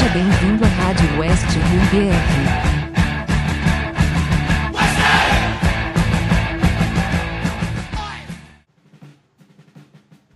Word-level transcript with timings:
Seja 0.00 0.12
bem-vindo 0.14 0.64
à 0.64 0.68
Rádio 0.68 1.20
West 1.20 1.44
Rio 1.44 1.82
BR. 1.90 2.16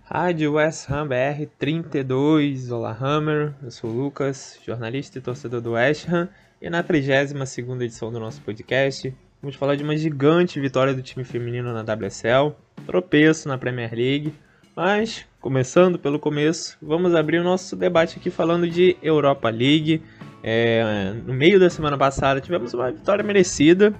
Rádio 0.03 0.53
West 0.53 0.87
Ham 0.91 1.07
BR 1.07 1.47
32, 1.57 2.69
olá 2.69 2.95
Hammer, 3.01 3.55
eu 3.63 3.71
sou 3.71 3.89
o 3.89 3.93
Lucas, 3.93 4.59
jornalista 4.63 5.17
e 5.17 5.21
torcedor 5.21 5.61
do 5.61 5.71
West 5.71 6.07
Ham, 6.09 6.29
e 6.61 6.69
na 6.69 6.83
32 6.83 7.81
edição 7.81 8.11
do 8.11 8.19
nosso 8.19 8.43
podcast, 8.43 9.11
vamos 9.41 9.55
falar 9.55 9.75
de 9.75 9.83
uma 9.83 9.97
gigante 9.97 10.59
vitória 10.59 10.93
do 10.93 11.01
time 11.01 11.25
feminino 11.25 11.73
na 11.73 11.81
WSL, 11.81 12.55
tropeço 12.85 13.47
na 13.47 13.57
Premier 13.57 13.95
League, 13.95 14.31
mas, 14.75 15.25
começando 15.39 15.97
pelo 15.97 16.19
começo, 16.19 16.77
vamos 16.81 17.15
abrir 17.15 17.39
o 17.39 17.43
nosso 17.43 17.75
debate 17.75 18.17
aqui 18.17 18.29
falando 18.29 18.67
de 18.67 18.97
Europa 19.01 19.49
League. 19.49 20.01
É, 20.43 21.13
no 21.25 21.33
meio 21.33 21.59
da 21.59 21.69
semana 21.69 21.97
passada 21.97 22.41
tivemos 22.41 22.73
uma 22.73 22.91
vitória 22.91 23.23
merecida, 23.23 23.95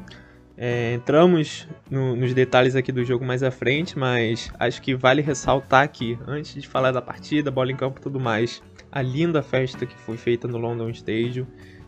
é, 0.58 0.94
entramos 0.94 1.68
no, 1.90 2.16
nos 2.16 2.34
detalhes 2.34 2.76
aqui 2.76 2.92
do 2.92 3.04
jogo 3.04 3.26
mais 3.26 3.42
à 3.42 3.52
frente, 3.52 3.98
mas 3.98 4.52
acho 4.60 4.82
que 4.82 4.96
vale 4.96 5.22
ressaltar 5.22 5.84
aqui, 5.84 6.18
antes 6.28 6.62
de 6.62 6.68
falar 6.68 6.92
da 6.92 7.02
partida, 7.02 7.50
bola 7.50 7.72
em 7.72 7.76
campo 7.76 8.00
e 8.00 8.02
tudo 8.02 8.20
mais, 8.20 8.62
a 8.92 9.02
linda 9.02 9.42
festa 9.42 9.86
que 9.86 9.96
foi 9.98 10.18
feita 10.18 10.48
no 10.48 10.58
London 10.58 10.90
Stadium. 10.90 11.46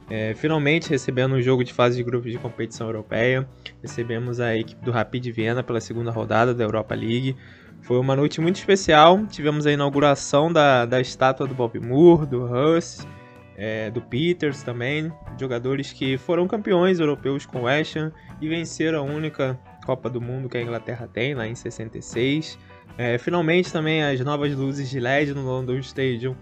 É, 0.09 0.33
finalmente 0.35 0.89
recebendo 0.89 1.35
um 1.35 1.41
jogo 1.41 1.65
de 1.65 1.73
fase 1.73 1.97
de 1.97 2.03
grupos 2.03 2.31
de 2.31 2.37
competição 2.37 2.87
europeia, 2.87 3.47
recebemos 3.81 4.39
a 4.39 4.55
equipe 4.55 4.83
do 4.83 4.91
Rapid 4.91 5.27
Viena 5.31 5.61
pela 5.61 5.81
segunda 5.81 6.11
rodada 6.11 6.53
da 6.53 6.63
Europa 6.63 6.95
League. 6.95 7.35
Foi 7.81 7.97
uma 7.99 8.15
noite 8.15 8.41
muito 8.41 8.57
especial, 8.57 9.25
tivemos 9.27 9.65
a 9.65 9.71
inauguração 9.71 10.51
da, 10.51 10.85
da 10.85 10.99
estátua 10.99 11.47
do 11.47 11.55
Bob 11.55 11.79
Moore, 11.79 12.25
do 12.25 12.45
Russ, 12.45 13.07
é, 13.55 13.89
do 13.89 14.01
Peters 14.01 14.61
também, 14.61 15.11
jogadores 15.39 15.91
que 15.91 16.17
foram 16.17 16.47
campeões 16.47 16.99
europeus 16.99 17.45
com 17.45 17.61
o 17.61 17.63
West 17.63 17.95
Ham 17.95 18.11
e 18.41 18.47
venceram 18.47 18.99
a 18.99 19.01
única 19.01 19.59
Copa 19.85 20.09
do 20.09 20.19
Mundo 20.19 20.49
que 20.49 20.57
a 20.57 20.61
Inglaterra 20.61 21.09
tem, 21.11 21.33
lá 21.33 21.47
em 21.47 21.55
66. 21.55 22.59
É, 22.97 23.17
finalmente 23.17 23.71
também 23.71 24.03
as 24.03 24.19
novas 24.19 24.53
luzes 24.53 24.89
de 24.89 24.99
LED 24.99 25.33
no 25.33 25.43
London 25.43 25.77
Stadium 25.77 26.35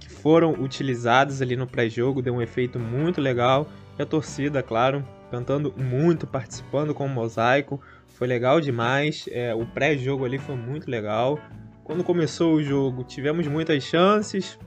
que 0.00 0.08
foram 0.08 0.52
utilizadas 0.52 1.42
ali 1.42 1.56
no 1.56 1.66
pré-jogo, 1.66 2.22
deu 2.22 2.34
um 2.34 2.42
efeito 2.42 2.78
muito 2.78 3.20
legal. 3.20 3.68
E 3.98 4.02
a 4.02 4.06
torcida, 4.06 4.62
claro, 4.62 5.04
cantando 5.30 5.72
muito, 5.76 6.26
participando 6.26 6.94
com 6.94 7.06
o 7.06 7.08
mosaico, 7.08 7.80
foi 8.16 8.26
legal 8.26 8.60
demais. 8.60 9.28
É, 9.30 9.54
o 9.54 9.66
pré-jogo 9.66 10.24
ali 10.24 10.38
foi 10.38 10.56
muito 10.56 10.90
legal. 10.90 11.38
Quando 11.84 12.02
começou 12.02 12.54
o 12.54 12.62
jogo, 12.62 13.04
tivemos 13.04 13.46
muitas 13.46 13.84
chances, 13.84 14.58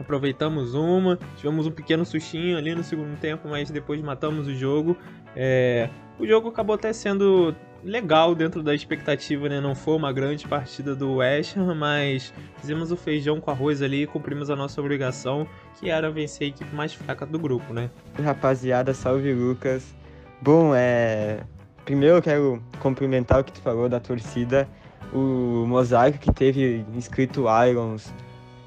aproveitamos 0.00 0.74
uma, 0.74 1.18
tivemos 1.36 1.66
um 1.66 1.70
pequeno 1.70 2.04
sustinho 2.06 2.56
ali 2.56 2.74
no 2.74 2.82
segundo 2.82 3.18
tempo, 3.18 3.48
mas 3.48 3.70
depois 3.70 4.00
matamos 4.00 4.46
o 4.46 4.54
jogo. 4.54 4.96
É, 5.34 5.90
o 6.18 6.26
jogo 6.26 6.48
acabou 6.48 6.74
até 6.74 6.92
sendo 6.92 7.54
legal 7.84 8.34
dentro 8.34 8.62
da 8.62 8.74
expectativa, 8.74 9.48
né? 9.48 9.60
Não 9.60 9.74
foi 9.74 9.96
uma 9.96 10.12
grande 10.12 10.46
partida 10.46 10.94
do 10.94 11.16
West 11.16 11.56
Ham, 11.56 11.74
mas 11.74 12.32
fizemos 12.58 12.90
o 12.90 12.96
feijão 12.96 13.40
com 13.40 13.50
arroz 13.50 13.82
ali 13.82 14.04
e 14.04 14.06
cumprimos 14.06 14.48
a 14.48 14.56
nossa 14.56 14.80
obrigação, 14.80 15.46
que 15.78 15.90
era 15.90 16.10
vencer 16.10 16.46
a 16.46 16.48
equipe 16.48 16.74
mais 16.74 16.94
fraca 16.94 17.26
do 17.26 17.38
grupo, 17.38 17.74
né? 17.74 17.90
Rapaziada, 18.22 18.94
salve 18.94 19.32
Lucas. 19.34 19.94
Bom, 20.40 20.72
é... 20.74 21.40
Primeiro 21.86 22.16
eu 22.16 22.22
quero 22.22 22.60
cumprimentar 22.80 23.40
o 23.40 23.44
que 23.44 23.52
tu 23.52 23.60
falou 23.60 23.88
da 23.88 24.00
torcida, 24.00 24.68
o 25.14 25.64
mosaico 25.68 26.18
que 26.18 26.32
teve 26.32 26.84
escrito 26.98 27.44
Irons, 27.64 28.12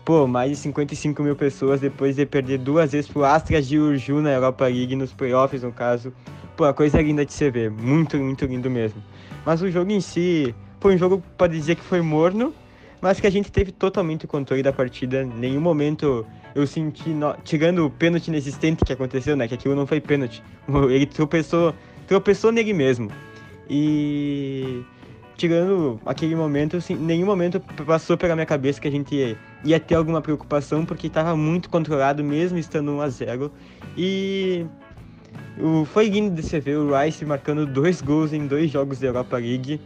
pô, 0.05 0.25
mais 0.25 0.51
de 0.51 0.55
55 0.55 1.21
mil 1.21 1.35
pessoas 1.35 1.81
depois 1.81 2.15
de 2.15 2.25
perder 2.25 2.59
duas 2.59 2.93
vezes 2.93 3.11
pro 3.11 3.25
Astras 3.25 3.67
de 3.67 3.77
Urju 3.77 4.21
na 4.21 4.31
Europa 4.31 4.63
League, 4.67 4.95
nos 4.95 5.11
playoffs 5.11 5.63
no 5.63 5.73
caso. 5.73 6.13
Pô, 6.55 6.63
a 6.63 6.73
coisa 6.73 6.97
é 6.97 7.03
linda 7.03 7.25
de 7.25 7.33
se 7.33 7.51
ver, 7.51 7.69
muito, 7.69 8.15
muito 8.15 8.45
lindo 8.45 8.69
mesmo. 8.69 9.03
Mas 9.45 9.61
o 9.61 9.69
jogo 9.69 9.91
em 9.91 9.99
si, 9.99 10.55
foi 10.79 10.95
um 10.95 10.97
jogo, 10.97 11.21
pode 11.37 11.57
dizer 11.57 11.75
que 11.75 11.83
foi 11.83 11.99
morno, 11.99 12.53
mas 13.01 13.19
que 13.19 13.27
a 13.27 13.29
gente 13.29 13.51
teve 13.51 13.73
totalmente 13.73 14.23
o 14.23 14.29
controle 14.29 14.63
da 14.63 14.71
partida. 14.71 15.25
Nenhum 15.25 15.59
momento 15.59 16.25
eu 16.55 16.65
senti, 16.65 17.09
no... 17.09 17.35
tirando 17.43 17.85
o 17.85 17.89
pênalti 17.89 18.29
inexistente 18.29 18.85
que 18.85 18.93
aconteceu, 18.93 19.35
né, 19.35 19.45
que 19.45 19.55
aquilo 19.55 19.75
não 19.75 19.85
foi 19.85 19.99
pênalti. 19.99 20.41
Ele 20.89 21.05
tropeçou, 21.05 21.73
tropeçou 22.09 22.51
nele 22.51 22.73
mesmo. 22.73 23.11
E 23.69 24.83
tirando 25.37 26.01
aquele 26.05 26.35
momento, 26.35 26.77
assim, 26.77 26.95
nenhum 26.95 27.27
momento 27.27 27.61
passou 27.85 28.17
pela 28.17 28.33
minha 28.33 28.47
cabeça 28.47 28.81
que 28.81 28.87
a 28.87 28.91
gente 28.91 29.37
ia 29.63 29.79
ter 29.79 29.93
alguma 29.93 30.19
preocupação, 30.19 30.83
porque 30.83 31.05
estava 31.05 31.37
muito 31.37 31.69
controlado, 31.69 32.23
mesmo 32.23 32.57
estando 32.57 32.91
1 32.93 33.01
a 33.01 33.09
0 33.09 33.51
E 33.95 34.65
o, 35.57 35.85
foi 35.85 36.09
lindo 36.09 36.35
de 36.35 36.41
se 36.41 36.59
ver 36.59 36.77
o 36.77 36.99
Rice 36.99 37.23
marcando 37.23 37.67
dois 37.67 38.01
gols 38.01 38.33
em 38.33 38.47
dois 38.47 38.71
jogos 38.71 38.99
da 38.99 39.07
Europa 39.07 39.37
League, 39.37 39.79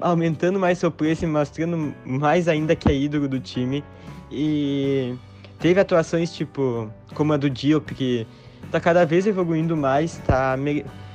aumentando 0.00 0.58
mais 0.58 0.78
seu 0.78 0.90
preço 0.90 1.24
e 1.24 1.28
mostrando 1.28 1.94
mais 2.04 2.48
ainda 2.48 2.74
que 2.74 2.90
é 2.90 2.94
ídolo 2.96 3.28
do 3.28 3.38
time. 3.38 3.84
E 4.28 5.14
teve 5.60 5.78
atuações 5.78 6.34
tipo 6.34 6.90
como 7.14 7.32
a 7.32 7.36
do 7.36 7.48
Diop, 7.48 7.94
que 7.94 8.26
tá 8.72 8.80
cada 8.80 9.06
vez 9.06 9.24
evoluindo 9.26 9.76
mais, 9.76 10.18
tá 10.26 10.56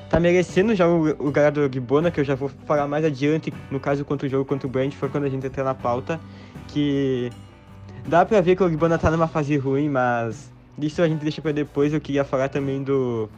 tá 0.10 0.20
merecendo 0.20 0.76
já 0.76 0.88
o 0.88 1.24
lugar 1.24 1.52
do 1.52 1.72
Gibona, 1.72 2.12
que 2.12 2.20
eu 2.20 2.24
já 2.24 2.36
vou 2.36 2.50
falar 2.66 2.88
mais 2.88 3.04
adiante, 3.04 3.54
no 3.72 3.80
caso 3.80 4.06
contra 4.06 4.28
o 4.28 4.30
jogo 4.30 4.46
contra 4.46 4.68
o 4.68 4.70
Brentford, 4.70 5.12
quando 5.12 5.26
a 5.26 5.30
gente 5.30 5.46
entrar 5.46 5.64
na 5.64 5.74
pauta, 5.74 6.20
que 6.68 7.32
dá 8.08 8.26
pra 8.26 8.42
ver 8.42 8.56
que 8.56 8.64
o 8.64 8.70
Gibona 8.70 8.98
tá 8.98 9.10
numa 9.10 9.28
fase 9.28 9.58
ruim, 9.58 9.90
mas 9.90 10.52
isso 10.78 11.02
a 11.02 11.08
gente 11.08 11.22
deixa 11.22 11.42
pra 11.42 11.52
depois, 11.52 11.94
eu 11.94 12.02
queria 12.02 12.24
falar 12.24 12.50
também 12.50 12.84
do, 12.84 13.30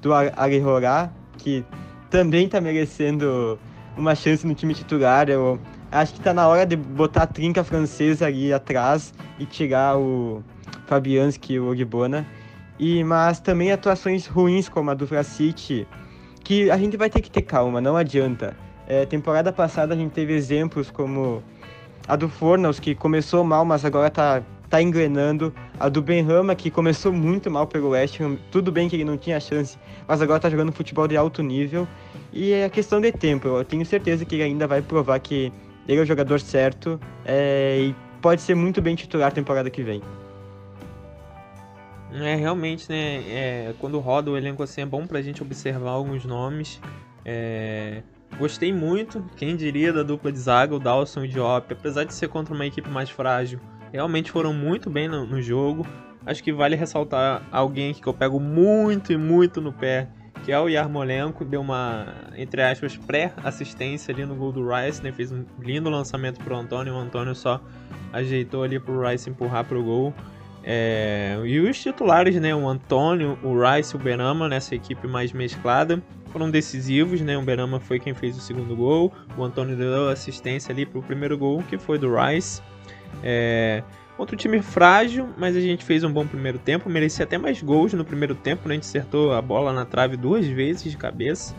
do 0.00 0.12
Arihorá, 0.12 1.10
que 1.38 1.64
também 2.10 2.48
tá 2.48 2.60
merecendo 2.60 3.58
uma 3.96 4.14
chance 4.14 4.46
no 4.46 4.54
time 4.54 4.74
titular, 4.74 5.28
eu 5.28 5.58
acho 5.90 6.14
que 6.14 6.20
tá 6.20 6.32
na 6.32 6.46
hora 6.46 6.64
de 6.64 6.76
botar 6.76 7.24
a 7.24 7.26
trinca 7.26 7.64
francesa 7.64 8.26
ali 8.26 8.52
atrás 8.52 9.12
e 9.38 9.44
tirar 9.44 9.98
o 9.98 10.42
Fabianski 10.86 11.54
e 11.54 11.60
o 11.60 11.74
Gibona, 11.74 12.26
e, 12.78 13.04
mas 13.04 13.40
também 13.40 13.70
atuações 13.70 14.26
ruins 14.26 14.68
como 14.68 14.90
a 14.90 14.94
do 14.94 15.06
Vlasic, 15.06 15.86
que 16.42 16.70
a 16.70 16.76
gente 16.76 16.96
vai 16.96 17.08
ter 17.08 17.20
que 17.20 17.30
ter 17.30 17.42
calma, 17.42 17.80
não 17.80 17.96
adianta. 17.96 18.56
É, 18.86 19.06
temporada 19.06 19.52
passada 19.52 19.94
a 19.94 19.96
gente 19.96 20.12
teve 20.12 20.34
exemplos 20.34 20.90
como 20.90 21.42
a 22.06 22.16
do 22.16 22.28
Fornals, 22.28 22.80
que 22.80 22.94
começou 22.94 23.44
mal, 23.44 23.64
mas 23.64 23.84
agora 23.84 24.10
tá, 24.10 24.42
tá 24.68 24.82
engrenando. 24.82 25.54
A 25.78 25.88
do 25.88 26.02
Benrama, 26.02 26.54
que 26.54 26.70
começou 26.70 27.12
muito 27.12 27.50
mal 27.50 27.66
pelo 27.66 27.90
West 27.90 28.20
Ham. 28.20 28.36
Tudo 28.50 28.72
bem 28.72 28.88
que 28.88 28.96
ele 28.96 29.04
não 29.04 29.16
tinha 29.16 29.38
chance, 29.38 29.78
mas 30.06 30.20
agora 30.20 30.40
tá 30.40 30.50
jogando 30.50 30.72
futebol 30.72 31.06
de 31.06 31.16
alto 31.16 31.42
nível. 31.42 31.86
E 32.32 32.52
é 32.52 32.68
questão 32.68 33.00
de 33.00 33.12
tempo. 33.12 33.48
Eu 33.48 33.64
tenho 33.64 33.84
certeza 33.86 34.24
que 34.24 34.34
ele 34.34 34.42
ainda 34.42 34.66
vai 34.66 34.82
provar 34.82 35.18
que 35.20 35.52
ele 35.86 36.00
é 36.00 36.02
o 36.02 36.06
jogador 36.06 36.40
certo 36.40 37.00
é, 37.24 37.78
e 37.80 37.94
pode 38.20 38.40
ser 38.40 38.54
muito 38.54 38.80
bem 38.80 38.94
titular 38.94 39.32
temporada 39.32 39.70
que 39.70 39.82
vem. 39.82 40.02
É, 42.14 42.34
realmente, 42.34 42.90
né? 42.90 43.22
É, 43.28 43.74
quando 43.78 43.98
roda 43.98 44.30
o 44.30 44.36
elenco 44.36 44.62
assim 44.62 44.82
é 44.82 44.86
bom 44.86 45.06
pra 45.06 45.22
gente 45.22 45.42
observar 45.42 45.90
alguns 45.90 46.24
nomes. 46.24 46.80
É, 47.24 48.02
gostei 48.38 48.72
muito, 48.72 49.24
quem 49.36 49.56
diria, 49.56 49.92
da 49.92 50.02
dupla 50.02 50.30
de 50.30 50.38
zaga, 50.38 50.74
o 50.74 50.78
Dawson 50.78 51.24
e 51.24 51.28
o 51.28 51.28
Diop. 51.28 51.72
Apesar 51.72 52.04
de 52.04 52.14
ser 52.14 52.28
contra 52.28 52.54
uma 52.54 52.66
equipe 52.66 52.88
mais 52.90 53.08
frágil, 53.08 53.60
realmente 53.92 54.30
foram 54.30 54.52
muito 54.52 54.90
bem 54.90 55.08
no, 55.08 55.26
no 55.26 55.40
jogo. 55.40 55.86
Acho 56.24 56.42
que 56.42 56.52
vale 56.52 56.76
ressaltar 56.76 57.42
alguém 57.50 57.94
que 57.94 58.06
eu 58.06 58.14
pego 58.14 58.38
muito 58.38 59.12
e 59.12 59.16
muito 59.16 59.60
no 59.60 59.72
pé, 59.72 60.08
que 60.44 60.52
é 60.52 60.58
o 60.58 60.68
Yarmolenko. 60.68 61.44
Deu 61.44 61.60
uma, 61.60 62.06
entre 62.36 62.62
aspas, 62.62 62.96
pré-assistência 62.96 64.14
ali 64.14 64.24
no 64.24 64.36
gol 64.36 64.52
do 64.52 64.68
Rice, 64.68 65.02
né? 65.02 65.10
Fez 65.10 65.32
um 65.32 65.44
lindo 65.58 65.90
lançamento 65.90 66.38
pro 66.44 66.54
Antônio. 66.54 66.94
O 66.94 66.98
Antônio 66.98 67.34
só 67.34 67.60
ajeitou 68.12 68.62
ali 68.62 68.78
pro 68.78 69.00
Rice 69.08 69.30
empurrar 69.30 69.64
pro 69.64 69.82
gol. 69.82 70.14
É, 70.64 71.40
e 71.44 71.58
os 71.58 71.80
titulares, 71.80 72.36
né, 72.36 72.54
o 72.54 72.68
Antônio, 72.68 73.38
o 73.42 73.54
Rice 73.58 73.94
e 73.94 73.96
o 73.96 73.98
Benama, 73.98 74.48
nessa 74.48 74.74
equipe 74.74 75.08
mais 75.08 75.32
mesclada, 75.32 76.02
foram 76.32 76.50
decisivos, 76.50 77.20
né? 77.20 77.36
O 77.36 77.42
Benama 77.42 77.78
foi 77.78 77.98
quem 77.98 78.14
fez 78.14 78.36
o 78.36 78.40
segundo 78.40 78.74
gol, 78.74 79.12
o 79.36 79.44
Antônio 79.44 79.76
deu 79.76 80.08
assistência 80.08 80.72
ali 80.72 80.86
para 80.86 80.98
o 80.98 81.02
primeiro 81.02 81.36
gol, 81.36 81.62
que 81.68 81.76
foi 81.76 81.98
do 81.98 82.14
Rice. 82.14 82.62
É, 83.22 83.82
outro 84.16 84.36
time 84.36 84.62
frágil, 84.62 85.28
mas 85.36 85.56
a 85.56 85.60
gente 85.60 85.84
fez 85.84 86.04
um 86.04 86.12
bom 86.12 86.26
primeiro 86.26 86.58
tempo, 86.58 86.88
merecia 86.88 87.24
até 87.24 87.36
mais 87.36 87.62
gols 87.62 87.92
no 87.92 88.04
primeiro 88.04 88.34
tempo, 88.34 88.66
né? 88.68 88.74
A 88.74 88.76
gente 88.76 88.84
acertou 88.84 89.32
a 89.32 89.42
bola 89.42 89.72
na 89.72 89.84
trave 89.84 90.16
duas 90.16 90.46
vezes 90.46 90.90
de 90.90 90.96
cabeça. 90.96 91.54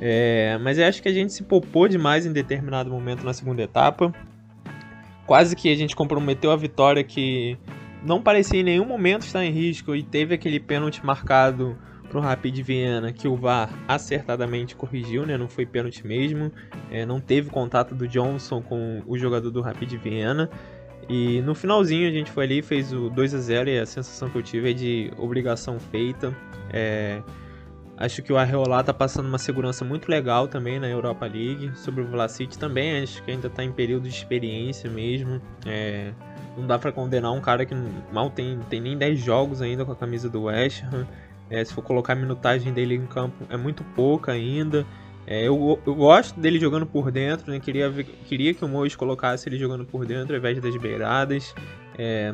É, 0.00 0.58
mas 0.60 0.78
eu 0.78 0.86
acho 0.86 1.02
que 1.02 1.08
a 1.08 1.12
gente 1.12 1.32
se 1.32 1.42
poupou 1.42 1.88
demais 1.88 2.24
em 2.24 2.32
determinado 2.32 2.90
momento 2.90 3.24
na 3.24 3.32
segunda 3.32 3.62
etapa. 3.62 4.12
Quase 5.26 5.54
que 5.54 5.70
a 5.70 5.76
gente 5.76 5.94
comprometeu 5.94 6.50
a 6.50 6.56
vitória 6.56 7.04
que 7.04 7.58
não 8.04 8.22
parecia 8.22 8.60
em 8.60 8.64
nenhum 8.64 8.84
momento 8.84 9.22
estar 9.22 9.44
em 9.44 9.50
risco 9.50 9.94
e 9.94 10.02
teve 10.02 10.34
aquele 10.34 10.60
pênalti 10.60 11.04
marcado 11.04 11.76
para 12.08 12.18
o 12.18 12.20
Rapid 12.20 12.58
Viena 12.60 13.12
que 13.12 13.28
o 13.28 13.36
VAR 13.36 13.70
acertadamente 13.86 14.74
corrigiu, 14.74 15.26
né? 15.26 15.36
Não 15.36 15.48
foi 15.48 15.66
pênalti 15.66 16.06
mesmo, 16.06 16.50
é, 16.90 17.04
não 17.04 17.20
teve 17.20 17.50
contato 17.50 17.94
do 17.94 18.08
Johnson 18.08 18.62
com 18.62 19.02
o 19.06 19.18
jogador 19.18 19.50
do 19.50 19.60
Rapid 19.60 19.92
Viena. 19.94 20.48
E 21.08 21.40
no 21.42 21.54
finalzinho 21.54 22.08
a 22.08 22.12
gente 22.12 22.30
foi 22.30 22.44
ali, 22.44 22.62
fez 22.62 22.92
o 22.92 23.08
2 23.08 23.34
a 23.34 23.38
0 23.38 23.70
e 23.70 23.78
a 23.78 23.86
sensação 23.86 24.28
que 24.28 24.36
eu 24.36 24.42
tive 24.42 24.70
é 24.70 24.74
de 24.74 25.10
obrigação 25.16 25.78
feita. 25.78 26.34
É, 26.70 27.22
acho 27.98 28.22
que 28.22 28.32
o 28.32 28.38
Arreolá 28.38 28.82
tá 28.82 28.94
passando 28.94 29.26
uma 29.26 29.38
segurança 29.38 29.84
muito 29.84 30.08
legal 30.08 30.48
também 30.48 30.78
na 30.78 30.88
Europa 30.88 31.26
League. 31.26 31.72
Sobre 31.74 32.02
o 32.02 32.06
Vlasic 32.06 32.56
também, 32.56 33.02
acho 33.02 33.22
que 33.22 33.30
ainda 33.30 33.48
está 33.48 33.64
em 33.64 33.72
período 33.72 34.04
de 34.04 34.14
experiência 34.14 34.88
mesmo. 34.88 35.40
É, 35.66 36.12
não 36.56 36.66
dá 36.66 36.78
para 36.78 36.92
condenar 36.92 37.32
um 37.32 37.40
cara 37.40 37.66
que 37.66 37.74
mal 38.12 38.30
tem, 38.30 38.58
tem 38.70 38.80
nem 38.80 38.96
10 38.96 39.18
jogos 39.18 39.60
ainda 39.60 39.84
com 39.84 39.92
a 39.92 39.96
camisa 39.96 40.28
do 40.28 40.44
West 40.44 40.82
Ham. 40.84 41.06
É, 41.50 41.64
se 41.64 41.72
for 41.72 41.82
colocar 41.82 42.12
a 42.12 42.16
minutagem 42.16 42.72
dele 42.72 42.94
em 42.94 43.06
campo, 43.06 43.46
é 43.48 43.56
muito 43.56 43.82
pouca 43.82 44.32
ainda. 44.32 44.86
É, 45.26 45.46
eu, 45.46 45.78
eu, 45.86 45.94
gosto 45.94 46.40
dele 46.40 46.58
jogando 46.58 46.86
por 46.86 47.10
dentro, 47.10 47.50
né? 47.50 47.60
Queria, 47.60 47.92
queria 48.26 48.54
que 48.54 48.64
o 48.64 48.68
Mois 48.68 48.96
colocasse 48.96 49.48
ele 49.48 49.58
jogando 49.58 49.84
por 49.84 50.06
dentro 50.06 50.34
ao 50.34 50.38
invés 50.38 50.58
das 50.60 50.74
beiradas. 50.76 51.54
É, 51.98 52.32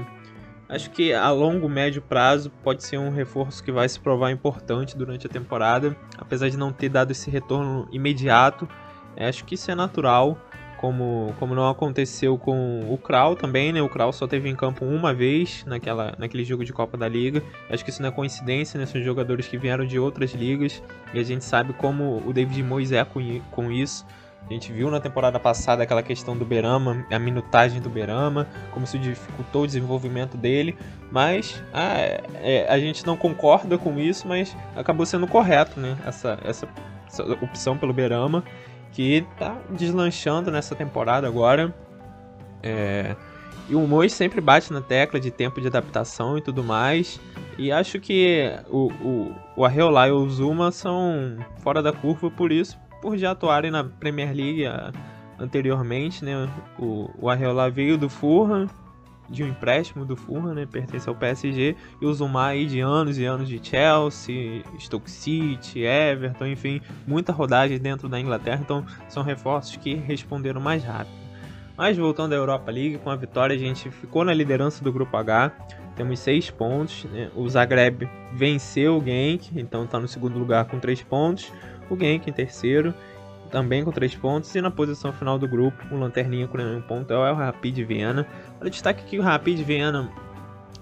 acho 0.68 0.90
que 0.90 1.12
a 1.12 1.30
longo, 1.30 1.68
médio 1.68 2.02
prazo 2.02 2.50
pode 2.62 2.84
ser 2.84 2.98
um 2.98 3.10
reforço 3.10 3.62
que 3.62 3.72
vai 3.72 3.88
se 3.88 3.98
provar 3.98 4.30
importante 4.30 4.96
durante 4.96 5.26
a 5.26 5.30
temporada, 5.30 5.96
apesar 6.18 6.48
de 6.48 6.56
não 6.56 6.72
ter 6.72 6.88
dado 6.88 7.10
esse 7.10 7.30
retorno 7.30 7.88
imediato. 7.92 8.68
É, 9.16 9.28
acho 9.28 9.44
que 9.44 9.54
isso 9.54 9.70
é 9.70 9.74
natural 9.74 10.38
como, 10.84 11.34
como 11.38 11.54
não 11.54 11.66
aconteceu 11.66 12.36
com 12.36 12.92
o 12.92 12.98
Kral 12.98 13.36
também, 13.36 13.72
né? 13.72 13.80
O 13.80 13.88
Kral 13.88 14.12
só 14.12 14.26
teve 14.26 14.50
em 14.50 14.54
campo 14.54 14.84
uma 14.84 15.14
vez 15.14 15.64
naquela, 15.66 16.14
naquele 16.18 16.44
jogo 16.44 16.62
de 16.62 16.74
Copa 16.74 16.98
da 16.98 17.08
Liga. 17.08 17.42
Acho 17.70 17.82
que 17.82 17.88
isso 17.88 18.02
não 18.02 18.10
é 18.10 18.12
coincidência, 18.12 18.78
né? 18.78 18.84
São 18.84 19.02
jogadores 19.02 19.48
que 19.48 19.56
vieram 19.56 19.86
de 19.86 19.98
outras 19.98 20.32
ligas 20.32 20.82
e 21.14 21.18
a 21.18 21.22
gente 21.22 21.42
sabe 21.42 21.72
como 21.72 22.22
o 22.26 22.34
David 22.34 22.62
Moyes 22.62 22.92
é 22.92 23.02
com, 23.02 23.40
com 23.50 23.72
isso. 23.72 24.04
A 24.48 24.52
gente 24.52 24.70
viu 24.72 24.90
na 24.90 25.00
temporada 25.00 25.40
passada 25.40 25.82
aquela 25.82 26.02
questão 26.02 26.36
do 26.36 26.44
Berama, 26.44 27.06
a 27.10 27.18
minutagem 27.18 27.80
do 27.80 27.88
Berama, 27.88 28.46
como 28.72 28.84
isso 28.84 28.98
dificultou 28.98 29.62
o 29.62 29.66
desenvolvimento 29.66 30.36
dele, 30.36 30.76
mas 31.10 31.62
ah, 31.72 31.96
é, 31.96 32.66
a 32.68 32.78
gente 32.78 33.06
não 33.06 33.16
concorda 33.16 33.78
com 33.78 33.98
isso, 33.98 34.28
mas 34.28 34.54
acabou 34.76 35.06
sendo 35.06 35.26
correto, 35.26 35.80
né? 35.80 35.96
Essa, 36.04 36.38
essa, 36.44 36.68
essa 37.06 37.22
opção 37.42 37.78
pelo 37.78 37.94
Berama 37.94 38.44
que 38.94 39.26
tá 39.38 39.56
deslanchando 39.70 40.50
nessa 40.50 40.74
temporada 40.74 41.26
agora. 41.26 41.74
É... 42.62 43.16
E 43.68 43.74
o 43.74 43.80
Mois 43.86 44.12
sempre 44.12 44.42
bate 44.42 44.72
na 44.72 44.82
tecla 44.82 45.18
de 45.18 45.30
tempo 45.30 45.60
de 45.60 45.66
adaptação 45.66 46.36
e 46.36 46.40
tudo 46.40 46.62
mais. 46.62 47.18
E 47.58 47.72
acho 47.72 47.98
que 47.98 48.52
o, 48.68 48.92
o, 48.92 49.34
o 49.56 49.64
Arreolá 49.64 50.08
e 50.08 50.12
o 50.12 50.28
Zuma 50.28 50.70
são 50.70 51.38
fora 51.58 51.82
da 51.82 51.92
curva 51.92 52.30
por 52.30 52.52
isso, 52.52 52.78
por 53.04 53.18
já 53.18 53.32
atuarem 53.32 53.70
na 53.70 53.84
Premier 53.84 54.34
League 54.34 54.64
anteriormente, 55.38 56.24
né? 56.24 56.48
O, 56.78 57.10
o 57.18 57.28
Arreolá 57.28 57.68
veio 57.68 57.98
do 57.98 58.08
Fulham, 58.08 58.66
de 59.28 59.44
um 59.44 59.48
empréstimo 59.48 60.06
do 60.06 60.16
Fulham, 60.16 60.54
né, 60.54 60.64
pertence 60.64 61.06
ao 61.06 61.14
PSG, 61.14 61.76
e 62.00 62.06
o 62.06 62.14
Zuma 62.14 62.46
aí 62.46 62.64
de 62.64 62.80
anos 62.80 63.18
e 63.18 63.26
anos 63.26 63.46
de 63.46 63.60
Chelsea, 63.62 64.62
Stoke 64.78 65.10
City, 65.10 65.80
Everton, 65.80 66.46
enfim, 66.46 66.80
muita 67.06 67.30
rodagem 67.30 67.78
dentro 67.78 68.08
da 68.08 68.18
Inglaterra, 68.18 68.60
então 68.62 68.86
são 69.06 69.22
reforços 69.22 69.76
que 69.76 69.94
responderam 69.94 70.60
mais 70.60 70.82
rápido. 70.82 71.14
Mas 71.76 71.98
voltando 71.98 72.32
à 72.32 72.36
Europa 72.36 72.70
League, 72.70 72.98
com 72.98 73.10
a 73.10 73.16
vitória 73.16 73.54
a 73.54 73.58
gente 73.58 73.90
ficou 73.90 74.24
na 74.24 74.32
liderança 74.32 74.82
do 74.82 74.92
grupo 74.92 75.14
H, 75.16 75.52
temos 75.96 76.18
seis 76.18 76.50
pontos, 76.50 77.04
né? 77.04 77.30
o 77.34 77.48
Zagreb 77.48 78.08
venceu 78.32 78.98
o 78.98 79.04
Genk, 79.04 79.50
então 79.56 79.84
está 79.84 79.98
no 79.98 80.08
segundo 80.08 80.38
lugar 80.38 80.64
com 80.66 80.78
três 80.78 81.02
pontos, 81.02 81.52
o 81.90 81.98
Genk 81.98 82.28
em 82.28 82.32
terceiro, 82.32 82.94
também 83.50 83.84
com 83.84 83.92
3 83.92 84.14
pontos. 84.16 84.54
E 84.54 84.60
na 84.60 84.70
posição 84.70 85.12
final 85.12 85.38
do 85.38 85.46
grupo, 85.46 85.82
o 85.90 85.98
Lanterninha 85.98 86.48
com 86.48 86.56
nenhum 86.56 86.80
ponto 86.80 87.12
é 87.12 87.32
o 87.32 87.34
Rapid 87.34 87.78
Viena. 87.86 88.26
Olha, 88.60 88.70
destaque 88.70 89.04
que 89.04 89.18
o 89.18 89.22
Rapid 89.22 89.60
Viena 89.60 90.10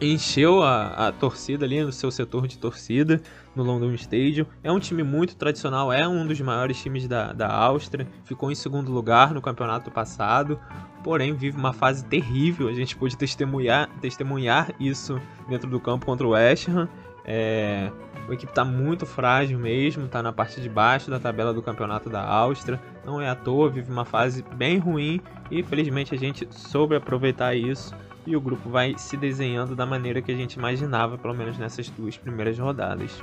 encheu 0.01 0.63
a, 0.63 1.09
a, 1.09 1.13
torcida 1.13 1.65
ali 1.65 1.83
no 1.83 1.93
seu 1.93 2.11
setor 2.11 2.47
de 2.49 2.59
torcida 2.59 3.21
no 3.55 3.63
London 3.63 3.93
Stadium. 3.95 4.47
É 4.63 4.73
um 4.73 4.79
time 4.79 5.03
muito 5.03 5.37
tradicional, 5.37 5.93
é 5.93 6.07
um 6.07 6.27
dos 6.27 6.41
maiores 6.41 6.81
times 6.81 7.07
da, 7.07 7.33
da 7.33 7.49
Áustria. 7.49 8.07
Ficou 8.25 8.51
em 8.51 8.55
segundo 8.55 8.91
lugar 8.91 9.33
no 9.33 9.41
campeonato 9.41 9.91
passado, 9.91 10.59
porém 11.05 11.35
vive 11.35 11.57
uma 11.57 11.73
fase 11.73 12.05
terrível. 12.05 12.69
A 12.69 12.75
gente 12.75 12.97
pôde 12.97 13.17
testemunhar, 13.17 13.89
testemunhar 14.01 14.73
isso 14.81 15.21
dentro 15.49 15.69
do 15.71 15.79
campo 15.79 16.07
contra 16.07 16.27
o 16.27 16.31
West 16.31 16.69
Ham. 16.69 16.89
É, 17.25 17.91
a 18.29 18.33
equipe 18.33 18.53
está 18.53 18.65
muito 18.65 19.05
frágil 19.05 19.59
mesmo, 19.59 20.05
está 20.05 20.23
na 20.23 20.33
parte 20.33 20.61
de 20.61 20.69
baixo 20.69 21.11
da 21.11 21.19
tabela 21.19 21.53
do 21.53 21.63
campeonato 21.63 22.09
da 22.09 22.25
Áustria. 22.25 22.81
Não 23.05 23.21
é 23.21 23.29
à 23.29 23.35
toa, 23.35 23.69
vive 23.69 23.91
uma 23.91 24.05
fase 24.05 24.45
bem 24.55 24.79
ruim 24.79 25.21
e 25.51 25.63
felizmente 25.63 26.15
a 26.15 26.19
gente 26.19 26.47
soube 26.51 26.95
aproveitar 26.95 27.55
isso 27.55 27.95
e 28.27 28.37
o 28.37 28.41
grupo 28.41 28.71
vai 28.71 28.95
se 28.97 29.17
desenhando 29.17 29.75
da 29.75 29.85
maneira 29.85 30.23
que 30.23 30.31
a 30.31 30.37
gente 30.37 30.55
imaginava, 30.55 31.19
pelo 31.19 31.35
menos 31.35 31.59
nessas 31.59 31.89
duas 31.89 32.17
primeiras 32.17 32.59
rodadas. 32.59 33.23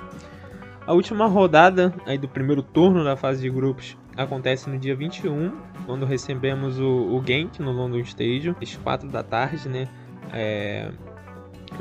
A 0.85 0.93
última 0.93 1.27
rodada 1.27 1.93
aí 2.05 2.17
do 2.17 2.27
primeiro 2.27 2.61
turno 2.61 3.03
da 3.03 3.15
fase 3.15 3.41
de 3.41 3.49
grupos 3.49 3.97
acontece 4.17 4.69
no 4.69 4.77
dia 4.77 4.95
21, 4.95 5.51
quando 5.85 6.05
recebemos 6.05 6.79
o, 6.79 7.15
o 7.15 7.23
Genk 7.25 7.61
no 7.61 7.71
London 7.71 7.99
Stadium, 7.99 8.55
às 8.61 8.75
4 8.75 9.07
da 9.07 9.23
tarde, 9.23 9.69
né? 9.69 9.87
É, 10.33 10.91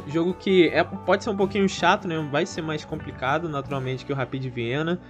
Jogo 0.08 0.34
que 0.34 0.68
é, 0.68 0.82
pode 0.82 1.24
ser 1.24 1.30
um 1.30 1.36
pouquinho 1.36 1.68
chato, 1.68 2.06
né? 2.06 2.18
Vai 2.30 2.46
ser 2.46 2.62
mais 2.62 2.84
complicado, 2.84 3.48
naturalmente, 3.48 4.04
que 4.04 4.12
o 4.12 4.16
Rapid 4.16 4.46
Viena. 4.46 5.00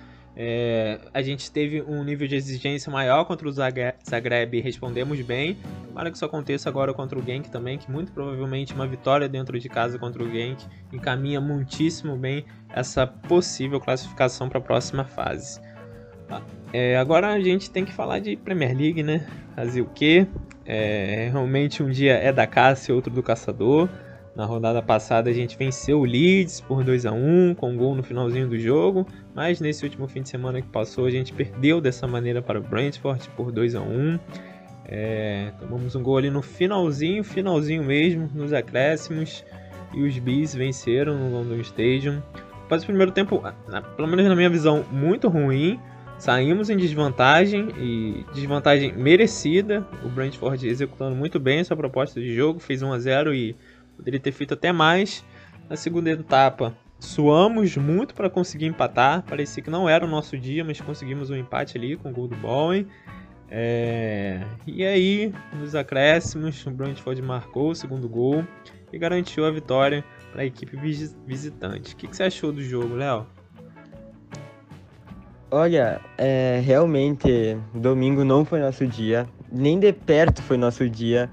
É, 0.41 1.01
a 1.13 1.21
gente 1.21 1.51
teve 1.51 1.83
um 1.83 2.05
nível 2.05 2.29
de 2.29 2.37
exigência 2.37 2.93
maior 2.93 3.25
contra 3.25 3.49
o 3.49 3.51
Zagreb 3.51 4.57
e 4.57 4.61
respondemos 4.61 5.21
bem. 5.21 5.59
Para 5.93 6.11
que 6.11 6.17
isso 6.17 6.25
aconteça 6.25 6.69
agora 6.69 6.95
contra 6.95 7.19
o 7.19 7.23
Genk 7.23 7.51
também, 7.51 7.77
que 7.77 7.91
muito 7.91 8.13
provavelmente 8.13 8.73
uma 8.73 8.87
vitória 8.87 9.29
dentro 9.29 9.59
de 9.59 9.69
casa 9.69 9.99
contra 9.99 10.23
o 10.23 10.31
Genk 10.31 10.65
encaminha 10.93 11.41
muitíssimo 11.41 12.17
bem 12.17 12.45
essa 12.69 13.05
possível 13.05 13.81
classificação 13.81 14.49
para 14.49 14.59
a 14.59 14.63
próxima 14.63 15.05
fase. 15.05 15.61
É, 16.73 16.97
agora 16.97 17.33
a 17.33 17.41
gente 17.41 17.71
tem 17.71 17.85
que 17.85 17.93
falar 17.93 18.21
de 18.21 18.37
Premier 18.37 18.77
League, 18.77 19.03
né? 19.03 19.27
Fazer 19.57 19.81
o 19.81 19.87
quê? 19.87 20.27
É, 20.65 21.31
realmente 21.33 21.83
um 21.83 21.91
dia 21.91 22.13
é 22.13 22.33
da 22.33 22.47
caça 22.47 22.93
e 22.93 22.95
outro 22.95 23.13
do 23.13 23.23
caçador. 23.23 23.89
Na 24.39 24.45
rodada 24.45 24.81
passada 24.81 25.29
a 25.29 25.33
gente 25.33 25.59
venceu 25.59 25.99
o 25.99 26.05
Leeds 26.05 26.61
por 26.61 26.85
2 26.85 27.07
a 27.07 27.11
1 27.11 27.57
com 27.57 27.71
um 27.71 27.77
gol 27.77 27.97
no 27.97 28.05
finalzinho 28.05 28.49
do 28.49 28.57
jogo, 28.57 29.05
mas 29.35 29.61
nesse 29.61 29.83
último 29.85 30.07
fim 30.07 30.23
de 30.23 30.29
semana 30.29 30.63
que 30.63 30.69
passou 30.69 31.07
a 31.07 31.11
gente 31.11 31.33
perdeu 31.33 31.81
dessa 31.81 32.07
maneira 32.07 32.41
para 32.41 32.61
o 32.61 32.63
Brentford 32.63 33.29
por 33.31 33.51
2 33.51 33.75
a 33.75 33.81
1 33.81 34.19
é, 34.85 35.51
tomamos 35.59 35.97
um 35.97 36.03
gol 36.05 36.19
ali 36.19 36.31
no 36.31 36.41
finalzinho, 36.41 37.25
finalzinho 37.25 37.83
mesmo, 37.83 38.31
nos 38.33 38.53
acréscimos, 38.53 39.45
e 39.93 40.03
os 40.05 40.17
Bees 40.21 40.55
venceram 40.55 41.19
no 41.19 41.37
London 41.37 41.61
Stadium. 41.61 42.23
Após 42.65 42.85
o 42.85 42.87
primeiro 42.87 43.11
tempo, 43.11 43.43
pelo 43.97 44.09
menos 44.09 44.25
na 44.25 44.37
minha 44.37 44.49
visão, 44.49 44.85
muito 44.93 45.29
ruim, 45.29 45.81
saímos 46.17 46.71
em 46.71 46.77
desvantagem 46.77 47.69
e 47.77 48.25
desvantagem 48.33 48.93
merecida. 48.95 49.87
O 50.05 50.09
Brentford 50.09 50.67
executando 50.67 51.15
muito 51.15 51.39
bem 51.39 51.63
sua 51.65 51.77
proposta 51.77 52.21
de 52.21 52.35
jogo, 52.35 52.61
fez 52.61 52.83
1 52.83 52.93
a 52.93 52.99
0 52.99 53.35
e 53.35 53.57
Poderia 53.99 54.21
ter 54.21 54.31
feito 54.31 54.55
até 54.55 54.73
mais. 54.73 55.25
Na 55.69 55.77
segunda 55.77 56.09
etapa, 56.09 56.75
suamos 57.01 57.77
muito 57.77 58.15
para 58.15 58.31
conseguir 58.31 58.67
empatar. 58.67 59.25
Parecia 59.25 59.63
que 59.63 59.69
não 59.69 59.89
era 59.89 60.05
o 60.05 60.09
nosso 60.09 60.39
dia, 60.39 60.65
mas 60.65 60.81
conseguimos 60.81 61.31
um 61.31 61.37
empate 61.37 61.77
ali 61.77 61.97
com 61.97 62.11
o 62.11 62.13
gol 62.13 62.29
do 62.29 62.37
Bowen. 62.37 62.87
É... 63.51 64.41
E 64.65 64.85
aí, 64.85 65.35
nos 65.59 65.75
acréscimos, 65.75 66.65
o 66.65 66.71
Brentford 66.71 67.21
marcou 67.23 67.71
o 67.71 67.75
segundo 67.75 68.09
gol 68.09 68.45
e 68.93 68.99
garantiu 68.99 69.45
a 69.45 69.51
vitória 69.51 70.05
para 70.33 70.43
a 70.43 70.45
equipe 70.45 70.77
visitante. 71.27 71.95
O 71.95 71.97
que, 71.97 72.07
que 72.07 72.17
você 72.17 72.23
achou 72.23 72.53
do 72.53 72.63
jogo, 72.63 72.95
Léo? 72.95 73.27
Olha, 75.51 76.01
é, 76.19 76.61
realmente, 76.63 77.59
domingo 77.75 78.23
não 78.23 78.45
foi 78.45 78.61
nosso 78.61 78.87
dia, 78.87 79.27
nem 79.51 79.81
de 79.81 79.91
perto 79.95 80.43
foi 80.43 80.59
nosso 80.59 80.89
dia, 80.91 81.31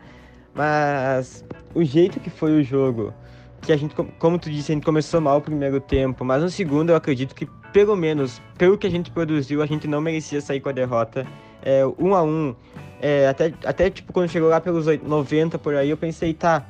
mas 0.56 1.44
o 1.74 1.84
jeito 1.84 2.20
que 2.20 2.30
foi 2.30 2.60
o 2.60 2.64
jogo, 2.64 3.14
que 3.62 3.74
a 3.74 3.78
gente, 3.78 3.94
como 3.94 4.40
tu 4.40 4.50
disse, 4.50 4.72
a 4.72 4.76
gente 4.76 4.86
começou 4.86 5.20
mal 5.20 5.38
o 5.38 5.42
primeiro 5.42 5.82
tempo, 5.82 6.24
mas 6.24 6.42
no 6.42 6.50
segundo 6.50 6.92
eu 6.92 6.96
acredito 6.96 7.36
que, 7.36 7.46
pelo 7.74 7.96
menos, 7.96 8.42
pelo 8.58 8.78
que 8.78 8.88
a 8.88 8.90
gente 8.90 9.12
produziu, 9.12 9.62
a 9.62 9.66
gente 9.66 9.88
não 9.88 10.00
merecia 10.00 10.40
sair 10.40 10.62
com 10.62 10.70
a 10.70 10.72
derrota. 10.72 11.28
É, 11.62 11.84
um 12.00 12.16
a 12.16 12.24
um, 12.24 12.56
é, 13.02 13.28
até, 13.28 13.54
até 13.66 13.90
tipo, 13.90 14.14
quando 14.14 14.30
chegou 14.30 14.50
lá 14.50 14.62
pelos 14.62 14.86
90 14.86 15.60
por 15.60 15.76
aí, 15.76 15.90
eu 15.90 15.98
pensei, 15.98 16.34
tá, 16.34 16.66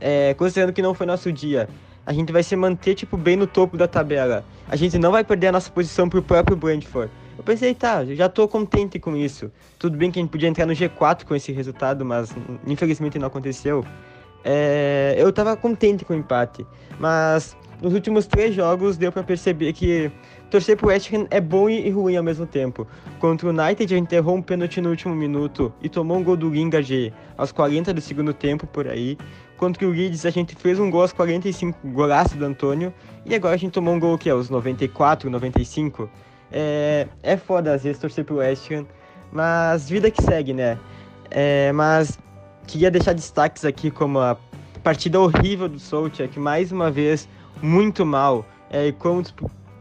é, 0.00 0.34
considerando 0.34 0.72
que 0.72 0.82
não 0.82 0.92
foi 0.92 1.06
nosso 1.06 1.32
dia, 1.32 1.68
a 2.04 2.12
gente 2.12 2.32
vai 2.32 2.42
se 2.42 2.54
manter, 2.56 2.94
tipo, 2.94 3.16
bem 3.16 3.36
no 3.36 3.46
topo 3.46 3.76
da 3.76 3.86
tabela. 3.86 4.44
A 4.68 4.76
gente 4.76 4.98
não 4.98 5.12
vai 5.12 5.24
perder 5.24 5.48
a 5.48 5.52
nossa 5.52 5.70
posição 5.70 6.08
pro 6.08 6.22
próprio 6.22 6.56
Brentford. 6.56 7.10
Eu 7.40 7.44
pensei, 7.44 7.74
tá, 7.74 8.04
já 8.04 8.28
tô 8.28 8.46
contente 8.46 8.98
com 8.98 9.16
isso. 9.16 9.50
Tudo 9.78 9.96
bem 9.96 10.10
que 10.10 10.18
a 10.18 10.22
gente 10.22 10.30
podia 10.30 10.46
entrar 10.46 10.66
no 10.66 10.74
G4 10.74 11.24
com 11.24 11.34
esse 11.34 11.50
resultado, 11.52 12.04
mas 12.04 12.34
infelizmente 12.66 13.18
não 13.18 13.28
aconteceu. 13.28 13.82
É, 14.44 15.14
eu 15.16 15.32
tava 15.32 15.56
contente 15.56 16.04
com 16.04 16.12
o 16.12 16.16
empate, 16.16 16.66
mas 16.98 17.56
nos 17.80 17.94
últimos 17.94 18.26
três 18.26 18.54
jogos 18.54 18.98
deu 18.98 19.10
para 19.10 19.22
perceber 19.22 19.72
que 19.72 20.12
torcer 20.50 20.76
pro 20.76 20.88
West 20.88 21.10
Ham 21.14 21.26
é 21.30 21.40
bom 21.40 21.70
e 21.70 21.88
ruim 21.88 22.14
ao 22.14 22.22
mesmo 22.22 22.44
tempo. 22.44 22.86
Contra 23.18 23.46
o 23.46 23.50
United 23.50 23.94
a 23.94 23.96
gente 23.96 24.14
errou 24.14 24.36
um 24.36 24.42
pênalti 24.42 24.78
no 24.82 24.90
último 24.90 25.14
minuto 25.14 25.72
e 25.80 25.88
tomou 25.88 26.18
um 26.18 26.22
gol 26.22 26.36
do 26.36 26.50
Lingard 26.50 27.10
aos 27.38 27.52
40 27.52 27.94
do 27.94 28.02
segundo 28.02 28.34
tempo 28.34 28.66
por 28.66 28.86
aí. 28.86 29.16
Contra 29.56 29.86
o 29.86 29.90
Leeds 29.90 30.26
a 30.26 30.30
gente 30.30 30.54
fez 30.56 30.78
um 30.78 30.90
gol 30.90 31.00
aos 31.00 31.12
45, 31.14 31.88
golaço 31.88 32.36
do 32.36 32.44
Antônio. 32.44 32.92
E 33.24 33.34
agora 33.34 33.54
a 33.54 33.58
gente 33.58 33.72
tomou 33.72 33.94
um 33.94 33.98
gol 33.98 34.18
que 34.18 34.28
aos 34.28 34.50
94, 34.50 35.30
95. 35.30 36.10
É, 36.52 37.06
é 37.22 37.36
foda 37.36 37.74
às 37.74 37.84
vezes 37.84 38.00
torcer 38.00 38.24
pro 38.24 38.36
West 38.36 38.70
Ham, 38.70 38.86
mas 39.32 39.88
vida 39.88 40.10
que 40.10 40.22
segue, 40.22 40.52
né? 40.52 40.78
É, 41.30 41.70
mas 41.72 42.18
queria 42.66 42.90
deixar 42.90 43.12
destaques 43.12 43.64
aqui 43.64 43.90
como 43.90 44.18
a 44.18 44.36
partida 44.82 45.20
horrível 45.20 45.68
do 45.68 45.78
Solskjaer, 45.78 46.28
que 46.28 46.40
mais 46.40 46.72
uma 46.72 46.90
vez 46.90 47.28
muito 47.62 48.04
mal. 48.04 48.44
É, 48.70 48.88
e 48.88 48.92
como 48.92 49.22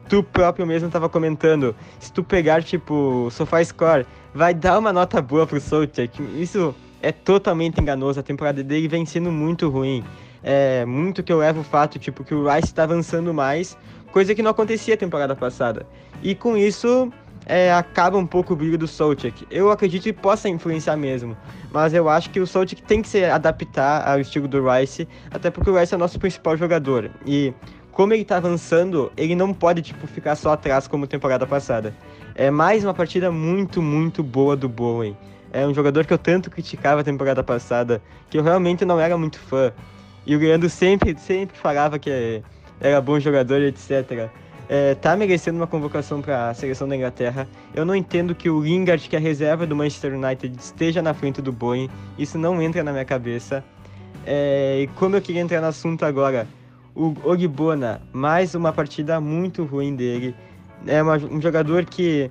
tu 0.08 0.24
próprio 0.24 0.66
mesmo 0.66 0.88
estava 0.88 1.08
comentando, 1.08 1.76
se 2.00 2.12
tu 2.12 2.24
pegar, 2.24 2.64
tipo, 2.64 3.26
o 3.28 3.32
SofaScore, 3.32 4.06
vai 4.34 4.54
dar 4.54 4.78
uma 4.80 4.92
nota 4.92 5.22
boa 5.22 5.46
pro 5.48 5.60
Solskjaer. 5.60 6.10
Isso 6.36 6.76
é 7.02 7.12
totalmente 7.12 7.80
enganoso. 7.80 8.20
A 8.20 8.24
temporada 8.24 8.64
dele 8.64 8.88
vem 8.88 9.06
sendo 9.06 9.32
muito 9.32 9.70
ruim. 9.70 10.04
É 10.44 10.86
muito 10.86 11.22
que 11.22 11.32
eu 11.32 11.40
levo 11.40 11.62
o 11.62 11.64
fato, 11.64 12.00
tipo, 12.00 12.24
que 12.24 12.34
o 12.34 12.50
Rice 12.50 12.68
está 12.68 12.84
avançando 12.84 13.34
mais, 13.34 13.78
coisa 14.12 14.34
que 14.34 14.42
não 14.42 14.52
acontecia 14.52 14.94
a 14.94 14.98
temporada 14.98 15.36
passada. 15.36 15.86
E 16.22 16.36
com 16.36 16.58
isso, 16.58 17.12
é, 17.46 17.74
acaba 17.74 18.18
um 18.18 18.28
pouco 18.28 18.54
o 18.54 18.56
brilho 18.56 18.78
do 18.78 18.88
Soltic. 18.88 19.46
Eu 19.50 19.72
acredito 19.72 20.04
que 20.04 20.14
possa 20.14 20.48
influenciar 20.48 20.96
mesmo, 20.96 21.36
mas 21.72 21.94
eu 21.94 22.08
acho 22.08 22.30
que 22.30 22.40
o 22.40 22.46
Soltic 22.46 22.82
tem 22.84 23.02
que 23.02 23.08
se 23.08 23.26
adaptar 23.26 24.08
ao 24.08 24.20
estilo 24.20 24.48
do 24.48 24.64
Rice, 24.70 25.08
até 25.32 25.50
porque 25.50 25.70
o 25.70 25.78
Rice 25.78 25.94
é 25.94 25.98
o 25.98 26.00
nosso 26.00 26.20
principal 26.20 26.56
jogador. 26.56 27.10
E 27.26 27.54
como 27.92 28.14
ele 28.14 28.24
tá 28.24 28.38
avançando, 28.38 29.12
ele 29.18 29.36
não 29.36 29.54
pode, 29.54 29.82
tipo, 29.82 30.06
ficar 30.06 30.36
só 30.36 30.54
atrás 30.54 30.88
como 30.88 31.08
temporada 31.08 31.46
passada. 31.48 31.94
É 32.36 32.52
mais 32.52 32.84
uma 32.84 32.94
partida 32.94 33.32
muito, 33.32 33.82
muito 33.82 34.22
boa 34.22 34.56
do 34.56 34.70
Bowen. 34.70 35.18
É 35.52 35.66
um 35.66 35.74
jogador 35.74 36.06
que 36.06 36.14
eu 36.14 36.18
tanto 36.18 36.52
criticava 36.52 37.02
a 37.02 37.04
temporada 37.04 37.44
passada, 37.44 38.02
que 38.30 38.38
eu 38.38 38.44
realmente 38.44 38.86
não 38.86 39.00
era 39.00 39.18
muito 39.18 39.40
fã. 39.40 39.74
E 40.26 40.36
o 40.36 40.40
Leandro 40.40 40.70
sempre, 40.70 41.18
sempre 41.18 41.58
falava 41.58 41.98
que 41.98 42.44
era 42.80 43.02
bom 43.02 43.20
jogador, 43.20 43.62
etc. 43.62 44.30
É, 44.72 44.94
tá 44.94 45.16
merecendo 45.16 45.58
uma 45.58 45.66
convocação 45.66 46.22
para 46.22 46.52
a 46.52 46.54
seleção 46.54 46.88
da 46.88 46.96
Inglaterra. 46.96 47.48
Eu 47.74 47.84
não 47.84 47.96
entendo 47.96 48.36
que 48.36 48.52
o 48.52 48.62
Lingard, 48.62 49.10
que 49.10 49.16
é 49.16 49.20
a 49.20 49.22
reserva 49.22 49.66
do 49.66 49.76
Manchester 49.76 50.14
United, 50.14 50.56
esteja 50.60 51.02
na 51.02 51.12
frente 51.12 51.42
do 51.42 51.52
Boeing. 51.52 51.90
Isso 52.20 52.38
não 52.38 52.62
entra 52.62 52.84
na 52.84 52.92
minha 52.92 53.06
cabeça. 53.06 53.64
É, 54.26 54.82
e 54.82 54.88
como 54.90 55.16
eu 55.16 55.22
queria 55.22 55.42
entrar 55.42 55.60
no 55.60 55.68
assunto 55.68 56.06
agora, 56.06 56.48
o 56.94 57.16
Ogbona, 57.24 58.00
mais 58.14 58.54
uma 58.54 58.72
partida 58.72 59.20
muito 59.20 59.64
ruim 59.64 59.96
dele. 59.96 60.36
É 60.86 61.02
uma, 61.02 61.16
um 61.16 61.42
jogador 61.42 61.86
que 61.86 62.30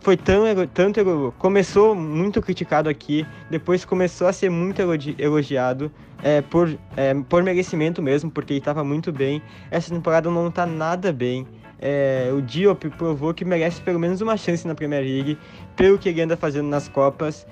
foi 0.00 0.16
tão, 0.16 0.44
tanto 0.72 1.34
começou 1.38 1.94
muito 1.94 2.40
criticado 2.40 2.88
aqui, 2.88 3.26
depois 3.50 3.84
começou 3.84 4.28
a 4.28 4.32
ser 4.32 4.48
muito 4.48 4.80
elogiado 5.18 5.90
é, 6.22 6.40
por, 6.40 6.74
é, 6.96 7.12
por 7.28 7.42
merecimento 7.42 8.00
mesmo, 8.00 8.30
porque 8.30 8.52
ele 8.52 8.60
estava 8.60 8.84
muito 8.84 9.12
bem. 9.12 9.42
Essa 9.70 9.92
temporada 9.92 10.30
não 10.30 10.48
está 10.48 10.64
nada 10.64 11.12
bem. 11.12 11.46
É, 11.78 12.30
o 12.32 12.40
Diop 12.40 12.88
provou 12.90 13.34
que 13.34 13.44
merece 13.44 13.80
pelo 13.80 13.98
menos 13.98 14.20
uma 14.20 14.36
chance 14.36 14.66
na 14.66 14.74
Premier 14.74 15.02
League, 15.02 15.38
pelo 15.76 15.98
que 15.98 16.08
ele 16.08 16.22
anda 16.22 16.36
fazendo 16.36 16.68
nas 16.68 16.88
Copas. 16.88 17.46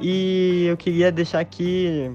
E 0.00 0.66
eu 0.68 0.76
queria 0.76 1.10
deixar 1.10 1.40
aqui 1.40 2.10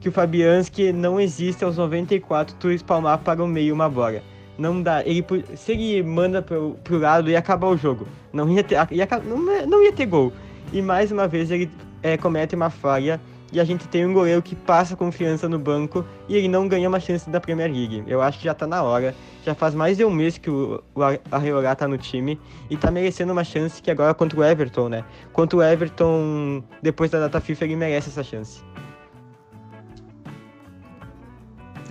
que 0.00 0.08
o 0.08 0.12
Fabianski 0.12 0.92
não 0.92 1.20
existe 1.20 1.64
aos 1.64 1.76
94 1.76 2.54
tu 2.58 2.70
espalmar 2.70 3.18
para 3.18 3.42
o 3.42 3.46
meio 3.46 3.74
uma 3.74 3.88
bola. 3.88 4.22
Não 4.58 4.82
dá. 4.82 5.02
Ele, 5.04 5.24
se 5.54 5.72
ele 5.72 6.02
manda 6.02 6.42
pro, 6.42 6.76
pro 6.82 6.98
lado, 6.98 7.30
ia 7.30 7.38
acabar 7.38 7.68
o 7.68 7.76
jogo. 7.76 8.06
Não 8.32 8.48
ia 8.50 8.64
ter, 8.64 8.76
ia, 8.90 9.08
não, 9.24 9.66
não 9.66 9.82
ia 9.82 9.92
ter 9.92 10.06
gol. 10.06 10.32
E 10.72 10.82
mais 10.82 11.12
uma 11.12 11.28
vez 11.28 11.50
ele 11.50 11.70
é, 12.02 12.16
comete 12.16 12.54
uma 12.54 12.68
falha 12.68 13.20
e 13.52 13.60
a 13.60 13.64
gente 13.64 13.88
tem 13.88 14.04
um 14.04 14.12
goleiro 14.12 14.42
que 14.42 14.54
passa 14.54 14.94
confiança 14.96 15.48
no 15.48 15.58
banco 15.58 16.04
e 16.28 16.36
ele 16.36 16.48
não 16.48 16.68
ganha 16.68 16.88
uma 16.88 17.00
chance 17.00 17.28
da 17.30 17.40
Premier 17.40 17.70
League. 17.70 18.04
Eu 18.06 18.20
acho 18.20 18.38
que 18.38 18.44
já 18.44 18.54
tá 18.54 18.66
na 18.66 18.82
hora. 18.82 19.14
Já 19.44 19.54
faz 19.54 19.74
mais 19.74 19.96
de 19.96 20.04
um 20.04 20.10
mês 20.10 20.36
que 20.36 20.50
o, 20.50 20.82
o 20.94 21.00
Arreolá 21.30 21.74
tá 21.74 21.88
no 21.88 21.96
time 21.96 22.38
e 22.68 22.76
tá 22.76 22.90
merecendo 22.90 23.32
uma 23.32 23.44
chance 23.44 23.80
que 23.80 23.90
agora 23.90 24.12
contra 24.12 24.38
o 24.38 24.44
Everton, 24.44 24.88
né? 24.88 25.04
Contra 25.32 25.58
o 25.58 25.62
Everton, 25.62 26.62
depois 26.82 27.10
da 27.10 27.20
data 27.20 27.40
FIFA, 27.40 27.64
ele 27.64 27.76
merece 27.76 28.10
essa 28.10 28.22
chance. 28.22 28.62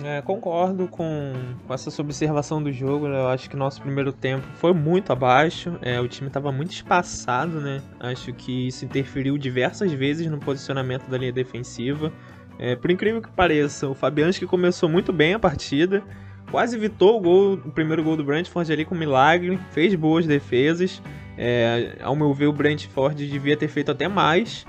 É, 0.04 0.22
concordo 0.22 0.86
com, 0.86 1.32
com 1.66 1.74
essa 1.74 2.00
observação 2.00 2.62
do 2.62 2.72
jogo. 2.72 3.08
Né? 3.08 3.18
Eu 3.18 3.28
acho 3.28 3.50
que 3.50 3.56
nosso 3.56 3.80
primeiro 3.80 4.12
tempo 4.12 4.46
foi 4.54 4.72
muito 4.72 5.12
abaixo. 5.12 5.76
É, 5.82 6.00
o 6.00 6.06
time 6.06 6.28
estava 6.28 6.52
muito 6.52 6.72
espaçado, 6.72 7.60
né? 7.60 7.82
Acho 7.98 8.32
que 8.32 8.68
isso 8.68 8.84
interferiu 8.84 9.36
diversas 9.36 9.92
vezes 9.92 10.30
no 10.30 10.38
posicionamento 10.38 11.08
da 11.08 11.18
linha 11.18 11.32
defensiva. 11.32 12.12
É, 12.58 12.76
por 12.76 12.90
incrível 12.90 13.22
que 13.22 13.30
pareça, 13.30 13.88
o 13.88 13.94
Fabianski 13.94 14.46
começou 14.46 14.88
muito 14.88 15.12
bem 15.12 15.34
a 15.34 15.38
partida, 15.38 16.02
quase 16.50 16.76
evitou 16.76 17.16
o, 17.16 17.20
gol, 17.20 17.52
o 17.54 17.70
primeiro 17.70 18.02
gol 18.02 18.16
do 18.16 18.24
Brentford 18.24 18.72
ali 18.72 18.84
com 18.84 18.94
milagre, 18.94 19.58
fez 19.70 19.94
boas 19.94 20.26
defesas. 20.26 21.00
É, 21.36 21.98
ao 22.02 22.16
meu 22.16 22.34
ver, 22.34 22.46
o 22.46 22.52
Brentford 22.52 23.28
devia 23.28 23.56
ter 23.56 23.68
feito 23.68 23.92
até 23.92 24.08
mais. 24.08 24.66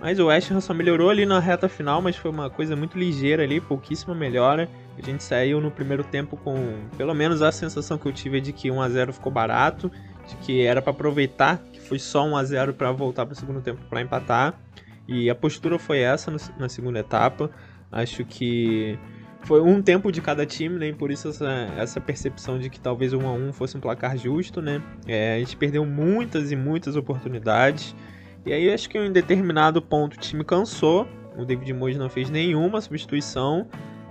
Mas 0.00 0.18
o 0.18 0.26
West 0.26 0.50
Ham 0.50 0.60
só 0.60 0.72
melhorou 0.72 1.10
ali 1.10 1.26
na 1.26 1.38
reta 1.38 1.68
final, 1.68 2.00
mas 2.00 2.16
foi 2.16 2.30
uma 2.30 2.48
coisa 2.48 2.74
muito 2.74 2.98
ligeira 2.98 3.42
ali, 3.42 3.60
pouquíssima 3.60 4.14
melhora. 4.14 4.68
A 4.98 5.02
gente 5.02 5.22
saiu 5.22 5.60
no 5.60 5.70
primeiro 5.70 6.02
tempo 6.02 6.38
com, 6.38 6.78
pelo 6.96 7.14
menos 7.14 7.42
a 7.42 7.52
sensação 7.52 7.98
que 7.98 8.06
eu 8.06 8.12
tive 8.12 8.38
é 8.38 8.40
de 8.40 8.52
que 8.52 8.70
1 8.70 8.80
a 8.80 8.88
0 8.88 9.12
ficou 9.12 9.30
barato, 9.30 9.92
de 10.26 10.36
que 10.36 10.62
era 10.62 10.80
para 10.80 10.92
aproveitar 10.92 11.58
que 11.70 11.80
foi 11.80 11.98
só 11.98 12.24
1 12.24 12.36
a 12.36 12.44
0 12.44 12.74
para 12.74 12.90
voltar 12.92 13.26
para 13.26 13.34
o 13.34 13.36
segundo 13.36 13.60
tempo 13.60 13.80
para 13.90 14.00
empatar. 14.00 14.58
E 15.06 15.28
a 15.28 15.34
postura 15.34 15.78
foi 15.78 15.98
essa 15.98 16.34
na 16.58 16.68
segunda 16.68 17.00
etapa. 17.00 17.50
Acho 17.92 18.24
que 18.24 18.98
foi 19.42 19.60
um 19.60 19.82
tempo 19.82 20.10
de 20.12 20.20
cada 20.20 20.46
time, 20.46 20.78
né? 20.78 20.88
E 20.88 20.92
por 20.94 21.10
isso 21.10 21.28
essa, 21.28 21.50
essa 21.76 22.00
percepção 22.00 22.58
de 22.58 22.70
que 22.70 22.80
talvez 22.80 23.12
1 23.12 23.26
a 23.26 23.32
1 23.32 23.52
fosse 23.52 23.76
um 23.76 23.80
placar 23.80 24.16
justo, 24.16 24.62
né? 24.62 24.82
É, 25.06 25.34
a 25.34 25.38
gente 25.38 25.56
perdeu 25.56 25.84
muitas 25.84 26.52
e 26.52 26.56
muitas 26.56 26.96
oportunidades. 26.96 27.94
E 28.44 28.52
aí 28.52 28.72
acho 28.72 28.88
que 28.88 28.98
em 28.98 29.12
determinado 29.12 29.82
ponto 29.82 30.14
o 30.14 30.18
time 30.18 30.44
cansou. 30.44 31.06
O 31.36 31.44
David 31.44 31.72
Moyes 31.72 31.98
não 31.98 32.08
fez 32.08 32.30
nenhuma 32.30 32.80
substituição. 32.80 33.66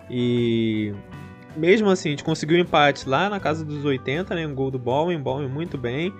E 0.09 0.93
mesmo 1.55 1.89
assim, 1.89 2.09
a 2.09 2.11
gente 2.11 2.23
conseguiu 2.23 2.57
um 2.57 2.61
empate 2.61 3.07
lá 3.07 3.29
na 3.29 3.39
casa 3.39 3.65
dos 3.65 3.83
80, 3.83 4.35
né? 4.35 4.47
Um 4.47 4.55
gol 4.55 4.71
do 4.71 4.79
Bowen, 4.79 5.19
Bowen 5.19 5.47
muito 5.47 5.77
bem. 5.77 6.13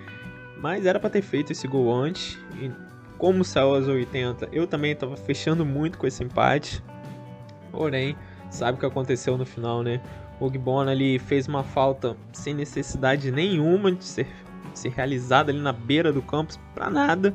Mas 0.58 0.84
era 0.86 1.00
para 1.00 1.10
ter 1.10 1.22
feito 1.22 1.52
esse 1.52 1.66
gol 1.66 1.92
antes. 1.92 2.38
E 2.60 2.70
como 3.16 3.44
saiu 3.44 3.74
aos 3.74 3.86
80, 3.86 4.48
eu 4.52 4.66
também 4.66 4.92
estava 4.92 5.16
fechando 5.16 5.64
muito 5.64 5.98
com 5.98 6.06
esse 6.06 6.22
empate. 6.22 6.82
Porém, 7.70 8.16
sabe 8.50 8.76
o 8.76 8.80
que 8.80 8.86
aconteceu 8.86 9.38
no 9.38 9.46
final, 9.46 9.82
né? 9.82 10.00
O 10.40 10.46
Ogbonna 10.46 10.90
ali 10.90 11.18
fez 11.18 11.46
uma 11.46 11.62
falta 11.62 12.16
sem 12.32 12.54
necessidade 12.54 13.30
nenhuma 13.30 13.92
de 13.92 14.04
ser, 14.04 14.26
ser 14.74 14.90
realizada 14.90 15.52
ali 15.52 15.60
na 15.60 15.72
beira 15.72 16.12
do 16.12 16.22
campo, 16.22 16.54
para 16.74 16.90
nada. 16.90 17.34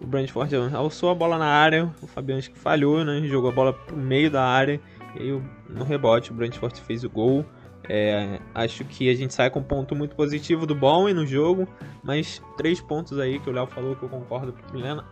O 0.00 0.06
Brentford 0.06 0.54
alçou 0.74 1.10
a 1.10 1.14
bola 1.14 1.38
na 1.38 1.46
área, 1.46 1.92
o 2.00 2.06
Fabianski 2.06 2.58
falhou, 2.58 3.04
né? 3.04 3.20
Jogou 3.26 3.50
a 3.50 3.52
bola 3.52 3.72
pro 3.72 3.96
meio 3.96 4.30
da 4.30 4.42
área. 4.42 4.80
E 5.14 5.22
aí, 5.22 5.42
no 5.68 5.84
rebote, 5.84 6.30
o 6.30 6.34
Brentford 6.34 6.80
fez 6.80 7.04
o 7.04 7.10
gol. 7.10 7.44
É, 7.88 8.38
acho 8.54 8.84
que 8.84 9.10
a 9.10 9.14
gente 9.14 9.34
sai 9.34 9.50
com 9.50 9.58
um 9.58 9.64
ponto 9.64 9.96
muito 9.96 10.14
positivo 10.14 10.64
do 10.64 10.74
Bowen 10.74 11.12
no 11.12 11.26
jogo, 11.26 11.66
mas 12.04 12.40
três 12.56 12.80
pontos 12.80 13.18
aí 13.18 13.40
que 13.40 13.50
o 13.50 13.52
Léo 13.52 13.66
falou 13.66 13.96
que 13.96 14.02
eu 14.04 14.08
concordo 14.08 14.54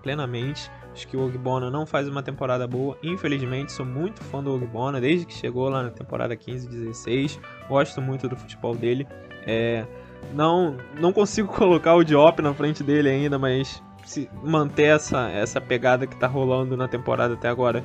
plenamente. 0.02 0.71
Acho 0.92 1.09
que 1.09 1.16
o 1.16 1.26
Ogbona 1.26 1.71
não 1.71 1.85
faz 1.87 2.09
uma 2.09 2.23
temporada 2.23 2.66
boa, 2.66 2.97
infelizmente. 3.02 3.73
Sou 3.73 3.85
muito 3.85 4.23
fã 4.25 4.42
do 4.42 4.54
Ogbona 4.54 5.00
desde 5.00 5.26
que 5.26 5.35
chegou 5.35 5.68
lá 5.68 5.83
na 5.83 5.90
temporada 5.90 6.37
15-16. 6.37 7.38
Gosto 7.68 8.00
muito 8.00 8.28
do 8.28 8.37
futebol 8.37 8.75
dele. 8.75 9.07
É, 9.47 9.85
não, 10.33 10.76
não 11.00 11.12
consigo 11.12 11.49
colocar 11.52 11.95
o 11.95 12.04
Diop 12.04 12.40
na 12.42 12.54
frente 12.54 12.83
dele 12.83 13.09
ainda, 13.09 13.38
mas 13.38 13.83
se 14.09 14.29
manter 14.43 14.95
essa, 14.95 15.29
essa 15.31 15.61
pegada 15.61 16.07
que 16.07 16.17
tá 16.17 16.27
rolando 16.27 16.77
na 16.77 16.88
temporada 16.88 17.35
até 17.35 17.49
agora 17.49 17.85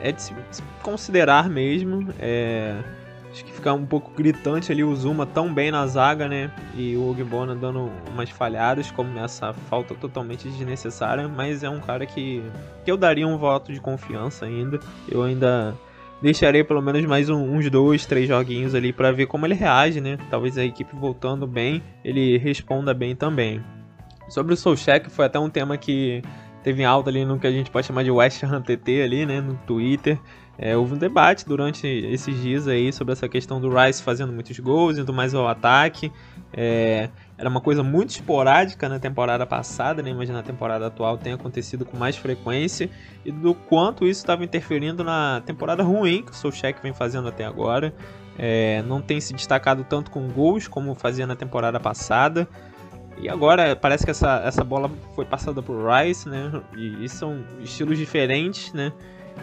é 0.00 0.12
de 0.12 0.22
se, 0.22 0.34
se 0.50 0.62
considerar 0.82 1.48
mesmo. 1.48 2.06
É, 2.18 2.76
acho 3.32 3.44
que 3.44 3.52
fica 3.52 3.72
um 3.72 3.86
pouco 3.86 4.12
gritante 4.14 4.70
ali 4.70 4.84
o 4.84 4.94
Zuma 4.94 5.24
tão 5.24 5.52
bem 5.52 5.70
na 5.70 5.86
zaga, 5.86 6.28
né? 6.28 6.50
E 6.76 6.94
o 6.96 7.10
Ogbona 7.10 7.54
dando 7.54 7.90
umas 8.12 8.28
falhadas, 8.28 8.90
como 8.90 9.18
essa 9.18 9.54
falta 9.70 9.94
totalmente 9.94 10.46
desnecessária. 10.46 11.26
Mas 11.26 11.64
é 11.64 11.70
um 11.70 11.80
cara 11.80 12.04
que, 12.04 12.42
que 12.84 12.90
eu 12.90 12.98
daria 12.98 13.26
um 13.26 13.38
voto 13.38 13.72
de 13.72 13.80
confiança 13.80 14.44
ainda. 14.44 14.78
Eu 15.10 15.22
ainda 15.22 15.74
deixarei 16.20 16.62
pelo 16.62 16.82
menos 16.82 17.02
mais 17.06 17.30
um, 17.30 17.56
uns 17.56 17.70
dois, 17.70 18.04
três 18.04 18.28
joguinhos 18.28 18.74
ali 18.74 18.92
para 18.92 19.10
ver 19.12 19.26
como 19.26 19.46
ele 19.46 19.54
reage, 19.54 19.98
né? 19.98 20.18
Talvez 20.28 20.58
a 20.58 20.64
equipe 20.64 20.94
voltando 20.94 21.46
bem, 21.46 21.82
ele 22.04 22.36
responda 22.36 22.92
bem 22.92 23.16
também. 23.16 23.64
Sobre 24.28 24.54
o 24.54 24.56
que 24.56 25.10
foi 25.10 25.24
até 25.24 25.38
um 25.38 25.50
tema 25.50 25.76
que 25.76 26.22
teve 26.62 26.82
em 26.82 26.84
alta 26.84 27.10
ali 27.10 27.24
no 27.24 27.38
que 27.38 27.46
a 27.46 27.50
gente 27.50 27.70
pode 27.70 27.86
chamar 27.86 28.04
de 28.04 28.10
West 28.10 28.42
Ham 28.44 28.60
TT 28.60 29.02
ali, 29.02 29.24
né, 29.24 29.40
no 29.40 29.54
Twitter. 29.66 30.18
É, 30.60 30.76
houve 30.76 30.94
um 30.94 30.98
debate 30.98 31.46
durante 31.46 31.86
esses 31.86 32.42
dias 32.42 32.66
aí 32.66 32.92
sobre 32.92 33.12
essa 33.12 33.28
questão 33.28 33.60
do 33.60 33.70
Rice 33.70 34.02
fazendo 34.02 34.32
muitos 34.32 34.58
gols, 34.58 34.98
indo 34.98 35.12
mais 35.12 35.32
ao 35.32 35.46
ataque. 35.46 36.12
É, 36.52 37.08
era 37.38 37.48
uma 37.48 37.60
coisa 37.60 37.84
muito 37.84 38.10
esporádica 38.10 38.88
na 38.88 38.98
temporada 38.98 39.46
passada, 39.46 40.02
né? 40.02 40.12
mas 40.12 40.28
na 40.28 40.42
temporada 40.42 40.88
atual 40.88 41.16
tem 41.16 41.32
acontecido 41.32 41.84
com 41.84 41.96
mais 41.96 42.16
frequência, 42.16 42.90
e 43.24 43.30
do 43.30 43.54
quanto 43.54 44.04
isso 44.04 44.20
estava 44.20 44.42
interferindo 44.42 45.04
na 45.04 45.40
temporada 45.46 45.84
ruim 45.84 46.24
que 46.24 46.32
o 46.32 46.34
Solskjaer 46.34 46.74
vem 46.82 46.92
fazendo 46.92 47.28
até 47.28 47.44
agora. 47.44 47.94
É, 48.36 48.82
não 48.82 49.00
tem 49.00 49.20
se 49.20 49.32
destacado 49.32 49.84
tanto 49.84 50.10
com 50.10 50.26
gols 50.28 50.66
como 50.66 50.94
fazia 50.96 51.26
na 51.26 51.36
temporada 51.36 51.78
passada. 51.78 52.48
E 53.20 53.28
agora 53.28 53.74
parece 53.74 54.04
que 54.04 54.10
essa, 54.10 54.42
essa 54.44 54.62
bola 54.62 54.90
foi 55.14 55.24
passada 55.24 55.60
por 55.62 55.76
Rice, 55.84 56.28
né? 56.28 56.62
E, 56.76 57.04
e 57.04 57.08
são 57.08 57.44
estilos 57.60 57.98
diferentes, 57.98 58.72
né? 58.72 58.92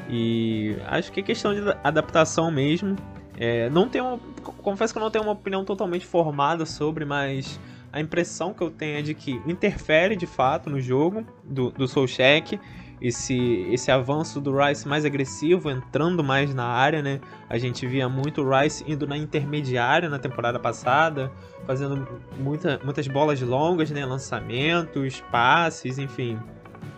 E 0.10 0.75
acho 0.88 1.12
que 1.12 1.20
é 1.20 1.24
questão 1.24 1.53
de 1.53 1.62
adaptação 1.84 2.50
mesmo. 2.51 2.96
É, 3.38 3.70
não 3.70 3.89
tenho, 3.89 4.20
confesso 4.62 4.94
que 4.94 4.98
eu 4.98 5.03
não 5.03 5.12
tenho 5.12 5.24
uma 5.25 5.34
opinião 5.34 5.65
totalmente 5.65 6.05
formada 6.05 6.65
sobre, 6.65 7.03
mas 7.03 7.60
a 7.91 8.00
impressão 8.00 8.53
que 8.53 8.62
eu 8.62 8.70
tenho 8.70 9.00
é 9.00 9.01
de 9.01 9.13
que 9.13 9.41
interfere 9.46 10.15
de 10.15 10.25
fato 10.25 10.70
no 10.70 10.79
jogo 10.79 11.25
do, 11.44 11.72
do 11.72 11.88
Solcheck. 11.88 12.60
Esse, 13.06 13.68
esse 13.70 13.92
avanço 13.92 14.42
do 14.42 14.58
Rice 14.58 14.88
mais 14.88 15.06
agressivo, 15.06 15.70
entrando 15.70 16.24
mais 16.24 16.56
na 16.56 16.66
área, 16.66 17.04
né? 17.04 17.22
A 17.48 17.56
gente 17.56 17.86
via 17.86 18.10
muito 18.10 18.42
o 18.42 18.50
Rice 18.50 18.84
indo 18.88 19.06
na 19.06 19.16
intermediária 19.16 20.10
na 20.10 20.18
temporada 20.18 20.60
passada, 20.60 21.32
fazendo 21.68 22.08
muita, 22.36 22.80
muitas 22.84 23.08
bolas 23.08 23.40
longas, 23.42 23.92
né? 23.92 24.04
Lançamentos, 24.04 25.24
passes, 25.32 26.00
enfim. 26.00 26.40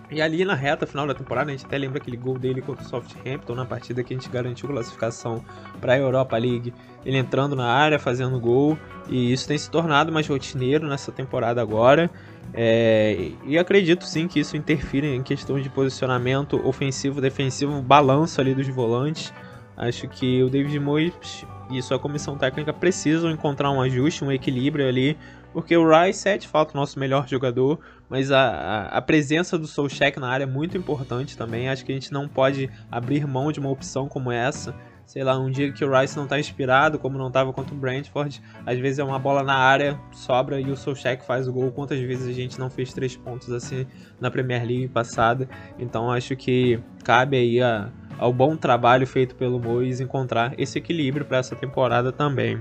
E 0.09 0.21
ali 0.21 0.45
na 0.45 0.53
reta 0.53 0.87
final 0.87 1.05
da 1.05 1.13
temporada, 1.13 1.49
a 1.49 1.51
gente 1.51 1.65
até 1.65 1.77
lembra 1.77 1.97
aquele 1.97 2.15
gol 2.15 2.39
dele 2.39 2.61
contra 2.61 2.83
o 2.83 2.87
Southampton 2.87 3.55
na 3.55 3.65
partida 3.65 4.01
que 4.03 4.13
a 4.13 4.17
gente 4.17 4.29
garantiu 4.29 4.69
classificação 4.69 5.43
para 5.81 5.93
a 5.93 5.97
Europa 5.97 6.37
League. 6.37 6.73
Ele 7.05 7.17
entrando 7.17 7.57
na 7.57 7.67
área, 7.67 7.99
fazendo 7.99 8.39
gol, 8.39 8.79
e 9.09 9.33
isso 9.33 9.45
tem 9.47 9.57
se 9.57 9.69
tornado 9.69 10.09
mais 10.11 10.25
rotineiro 10.25 10.87
nessa 10.87 11.11
temporada 11.11 11.61
agora. 11.61 12.09
É, 12.53 13.31
e 13.45 13.57
acredito 13.57 14.05
sim 14.05 14.29
que 14.29 14.39
isso 14.39 14.55
interfere 14.55 15.13
em 15.13 15.21
questão 15.21 15.59
de 15.59 15.69
posicionamento 15.69 16.65
ofensivo, 16.65 17.19
defensivo, 17.19 17.81
balanço 17.81 18.39
ali 18.39 18.55
dos 18.55 18.67
volantes. 18.69 19.33
Acho 19.75 20.07
que 20.07 20.41
o 20.41 20.49
David 20.49 20.79
Moyes 20.79 21.45
e 21.69 21.81
sua 21.81 21.99
comissão 21.99 22.37
técnica 22.37 22.71
precisam 22.71 23.29
encontrar 23.29 23.69
um 23.71 23.81
ajuste, 23.81 24.23
um 24.23 24.31
equilíbrio 24.31 24.87
ali 24.87 25.17
porque 25.57 25.75
o 25.75 25.89
Rice 25.89 26.29
é 26.29 26.37
de 26.37 26.47
fato 26.47 26.75
o 26.75 26.77
nosso 26.77 26.99
melhor 26.99 27.27
jogador, 27.27 27.79
mas 28.09 28.31
a, 28.31 28.39
a, 28.39 28.97
a 28.97 29.01
presença 29.01 29.57
do 29.57 29.67
Solskjaer 29.67 30.19
na 30.19 30.29
área 30.29 30.43
é 30.43 30.47
muito 30.47 30.77
importante 30.77 31.37
também. 31.37 31.69
Acho 31.69 31.85
que 31.85 31.91
a 31.91 31.95
gente 31.95 32.11
não 32.11 32.27
pode 32.27 32.69
abrir 32.91 33.27
mão 33.27 33.51
de 33.51 33.59
uma 33.59 33.69
opção 33.69 34.07
como 34.07 34.31
essa. 34.31 34.73
Sei 35.05 35.23
lá, 35.23 35.39
um 35.39 35.49
dia 35.49 35.71
que 35.71 35.85
o 35.85 35.97
Rice 35.97 36.17
não 36.17 36.25
está 36.25 36.37
inspirado, 36.37 36.99
como 36.99 37.17
não 37.17 37.27
estava 37.27 37.53
contra 37.53 37.73
o 37.73 37.77
Brentford, 37.77 38.41
às 38.65 38.77
vezes 38.77 38.99
é 38.99 39.03
uma 39.05 39.17
bola 39.17 39.41
na 39.41 39.55
área, 39.55 39.97
sobra 40.11 40.59
e 40.59 40.69
o 40.69 40.75
Solskjaer 40.75 41.23
faz 41.23 41.47
o 41.47 41.53
gol. 41.53 41.71
Quantas 41.71 41.97
vezes 41.99 42.27
a 42.27 42.33
gente 42.33 42.59
não 42.59 42.69
fez 42.69 42.93
três 42.93 43.15
pontos 43.15 43.49
assim 43.49 43.87
na 44.19 44.29
Premier 44.29 44.65
League 44.65 44.89
passada? 44.89 45.47
Então 45.79 46.11
acho 46.11 46.35
que 46.35 46.77
cabe 47.05 47.37
aí 47.37 47.61
a, 47.61 47.89
ao 48.17 48.33
bom 48.33 48.57
trabalho 48.57 49.07
feito 49.07 49.33
pelo 49.35 49.57
Mois 49.59 50.01
encontrar 50.01 50.53
esse 50.57 50.77
equilíbrio 50.77 51.25
para 51.25 51.37
essa 51.37 51.55
temporada 51.55 52.11
também. 52.11 52.59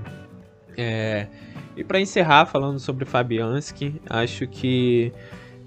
É, 0.77 1.27
e 1.75 1.83
para 1.83 1.99
encerrar 1.99 2.45
falando 2.45 2.79
sobre 2.79 3.03
Fabianski, 3.03 3.99
acho 4.09 4.47
que 4.47 5.11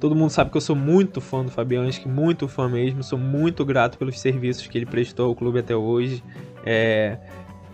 todo 0.00 0.16
mundo 0.16 0.30
sabe 0.30 0.50
que 0.50 0.56
eu 0.56 0.60
sou 0.62 0.74
muito 0.74 1.20
fã 1.20 1.44
do 1.44 1.50
Fabianski, 1.50 2.08
muito 2.08 2.48
fã 2.48 2.68
mesmo, 2.68 3.04
sou 3.04 3.18
muito 3.18 3.64
grato 3.64 3.98
pelos 3.98 4.18
serviços 4.18 4.66
que 4.66 4.78
ele 4.78 4.86
prestou 4.86 5.28
ao 5.28 5.34
clube 5.34 5.58
até 5.58 5.76
hoje. 5.76 6.24
É, 6.64 7.18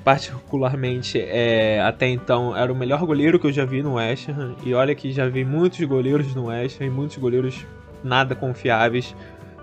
particularmente, 0.04 1.20
é, 1.20 1.80
até 1.80 2.08
então, 2.08 2.56
era 2.56 2.72
o 2.72 2.76
melhor 2.76 3.04
goleiro 3.06 3.38
que 3.38 3.46
eu 3.46 3.52
já 3.52 3.64
vi 3.64 3.82
no 3.82 3.94
West 3.94 4.28
Ham, 4.28 4.56
e 4.64 4.74
olha 4.74 4.94
que 4.94 5.12
já 5.12 5.28
vi 5.28 5.44
muitos 5.44 5.80
goleiros 5.84 6.34
no 6.34 6.46
West 6.46 6.80
Ham, 6.80 6.90
muitos 6.90 7.16
goleiros 7.16 7.64
nada 8.02 8.34
confiáveis, 8.34 9.14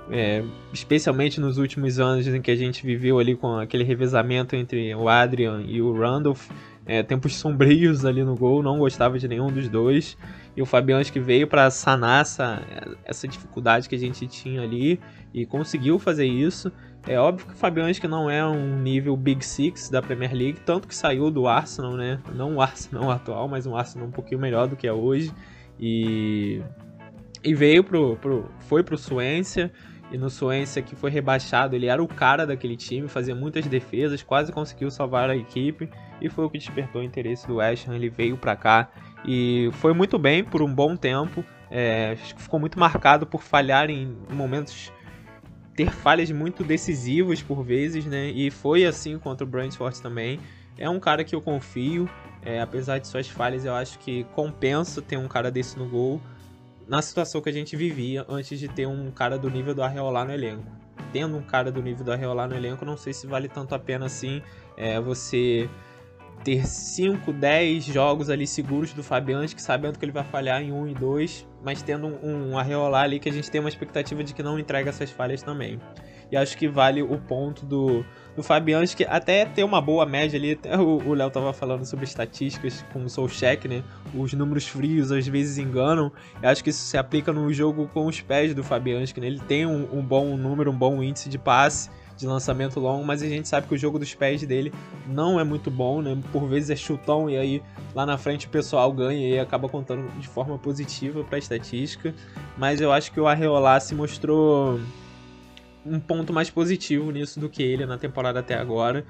é, 0.09 0.43
especialmente 0.73 1.39
nos 1.39 1.57
últimos 1.57 1.99
anos 1.99 2.27
em 2.27 2.41
que 2.41 2.51
a 2.51 2.55
gente 2.55 2.85
viveu 2.85 3.19
ali 3.19 3.35
com 3.35 3.57
aquele 3.57 3.83
revezamento 3.83 4.55
entre 4.55 4.93
o 4.95 5.07
Adrian 5.07 5.63
e 5.65 5.81
o 5.81 5.97
Randolph, 5.97 6.49
é, 6.85 7.01
tempos 7.01 7.35
sombrios 7.35 8.03
ali 8.05 8.23
no 8.23 8.35
gol, 8.35 8.61
não 8.61 8.77
gostava 8.79 9.17
de 9.17 9.27
nenhum 9.27 9.47
dos 9.47 9.69
dois. 9.69 10.17
E 10.55 10.61
o 10.61 10.65
Fabianski 10.65 11.19
veio 11.19 11.47
para 11.47 11.69
sanar 11.71 12.21
essa, 12.21 12.61
essa 13.03 13.27
dificuldade 13.27 13.89
que 13.89 13.95
a 13.95 13.99
gente 13.99 14.27
tinha 14.27 14.61
ali 14.61 14.99
e 15.33 15.45
conseguiu 15.45 15.97
fazer 15.97 16.25
isso. 16.25 16.71
É 17.07 17.19
óbvio 17.19 17.47
que 17.47 17.53
o 17.53 17.57
Fabianski 17.57 18.07
não 18.07 18.29
é 18.29 18.45
um 18.45 18.79
nível 18.79 19.17
Big 19.17 19.43
Six 19.43 19.89
da 19.89 20.01
Premier 20.01 20.33
League, 20.33 20.59
tanto 20.61 20.87
que 20.87 20.95
saiu 20.95 21.31
do 21.31 21.47
Arsenal, 21.47 21.93
né? 21.93 22.19
Não 22.35 22.55
o 22.55 22.61
Arsenal 22.61 23.09
atual, 23.11 23.47
mas 23.47 23.65
um 23.65 23.75
Arsenal 23.75 24.07
um 24.07 24.11
pouquinho 24.11 24.39
melhor 24.39 24.67
do 24.67 24.75
que 24.75 24.87
é 24.87 24.93
hoje. 24.93 25.33
E, 25.79 26.61
e 27.43 27.53
veio 27.55 27.83
pro, 27.83 28.15
pro, 28.17 28.49
foi 28.59 28.83
pro 28.83 28.97
Suécia 28.97 29.71
e 30.13 30.17
no 30.17 30.29
Suécia 30.29 30.79
que 30.83 30.95
foi 30.95 31.09
rebaixado, 31.09 31.75
ele 31.75 31.87
era 31.87 32.01
o 32.01 32.07
cara 32.07 32.45
daquele 32.45 32.77
time, 32.77 33.07
fazia 33.07 33.33
muitas 33.33 33.65
defesas, 33.65 34.21
quase 34.21 34.51
conseguiu 34.51 34.91
salvar 34.91 35.27
a 35.27 35.35
equipe 35.35 35.89
e 36.21 36.29
foi 36.29 36.45
o 36.45 36.49
que 36.51 36.59
despertou 36.59 37.01
o 37.01 37.03
interesse 37.03 37.47
do 37.47 37.55
West 37.55 37.87
Ham. 37.87 37.95
Ele 37.95 38.09
veio 38.09 38.37
para 38.37 38.55
cá 38.55 38.91
e 39.25 39.69
foi 39.73 39.93
muito 39.93 40.17
bem 40.17 40.43
por 40.43 40.61
um 40.61 40.73
bom 40.73 40.95
tempo. 40.95 41.43
É, 41.69 42.15
ficou 42.37 42.59
muito 42.59 42.79
marcado 42.79 43.25
por 43.25 43.41
falhar 43.41 43.89
em 43.89 44.15
momentos 44.29 44.91
ter 45.75 45.89
falhas 45.89 46.29
muito 46.29 46.63
decisivas 46.63 47.41
por 47.41 47.63
vezes, 47.63 48.05
né? 48.05 48.29
E 48.29 48.51
foi 48.51 48.85
assim 48.85 49.17
contra 49.17 49.45
o 49.45 49.49
Brentford 49.49 50.01
também. 50.01 50.39
É 50.77 50.89
um 50.89 50.99
cara 50.99 51.23
que 51.23 51.35
eu 51.35 51.41
confio, 51.41 52.09
é, 52.43 52.61
apesar 52.61 52.99
de 52.99 53.07
suas 53.07 53.27
falhas, 53.27 53.65
eu 53.65 53.73
acho 53.73 53.97
que 53.99 54.23
compensa 54.35 55.01
ter 55.01 55.17
um 55.17 55.27
cara 55.27 55.49
desse 55.49 55.77
no 55.77 55.87
gol 55.87 56.21
na 56.87 57.01
situação 57.01 57.41
que 57.41 57.49
a 57.49 57.53
gente 57.53 57.75
vivia 57.75 58.25
antes 58.27 58.59
de 58.59 58.67
ter 58.67 58.85
um 58.85 59.09
cara 59.09 59.37
do 59.37 59.49
nível 59.49 59.73
do 59.73 59.81
Arreolar 59.81 60.25
no 60.25 60.33
elenco. 60.33 60.65
Tendo 61.11 61.37
um 61.37 61.43
cara 61.43 61.71
do 61.71 61.81
nível 61.81 62.03
do 62.03 62.11
Arreolar 62.11 62.49
no 62.49 62.55
elenco, 62.55 62.83
não 62.83 62.97
sei 62.97 63.13
se 63.13 63.25
vale 63.25 63.47
tanto 63.47 63.73
a 63.73 63.79
pena 63.79 64.05
assim 64.05 64.41
é, 64.75 64.99
você 64.99 65.69
ter 66.43 66.67
5, 66.67 67.31
10 67.31 67.85
jogos 67.85 68.29
ali 68.29 68.45
seguros 68.45 68.93
do 68.93 69.03
Fabianski, 69.03 69.61
sabendo 69.61 69.97
que 69.97 70.05
ele 70.05 70.11
vai 70.11 70.23
falhar 70.23 70.61
em 70.61 70.71
1 70.71 70.75
um 70.75 70.87
e 70.87 70.93
2, 70.93 71.47
mas 71.63 71.81
tendo 71.81 72.07
um, 72.07 72.51
um 72.51 72.57
Arreolar 72.57 73.03
ali 73.03 73.19
que 73.19 73.29
a 73.29 73.31
gente 73.31 73.49
tem 73.49 73.61
uma 73.61 73.69
expectativa 73.69 74.23
de 74.23 74.33
que 74.33 74.43
não 74.43 74.59
entrega 74.59 74.89
essas 74.89 75.09
falhas 75.09 75.41
também. 75.41 75.79
E 76.31 76.35
acho 76.35 76.57
que 76.57 76.67
vale 76.67 77.01
o 77.03 77.17
ponto 77.19 77.63
do, 77.63 78.03
do 78.35 78.41
Fabianski 78.41 79.05
até 79.05 79.45
ter 79.45 79.63
uma 79.63 79.79
boa 79.79 80.03
média 80.03 80.35
ali. 80.35 80.53
Até 80.53 80.75
o 80.75 81.13
Léo 81.13 81.29
tava 81.29 81.53
falando 81.53 81.85
sobre 81.85 82.05
estatísticas 82.05 82.83
com 82.91 83.03
o 83.03 83.09
Solcheck, 83.09 83.67
né? 83.67 83.83
Os 84.15 84.33
números 84.33 84.67
frios 84.67 85.11
às 85.11 85.27
vezes 85.27 85.59
enganam. 85.59 86.11
Eu 86.41 86.49
acho 86.49 86.63
que 86.63 86.71
isso 86.71 86.83
se 86.85 86.97
aplica 86.97 87.31
no 87.31 87.53
jogo 87.53 87.87
com 87.93 88.07
os 88.07 88.19
pés 88.19 88.55
do 88.55 88.63
Fabianski, 88.63 89.21
né? 89.21 89.27
Ele 89.27 89.41
tem 89.41 89.67
um, 89.67 89.87
um 89.93 90.01
bom 90.01 90.35
número, 90.35 90.71
um 90.71 90.75
bom 90.75 91.03
índice 91.03 91.29
de 91.29 91.37
passe 91.37 91.91
de 92.17 92.27
lançamento 92.27 92.79
longo, 92.79 93.03
mas 93.03 93.21
a 93.21 93.27
gente 93.27 93.47
sabe 93.47 93.67
que 93.67 93.73
o 93.73 93.77
jogo 93.77 93.97
dos 93.97 94.13
pés 94.13 94.43
dele 94.43 94.71
não 95.07 95.39
é 95.39 95.43
muito 95.43 95.71
bom, 95.71 96.01
né? 96.01 96.17
Por 96.31 96.47
vezes 96.47 96.69
é 96.69 96.75
chutão 96.75 97.29
e 97.29 97.37
aí 97.37 97.63
lá 97.95 98.05
na 98.05 98.17
frente 98.17 98.47
o 98.47 98.49
pessoal 98.49 98.91
ganha 98.91 99.29
e 99.29 99.39
acaba 99.39 99.67
contando 99.67 100.07
de 100.19 100.27
forma 100.27 100.57
positiva 100.57 101.23
para 101.23 101.37
a 101.37 101.39
estatística. 101.39 102.13
Mas 102.57 102.81
eu 102.81 102.91
acho 102.91 103.11
que 103.11 103.19
o 103.19 103.27
Arreolar 103.27 103.81
se 103.81 103.95
mostrou 103.95 104.79
um 105.85 105.99
ponto 105.99 106.31
mais 106.31 106.49
positivo 106.49 107.11
nisso 107.11 107.39
do 107.39 107.49
que 107.49 107.61
ele 107.61 107.85
na 107.85 107.97
temporada 107.97 108.39
até 108.39 108.55
agora. 108.55 109.05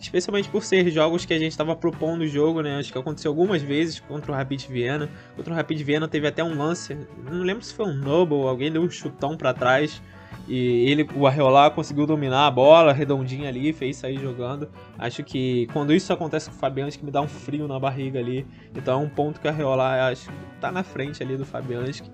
Especialmente 0.00 0.48
por 0.48 0.62
ser 0.62 0.88
jogos 0.90 1.24
que 1.24 1.34
a 1.34 1.38
gente 1.38 1.50
estava 1.50 1.74
propondo 1.74 2.22
o 2.22 2.26
jogo, 2.26 2.62
né? 2.62 2.78
Acho 2.78 2.92
que 2.92 2.98
aconteceu 2.98 3.32
algumas 3.32 3.60
vezes 3.60 3.98
contra 3.98 4.30
o 4.30 4.34
Rapid 4.34 4.66
Viena. 4.66 5.10
Contra 5.34 5.52
o 5.52 5.56
Rapid 5.56 5.80
Viena 5.82 6.06
teve 6.06 6.26
até 6.26 6.42
um 6.42 6.56
lance, 6.56 6.96
não 7.24 7.42
lembro 7.42 7.64
se 7.64 7.74
foi 7.74 7.86
um 7.86 7.94
Noble, 7.94 8.42
alguém 8.42 8.70
deu 8.70 8.80
um 8.80 8.88
chutão 8.88 9.36
para 9.36 9.52
trás 9.52 10.00
e 10.48 10.90
ele, 10.90 11.06
o 11.14 11.26
Arreolar 11.26 11.70
conseguiu 11.72 12.06
dominar 12.06 12.46
a 12.46 12.50
bola 12.50 12.92
redondinha 12.92 13.48
ali, 13.48 13.72
fez 13.72 13.96
sair 13.96 14.18
jogando. 14.18 14.68
Acho 14.98 15.22
que 15.22 15.68
quando 15.74 15.92
isso 15.92 16.10
acontece 16.10 16.48
com 16.48 16.56
o 16.56 16.58
Fabiano, 16.58 16.88
acho 16.88 16.98
que 16.98 17.04
me 17.04 17.10
dá 17.10 17.20
um 17.20 17.28
frio 17.28 17.68
na 17.68 17.78
barriga 17.78 18.18
ali. 18.18 18.46
Então 18.74 19.00
é 19.00 19.04
um 19.04 19.08
ponto 19.08 19.40
que 19.40 19.46
o 19.46 19.50
Arreolar 19.50 20.10
acho 20.10 20.30
tá 20.58 20.72
na 20.72 20.82
frente 20.82 21.22
ali 21.22 21.36
do 21.36 21.44
Fabianski. 21.44 22.10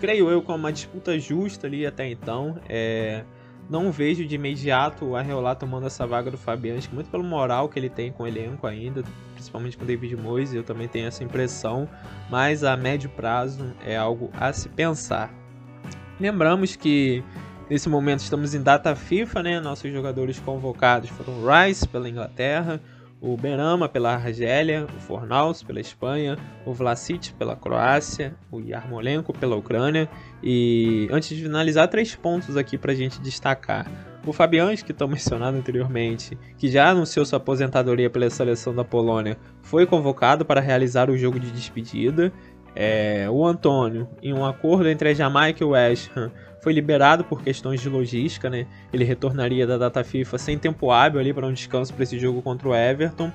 Creio 0.00 0.28
eu 0.28 0.42
com 0.42 0.54
uma 0.54 0.72
disputa 0.72 1.16
justa 1.18 1.68
ali 1.68 1.86
até 1.86 2.10
então. 2.10 2.58
É, 2.68 3.22
não 3.70 3.90
vejo 3.92 4.26
de 4.26 4.34
imediato 4.34 5.04
o 5.04 5.16
Arreolar 5.16 5.56
tomando 5.56 5.86
essa 5.86 6.06
vaga 6.06 6.30
do 6.30 6.36
Fabianski, 6.36 6.92
muito 6.92 7.08
pelo 7.08 7.24
moral 7.24 7.68
que 7.68 7.78
ele 7.78 7.88
tem 7.88 8.12
com 8.12 8.24
o 8.24 8.26
elenco 8.26 8.66
ainda, 8.66 9.04
principalmente 9.34 9.76
com 9.76 9.84
o 9.84 9.86
David 9.86 10.16
Moyes, 10.16 10.52
eu 10.54 10.62
também 10.62 10.86
tenho 10.88 11.06
essa 11.06 11.24
impressão, 11.24 11.88
mas 12.30 12.62
a 12.62 12.76
médio 12.76 13.10
prazo 13.10 13.72
é 13.84 13.96
algo 13.96 14.30
a 14.34 14.52
se 14.52 14.68
pensar. 14.68 15.32
Lembramos 16.18 16.76
que 16.76 17.22
nesse 17.68 17.88
momento 17.88 18.20
estamos 18.20 18.54
em 18.54 18.62
data 18.62 18.94
FIFA, 18.94 19.42
né? 19.42 19.60
Nossos 19.60 19.92
jogadores 19.92 20.38
convocados 20.38 21.10
foram 21.10 21.34
Rice 21.44 21.86
pela 21.86 22.08
Inglaterra, 22.08 22.80
o 23.20 23.36
Benama 23.36 23.88
pela 23.88 24.14
Argélia, 24.14 24.86
o 24.96 25.00
Fornaus 25.00 25.62
pela 25.62 25.80
Espanha, 25.80 26.36
o 26.64 26.72
Vlasic 26.72 27.32
pela 27.34 27.56
Croácia, 27.56 28.34
o 28.50 28.60
Yarmolenko 28.60 29.32
pela 29.32 29.56
Ucrânia. 29.56 30.08
E 30.42 31.08
antes 31.10 31.36
de 31.36 31.42
finalizar, 31.42 31.88
três 31.88 32.14
pontos 32.14 32.56
aqui 32.56 32.76
para 32.76 32.92
a 32.92 32.94
gente 32.94 33.20
destacar. 33.20 33.90
O 34.26 34.32
Fabianski, 34.32 34.86
que 34.86 34.92
estão 34.92 35.06
mencionado 35.06 35.56
anteriormente, 35.56 36.36
que 36.58 36.68
já 36.68 36.90
anunciou 36.90 37.24
sua 37.24 37.36
aposentadoria 37.36 38.10
pela 38.10 38.28
seleção 38.28 38.74
da 38.74 38.84
Polônia, 38.84 39.38
foi 39.62 39.86
convocado 39.86 40.44
para 40.44 40.60
realizar 40.60 41.08
o 41.08 41.16
jogo 41.16 41.38
de 41.38 41.50
despedida. 41.52 42.32
É, 42.74 43.26
o 43.30 43.46
Antônio, 43.46 44.08
em 44.20 44.34
um 44.34 44.44
acordo 44.44 44.88
entre 44.88 45.10
a 45.10 45.14
Jamaica 45.14 45.62
e 45.62 45.66
o 45.66 45.70
West 45.70 46.10
Ham, 46.14 46.30
foi 46.66 46.72
liberado 46.72 47.22
por 47.22 47.44
questões 47.44 47.80
de 47.80 47.88
logística, 47.88 48.50
né? 48.50 48.66
Ele 48.92 49.04
retornaria 49.04 49.64
da 49.68 49.78
data 49.78 50.02
FIFA 50.02 50.36
sem 50.36 50.58
tempo 50.58 50.90
hábil 50.90 51.20
ali 51.20 51.32
para 51.32 51.46
um 51.46 51.52
descanso 51.52 51.94
para 51.94 52.02
esse 52.02 52.18
jogo 52.18 52.42
contra 52.42 52.68
o 52.68 52.74
Everton. 52.74 53.30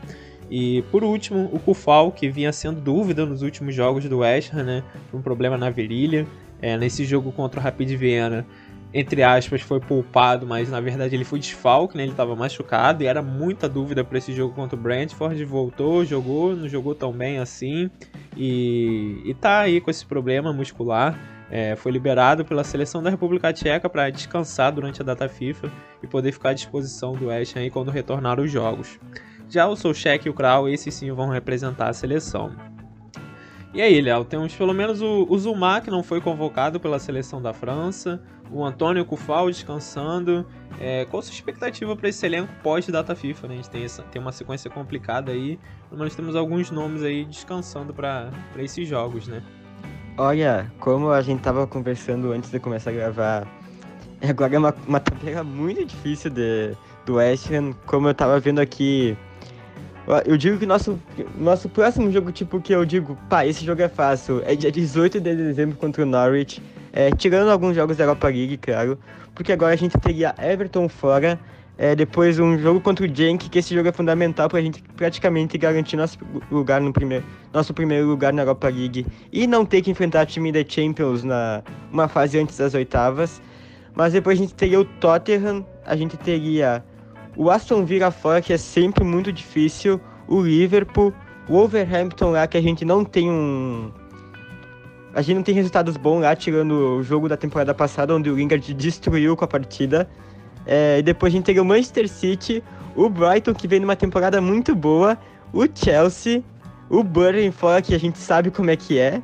E 0.50 0.82
por 0.92 1.02
último, 1.02 1.50
o 1.54 1.58
Kufal, 1.58 2.12
que 2.12 2.28
vinha 2.28 2.52
sendo 2.52 2.82
dúvida 2.82 3.26
nos 3.26 3.42
últimos 3.42 3.74
jogos 3.74 4.04
do 4.04 4.18
West 4.18 4.54
Ham, 4.54 4.64
né? 4.64 4.84
Um 5.14 5.22
problema 5.22 5.58
na 5.58 5.70
virilha. 5.70 6.28
É, 6.62 6.76
nesse 6.76 7.06
jogo 7.06 7.32
contra 7.32 7.58
o 7.58 7.64
Rapid 7.64 7.92
Viena, 7.92 8.46
entre 8.94 9.24
aspas, 9.24 9.62
foi 9.62 9.80
poupado, 9.80 10.46
mas 10.46 10.70
na 10.70 10.82
verdade 10.82 11.16
ele 11.16 11.24
foi 11.24 11.40
desfalque, 11.40 11.96
né? 11.96 12.04
Ele 12.04 12.12
estava 12.12 12.36
machucado 12.36 13.02
e 13.02 13.06
era 13.06 13.22
muita 13.22 13.70
dúvida 13.70 14.04
para 14.04 14.18
esse 14.18 14.34
jogo 14.34 14.54
contra 14.54 14.78
o 14.78 14.82
Brentford. 14.82 15.42
Voltou, 15.46 16.04
jogou, 16.04 16.54
não 16.54 16.68
jogou 16.68 16.94
tão 16.94 17.14
bem 17.14 17.40
assim 17.40 17.90
e, 18.36 19.22
e 19.24 19.34
tá 19.36 19.62
aí 19.62 19.80
com 19.80 19.90
esse 19.90 20.06
problema 20.06 20.52
muscular. 20.52 21.18
É, 21.54 21.76
foi 21.76 21.92
liberado 21.92 22.46
pela 22.46 22.64
seleção 22.64 23.04
da 23.04 23.10
República 23.10 23.52
Tcheca 23.52 23.90
para 23.90 24.10
descansar 24.10 24.72
durante 24.72 25.02
a 25.02 25.06
data 25.06 25.28
FIFA 25.28 25.70
e 26.02 26.08
poder 26.08 26.32
ficar 26.32 26.52
à 26.52 26.54
disposição 26.54 27.12
do 27.12 27.28
West 27.28 27.54
quando 27.74 27.92
retornar 27.92 28.40
os 28.40 28.50
jogos. 28.50 28.98
Já 29.50 29.68
o 29.68 29.76
Solcheck 29.76 30.26
e 30.26 30.30
o 30.30 30.34
Krau, 30.34 30.70
esses 30.70 30.94
sim 30.94 31.12
vão 31.12 31.28
representar 31.28 31.90
a 31.90 31.94
seleção. 31.94 32.56
E 33.74 33.82
aí, 33.82 34.00
Léo, 34.00 34.24
temos 34.24 34.56
pelo 34.56 34.74
menos 34.74 35.02
o, 35.02 35.28
o 35.30 35.38
Zuma, 35.38 35.82
que 35.82 35.92
não 35.92 36.04
foi 36.04 36.22
convocado 36.22 36.80
pela 36.80 36.98
seleção 37.00 37.42
da 37.42 37.52
França, 37.52 38.24
o 38.50 38.64
Antônio 38.64 39.04
Cufal 39.06 39.50
descansando. 39.50 40.46
É, 40.80 41.04
qual 41.06 41.20
a 41.20 41.24
sua 41.24 41.34
expectativa 41.34 41.96
para 41.98 42.08
esse 42.08 42.26
elenco 42.26 42.52
pós-data 42.64 43.14
FIFA? 43.14 43.48
Né? 43.50 43.54
A 43.54 43.58
gente 43.58 43.70
tem, 43.70 43.84
essa, 43.84 44.04
tem 44.04 44.22
uma 44.22 44.32
sequência 44.32 44.70
complicada 44.70 45.34
aí, 45.34 45.60
mas 45.92 46.16
temos 46.16 46.34
alguns 46.34 46.72
nomes 46.72 47.04
aí 47.04 47.26
descansando 47.26 47.94
para 47.94 48.32
esses 48.58 48.88
jogos, 48.88 49.28
né? 49.28 49.44
Olha, 50.18 50.72
como 50.80 51.10
a 51.10 51.22
gente 51.22 51.42
tava 51.42 51.66
conversando 51.66 52.32
antes 52.32 52.52
de 52.52 52.60
começar 52.60 52.92
a 52.92 52.94
gravar, 52.94 53.48
agora 54.28 54.56
é 54.56 54.60
uma, 54.60 54.76
uma 54.88 55.00
tabela 55.00 55.44
muito 55.44 55.86
difícil 55.86 56.30
de, 56.30 56.76
do 57.06 57.16
West 57.16 57.50
Ham, 57.52 57.74
como 57.86 58.08
eu 58.08 58.14
tava 58.14 58.40
vendo 58.40 58.60
aqui 58.60 59.18
eu 60.26 60.36
digo 60.38 60.58
que 60.58 60.66
nosso, 60.66 61.00
nosso 61.38 61.70
próximo 61.70 62.12
jogo, 62.12 62.32
tipo, 62.32 62.60
que 62.60 62.74
eu 62.74 62.84
digo, 62.86 63.18
pá, 63.30 63.46
esse 63.46 63.64
jogo 63.64 63.82
é 63.82 63.88
fácil, 63.88 64.42
é 64.46 64.56
dia 64.56 64.72
18 64.72 65.22
de 65.22 65.36
dezembro 65.36 65.78
contra 65.78 66.04
o 66.04 66.06
Norwich. 66.06 66.62
É, 66.94 67.10
tirando 67.12 67.50
alguns 67.50 67.76
jogos 67.76 67.96
da 67.96 68.04
Europa 68.04 68.28
League, 68.28 68.58
claro. 68.58 68.98
Porque 69.34 69.54
agora 69.54 69.74
a 69.74 69.78
gente 69.78 69.98
teria 69.98 70.36
Everton 70.38 70.90
fora. 70.90 71.40
É, 71.84 71.96
depois 71.96 72.38
um 72.38 72.60
jogo 72.60 72.80
contra 72.80 73.04
o 73.04 73.10
Genk, 73.10 73.50
que 73.50 73.58
esse 73.58 73.74
jogo 73.74 73.90
é 73.90 73.92
fundamental 73.92 74.48
pra 74.48 74.62
gente 74.62 74.84
praticamente 74.96 75.58
garantir 75.58 75.98
nosso 75.98 76.16
lugar 76.52 76.80
no 76.80 76.94
primeiro, 76.94 77.26
nosso 77.52 77.74
primeiro 77.74 78.06
lugar 78.06 78.32
na 78.32 78.44
Europa 78.44 78.70
League. 78.70 79.04
E 79.34 79.48
não 79.48 79.66
ter 79.66 79.82
que 79.82 79.90
enfrentar 79.90 80.28
time 80.28 80.52
da 80.52 80.64
Champions 80.64 81.24
na 81.24 81.64
uma 81.92 82.08
fase 82.08 82.38
antes 82.38 82.56
das 82.56 82.76
oitavas. 82.76 83.42
Mas 83.96 84.14
depois 84.14 84.38
a 84.38 84.44
gente 84.44 84.54
teria 84.54 84.80
o 84.80 84.86
Tottenham, 84.86 85.66
a 85.84 85.96
gente 85.96 86.16
teria 86.18 86.86
o 87.36 87.50
Aston 87.50 87.84
Villa 87.84 88.12
fora, 88.12 88.44
que 88.44 88.54
é 88.54 88.60
sempre 88.60 89.04
muito 89.04 89.34
difícil, 89.34 90.00
o 90.28 90.40
Liverpool, 90.40 91.12
o 91.50 91.54
Wolverhampton 91.54 92.30
lá, 92.30 92.46
que 92.46 92.60
a 92.60 92.62
gente 92.62 92.86
não 92.86 93.04
tem 93.04 93.28
um. 93.28 93.92
A 95.16 95.24
gente 95.24 95.38
não 95.38 95.44
tem 95.44 95.56
resultados 95.56 95.98
bons 95.98 96.22
lá, 96.22 96.36
tirando 96.36 96.74
o 96.74 97.02
jogo 97.02 97.28
da 97.28 97.36
temporada 97.36 97.74
passada, 97.74 98.14
onde 98.14 98.30
o 98.30 98.36
Lingard 98.36 98.72
destruiu 98.72 99.36
com 99.36 99.46
a 99.46 99.48
partida. 99.48 100.08
É, 100.66 101.02
depois 101.02 101.34
a 101.34 101.36
gente 101.36 101.46
teria 101.46 101.62
o 101.62 101.66
Manchester 101.66 102.08
City, 102.08 102.64
o 102.96 103.10
Brighton, 103.10 103.54
que 103.54 103.68
vem 103.68 103.80
numa 103.80 103.96
temporada 103.96 104.40
muito 104.42 104.76
boa, 104.76 105.18
o 105.54 105.66
Chelsea, 105.74 106.44
o 106.90 107.04
Burnley 107.04 107.52
fora, 107.52 107.82
que 107.82 107.96
a 107.96 108.00
gente 108.00 108.18
sabe 108.18 108.52
como 108.52 108.70
é 108.70 108.76
que 108.76 109.00
é, 109.00 109.22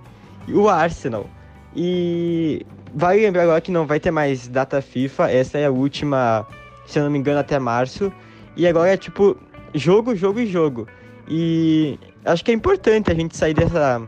e 0.48 0.54
o 0.54 0.70
Arsenal. 0.70 1.30
E 1.76 2.66
vale 2.94 3.22
lembrar 3.22 3.44
agora 3.44 3.62
que 3.62 3.72
não 3.72 3.86
vai 3.86 4.00
ter 4.00 4.12
mais 4.12 4.48
data 4.48 4.82
FIFA, 4.82 5.30
essa 5.32 5.58
é 5.58 5.66
a 5.66 5.72
última 5.72 6.48
se 6.88 6.98
eu 6.98 7.04
não 7.04 7.12
me 7.12 7.20
engano, 7.20 7.40
até 7.40 7.60
março. 7.60 8.12
E 8.56 8.66
agora 8.66 8.94
é 8.94 8.98
tipo 8.98 9.38
jogo, 9.76 10.16
jogo 10.16 10.40
e 10.40 10.48
jogo. 10.48 10.88
E 11.28 12.00
acho 12.26 12.44
que 12.44 12.50
é 12.50 12.54
importante 12.54 13.12
a 13.12 13.14
gente 13.14 13.36
sair 13.36 13.54
dessa, 13.54 14.02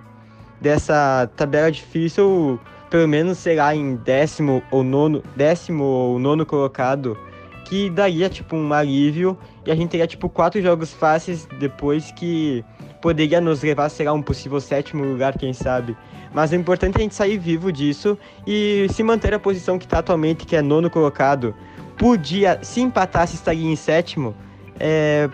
dessa 0.60 1.30
tabela 1.36 1.70
difícil, 1.70 2.60
pelo 2.90 3.08
menos, 3.08 3.38
sei 3.38 3.56
lá, 3.56 3.76
em 3.76 3.96
décimo 3.96 4.64
ou 4.72 4.84
nono, 4.84 5.24
décimo 5.36 5.84
ou 5.84 6.20
nono 6.20 6.46
colocado, 6.46 7.18
que 7.66 7.90
daria 7.90 8.30
tipo 8.30 8.56
um 8.56 8.74
alívio. 8.74 9.38
E 9.66 9.72
a 9.72 9.76
gente 9.76 9.90
teria 9.90 10.08
tipo 10.08 10.28
quatro 10.28 10.62
jogos 10.62 10.92
fáceis 10.92 11.48
depois 11.60 12.12
que 12.12 12.64
poderia 13.02 13.40
nos 13.40 13.62
levar, 13.62 13.92
lá, 14.04 14.14
um 14.14 14.22
possível 14.22 14.60
sétimo 14.60 15.04
lugar, 15.04 15.38
quem 15.38 15.54
sabe. 15.54 15.96
Mas 16.34 16.52
é 16.54 16.56
importante 16.56 16.98
a 16.98 17.02
gente 17.02 17.16
sair 17.16 17.38
vivo 17.38 17.72
disso 17.72 18.18
e 18.46 18.88
se 18.92 19.04
manter 19.04 19.34
a 19.34 19.40
posição 19.40 19.78
que 19.78 19.86
está 19.86 20.00
atualmente, 20.00 20.46
que 20.46 20.56
é 20.56 20.62
nono 20.62 20.90
colocado. 20.90 21.56
Podia, 21.98 22.60
se 22.62 22.82
empatasse, 22.82 23.36
estaria 23.36 23.68
em 23.68 23.76
sétimo, 23.76 24.36
é, 24.80 25.30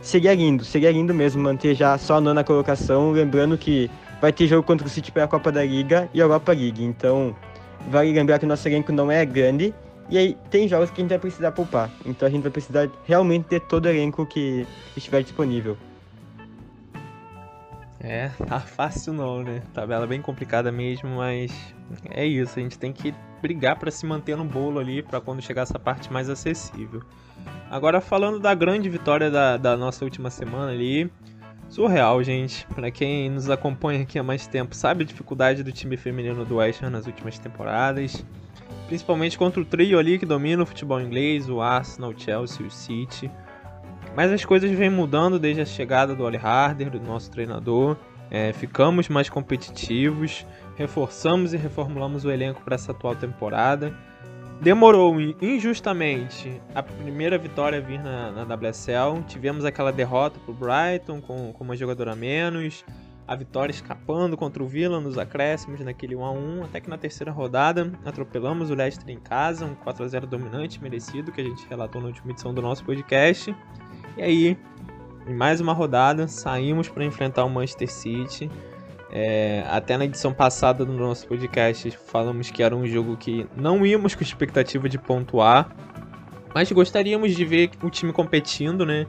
seria 0.00 0.34
lindo, 0.34 0.64
seria 0.64 0.90
lindo 0.90 1.12
mesmo 1.12 1.42
manter 1.42 1.74
já 1.74 1.98
só 1.98 2.16
a 2.16 2.20
nona 2.20 2.42
colocação, 2.42 3.12
lembrando 3.12 3.58
que 3.58 3.90
vai 4.20 4.32
ter 4.32 4.46
jogo 4.46 4.62
contra 4.62 4.86
o 4.86 4.90
City 4.90 5.12
pela 5.12 5.28
Copa 5.28 5.50
da 5.52 5.64
Liga 5.64 6.08
e 6.12 6.18
Europa 6.18 6.52
League, 6.52 6.82
então 6.82 7.34
vale 7.90 8.12
lembrar 8.12 8.38
que 8.38 8.44
o 8.44 8.48
nosso 8.48 8.66
elenco 8.68 8.92
não 8.92 9.10
é 9.10 9.24
grande, 9.24 9.74
e 10.10 10.18
aí 10.18 10.36
tem 10.50 10.66
jogos 10.66 10.90
que 10.90 11.00
a 11.00 11.02
gente 11.02 11.10
vai 11.10 11.18
precisar 11.18 11.52
poupar, 11.52 11.90
então 12.04 12.26
a 12.26 12.30
gente 12.30 12.42
vai 12.42 12.50
precisar 12.50 12.88
realmente 13.04 13.44
ter 13.44 13.60
todo 13.60 13.86
o 13.86 13.88
elenco 13.88 14.24
que 14.26 14.66
estiver 14.96 15.22
disponível. 15.22 15.76
É, 18.00 18.28
tá 18.46 18.60
fácil 18.60 19.12
não, 19.12 19.42
né? 19.42 19.60
Tabela 19.74 20.06
bem 20.06 20.22
complicada 20.22 20.70
mesmo, 20.70 21.08
mas 21.16 21.52
é 22.10 22.24
isso, 22.24 22.58
a 22.58 22.62
gente 22.62 22.78
tem 22.78 22.92
que 22.92 23.12
brigar 23.42 23.76
para 23.76 23.90
se 23.90 24.06
manter 24.06 24.36
no 24.36 24.44
bolo 24.44 24.78
ali 24.78 25.02
para 25.02 25.20
quando 25.20 25.42
chegar 25.42 25.62
essa 25.62 25.78
parte 25.78 26.12
mais 26.12 26.30
acessível. 26.30 27.02
Agora 27.70 28.00
falando 28.00 28.38
da 28.38 28.54
grande 28.54 28.88
vitória 28.88 29.30
da, 29.30 29.56
da 29.56 29.76
nossa 29.76 30.04
última 30.04 30.30
semana 30.30 30.72
ali, 30.72 31.10
surreal, 31.68 32.22
gente. 32.22 32.66
Para 32.74 32.90
quem 32.90 33.30
nos 33.30 33.48
acompanha 33.50 34.02
aqui 34.02 34.18
há 34.18 34.22
mais 34.22 34.46
tempo, 34.46 34.74
sabe 34.74 35.04
a 35.04 35.06
dificuldade 35.06 35.62
do 35.62 35.72
time 35.72 35.96
feminino 35.96 36.44
do 36.44 36.56
West 36.56 36.82
Ham 36.82 36.90
nas 36.90 37.06
últimas 37.06 37.38
temporadas, 37.38 38.24
principalmente 38.86 39.38
contra 39.38 39.60
o 39.60 39.64
trio 39.64 39.98
ali 39.98 40.18
que 40.18 40.26
domina 40.26 40.62
o 40.62 40.66
futebol 40.66 41.00
inglês, 41.00 41.48
o 41.48 41.60
Arsenal, 41.60 42.10
o 42.10 42.18
Chelsea 42.18 42.62
e 42.62 42.66
o 42.66 42.70
City. 42.70 43.30
Mas 44.16 44.32
as 44.32 44.44
coisas 44.44 44.70
vêm 44.70 44.90
mudando 44.90 45.38
desde 45.38 45.62
a 45.62 45.66
chegada 45.66 46.14
do 46.14 46.24
Oli 46.24 46.38
Harder, 46.38 46.90
do 46.90 47.00
nosso 47.00 47.30
treinador. 47.30 47.96
É, 48.30 48.52
ficamos 48.52 49.08
mais 49.08 49.30
competitivos, 49.30 50.44
reforçamos 50.76 51.54
e 51.54 51.56
reformulamos 51.56 52.24
o 52.24 52.30
elenco 52.30 52.60
para 52.62 52.74
essa 52.74 52.92
atual 52.92 53.14
temporada. 53.14 53.94
Demorou 54.60 55.14
injustamente 55.40 56.60
a 56.74 56.82
primeira 56.82 57.38
vitória 57.38 57.80
vir 57.80 58.02
na, 58.02 58.32
na 58.32 58.54
WSL. 58.54 59.22
Tivemos 59.28 59.64
aquela 59.64 59.92
derrota 59.92 60.40
para 60.40 60.50
o 60.50 60.54
Brighton 60.54 61.20
com, 61.20 61.52
com 61.52 61.62
uma 61.62 61.76
jogadora 61.76 62.12
a 62.12 62.16
menos. 62.16 62.84
A 63.26 63.36
vitória 63.36 63.70
escapando 63.70 64.36
contra 64.36 64.60
o 64.60 64.66
Villa 64.66 65.00
nos 65.00 65.16
acréscimos 65.16 65.80
naquele 65.80 66.16
1 66.16 66.24
a 66.24 66.32
1 66.32 66.64
até 66.64 66.80
que 66.80 66.90
na 66.90 66.98
terceira 66.98 67.30
rodada 67.30 67.92
atropelamos 68.04 68.68
o 68.70 68.74
Leicester 68.74 69.08
em 69.10 69.20
casa, 69.20 69.64
um 69.64 69.76
4 69.76 70.04
a 70.04 70.08
0 70.08 70.26
dominante, 70.26 70.82
merecido, 70.82 71.30
que 71.30 71.40
a 71.40 71.44
gente 71.44 71.64
relatou 71.68 72.00
na 72.00 72.08
última 72.08 72.32
edição 72.32 72.52
do 72.52 72.60
nosso 72.60 72.82
podcast. 72.84 73.54
E 74.16 74.22
aí, 74.22 74.58
em 75.28 75.34
mais 75.34 75.60
uma 75.60 75.72
rodada, 75.72 76.26
saímos 76.26 76.88
para 76.88 77.04
enfrentar 77.04 77.44
o 77.44 77.50
Manchester 77.50 77.92
City. 77.92 78.50
É, 79.10 79.64
até 79.68 79.96
na 79.96 80.04
edição 80.04 80.34
passada 80.34 80.84
do 80.84 80.92
nosso 80.92 81.26
podcast 81.26 81.90
falamos 82.06 82.50
que 82.50 82.62
era 82.62 82.76
um 82.76 82.86
jogo 82.86 83.16
que 83.16 83.46
não 83.56 83.84
íamos 83.86 84.14
com 84.14 84.22
expectativa 84.22 84.88
de 84.88 84.98
pontuar, 84.98 85.74
mas 86.54 86.70
gostaríamos 86.70 87.34
de 87.34 87.44
ver 87.44 87.70
o 87.82 87.88
time 87.88 88.12
competindo, 88.12 88.84
né? 88.84 89.06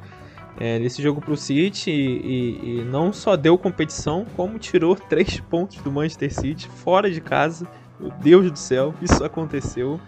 É, 0.57 0.77
nesse 0.77 1.01
jogo 1.01 1.21
para 1.21 1.31
o 1.31 1.37
City 1.37 1.89
e, 1.89 1.93
e, 1.93 2.79
e, 2.79 2.83
não 2.83 3.13
só 3.13 3.37
deu 3.37 3.57
competição, 3.57 4.25
como 4.35 4.59
tirou 4.59 4.95
três 5.09 5.39
pontos 5.39 5.77
do 5.77 5.91
Manchester 5.91 6.33
City 6.33 6.67
fora 6.67 7.09
de 7.09 7.21
casa. 7.21 7.67
Meu 7.99 8.11
Deus 8.11 8.51
do 8.51 8.57
céu, 8.57 8.93
isso 9.01 9.23
aconteceu. 9.23 9.99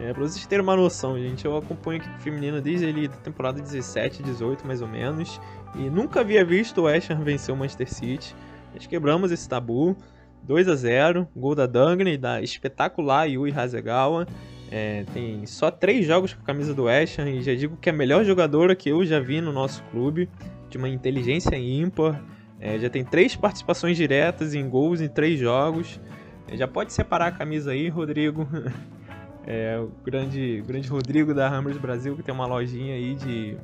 É, 0.00 0.12
pra 0.12 0.22
vocês 0.22 0.46
terem 0.46 0.64
uma 0.64 0.74
noção, 0.74 1.18
gente, 1.18 1.44
eu 1.44 1.56
acompanho 1.56 2.00
a 2.00 2.04
equipe 2.04 2.22
feminina 2.22 2.60
desde 2.60 2.86
ali 2.86 3.06
da 3.06 3.16
temporada 3.16 3.60
17, 3.60 4.22
18 4.22 4.66
mais 4.66 4.80
ou 4.80 4.88
menos, 4.88 5.38
e 5.74 5.90
nunca 5.90 6.20
havia 6.20 6.42
visto 6.44 6.78
o 6.78 6.84
West 6.84 7.10
Ham 7.10 7.22
vencer 7.22 7.54
o 7.54 7.58
Manchester 7.58 7.92
City. 7.92 8.34
Nós 8.74 8.86
quebramos 8.86 9.30
esse 9.32 9.48
tabu. 9.48 9.96
2 10.42 10.68
a 10.68 10.74
0 10.74 11.28
gol 11.36 11.54
da 11.54 11.66
Dangane, 11.66 12.16
da 12.16 12.40
espetacular 12.40 13.26
Yui 13.26 13.52
Hasegawa. 13.52 14.26
É, 14.70 15.04
tem 15.12 15.44
só 15.46 15.70
três 15.70 16.06
jogos 16.06 16.32
com 16.32 16.42
a 16.42 16.44
camisa 16.44 16.72
do 16.72 16.84
West 16.84 17.18
Ham 17.18 17.28
e 17.28 17.42
já 17.42 17.54
digo 17.54 17.76
que 17.76 17.88
é 17.88 17.92
a 17.92 17.96
melhor 17.96 18.24
jogadora 18.24 18.74
que 18.74 18.88
eu 18.88 19.04
já 19.04 19.18
vi 19.18 19.40
no 19.40 19.52
nosso 19.52 19.82
clube, 19.90 20.30
de 20.68 20.78
uma 20.78 20.88
inteligência 20.88 21.56
ímpar. 21.56 22.22
É, 22.60 22.78
já 22.78 22.88
tem 22.88 23.04
três 23.04 23.34
participações 23.34 23.96
diretas 23.96 24.54
em 24.54 24.68
gols 24.68 25.00
em 25.00 25.08
três 25.08 25.40
jogos. 25.40 26.00
É, 26.46 26.56
já 26.56 26.68
pode 26.68 26.92
separar 26.92 27.26
a 27.26 27.32
camisa 27.32 27.72
aí, 27.72 27.88
Rodrigo. 27.88 28.48
É, 29.46 29.80
o 29.80 29.90
grande, 30.04 30.62
grande 30.66 30.86
Rodrigo 30.86 31.32
da 31.32 31.48
Hammers 31.48 31.78
Brasil, 31.78 32.14
que 32.14 32.22
tem 32.22 32.32
uma 32.32 32.46
lojinha 32.46 32.94
aí 32.94 33.14
de, 33.14 33.56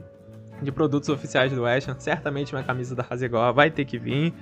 de 0.63 0.73
produtos 0.73 1.09
oficiais 1.11 1.53
do 1.53 1.63
West 1.63 1.87
Ham. 1.87 1.97
Certamente 1.99 2.55
uma 2.55 2.63
camisa 2.63 2.95
da 2.97 3.07
Hasegawa 3.09 3.53
vai 3.53 3.71
ter 3.71 3.85
que 3.85 3.99
vir. 3.99 4.33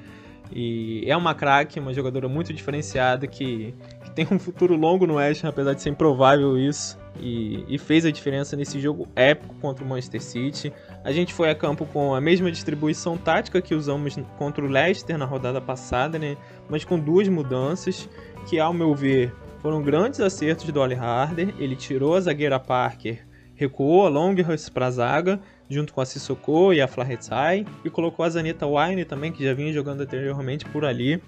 E 0.52 1.04
é 1.06 1.16
uma 1.16 1.34
craque, 1.34 1.80
uma 1.80 1.92
jogadora 1.92 2.28
muito 2.28 2.52
diferenciada 2.52 3.26
que, 3.26 3.74
que, 4.02 4.10
tem 4.10 4.26
um 4.30 4.38
futuro 4.38 4.76
longo 4.76 5.06
no 5.06 5.14
West 5.14 5.44
apesar 5.44 5.74
de 5.74 5.82
ser 5.82 5.90
improvável 5.90 6.58
isso. 6.58 6.98
E, 7.20 7.64
e, 7.68 7.78
fez 7.78 8.04
a 8.04 8.10
diferença 8.10 8.56
nesse 8.56 8.80
jogo 8.80 9.08
épico 9.14 9.54
contra 9.60 9.84
o 9.84 9.88
Manchester 9.88 10.20
City. 10.20 10.72
A 11.04 11.12
gente 11.12 11.32
foi 11.32 11.48
a 11.48 11.54
campo 11.54 11.86
com 11.86 12.12
a 12.12 12.20
mesma 12.20 12.50
distribuição 12.50 13.16
tática 13.16 13.62
que 13.62 13.72
usamos 13.72 14.16
contra 14.36 14.64
o 14.64 14.68
Leicester 14.68 15.16
na 15.16 15.24
rodada 15.24 15.60
passada, 15.60 16.18
né? 16.18 16.36
mas 16.68 16.84
com 16.84 16.98
duas 16.98 17.28
mudanças 17.28 18.08
que, 18.48 18.58
ao 18.58 18.72
meu 18.72 18.94
ver, 18.94 19.32
foram 19.60 19.80
grandes 19.80 20.18
acertos 20.20 20.70
do 20.70 20.80
Oli 20.80 20.94
Harder. 20.94 21.54
Ele 21.58 21.76
tirou 21.76 22.16
a 22.16 22.20
zagueira 22.20 22.58
Parker, 22.58 23.24
recuou 23.54 24.06
a 24.06 24.08
Longhurst 24.08 24.70
para 24.70 24.86
a 24.86 24.90
zaga, 24.90 25.40
junto 25.68 25.92
com 25.92 26.00
a 26.00 26.06
Sissoko 26.06 26.72
e 26.72 26.80
a 26.80 26.88
Flaherty, 26.88 27.66
e 27.84 27.90
colocou 27.90 28.24
a 28.24 28.28
Zanita 28.28 28.66
Wine 28.66 29.04
também, 29.04 29.32
que 29.32 29.44
já 29.44 29.54
vinha 29.54 29.72
jogando 29.72 30.02
anteriormente 30.02 30.64
por 30.66 30.84
ali. 30.84 31.22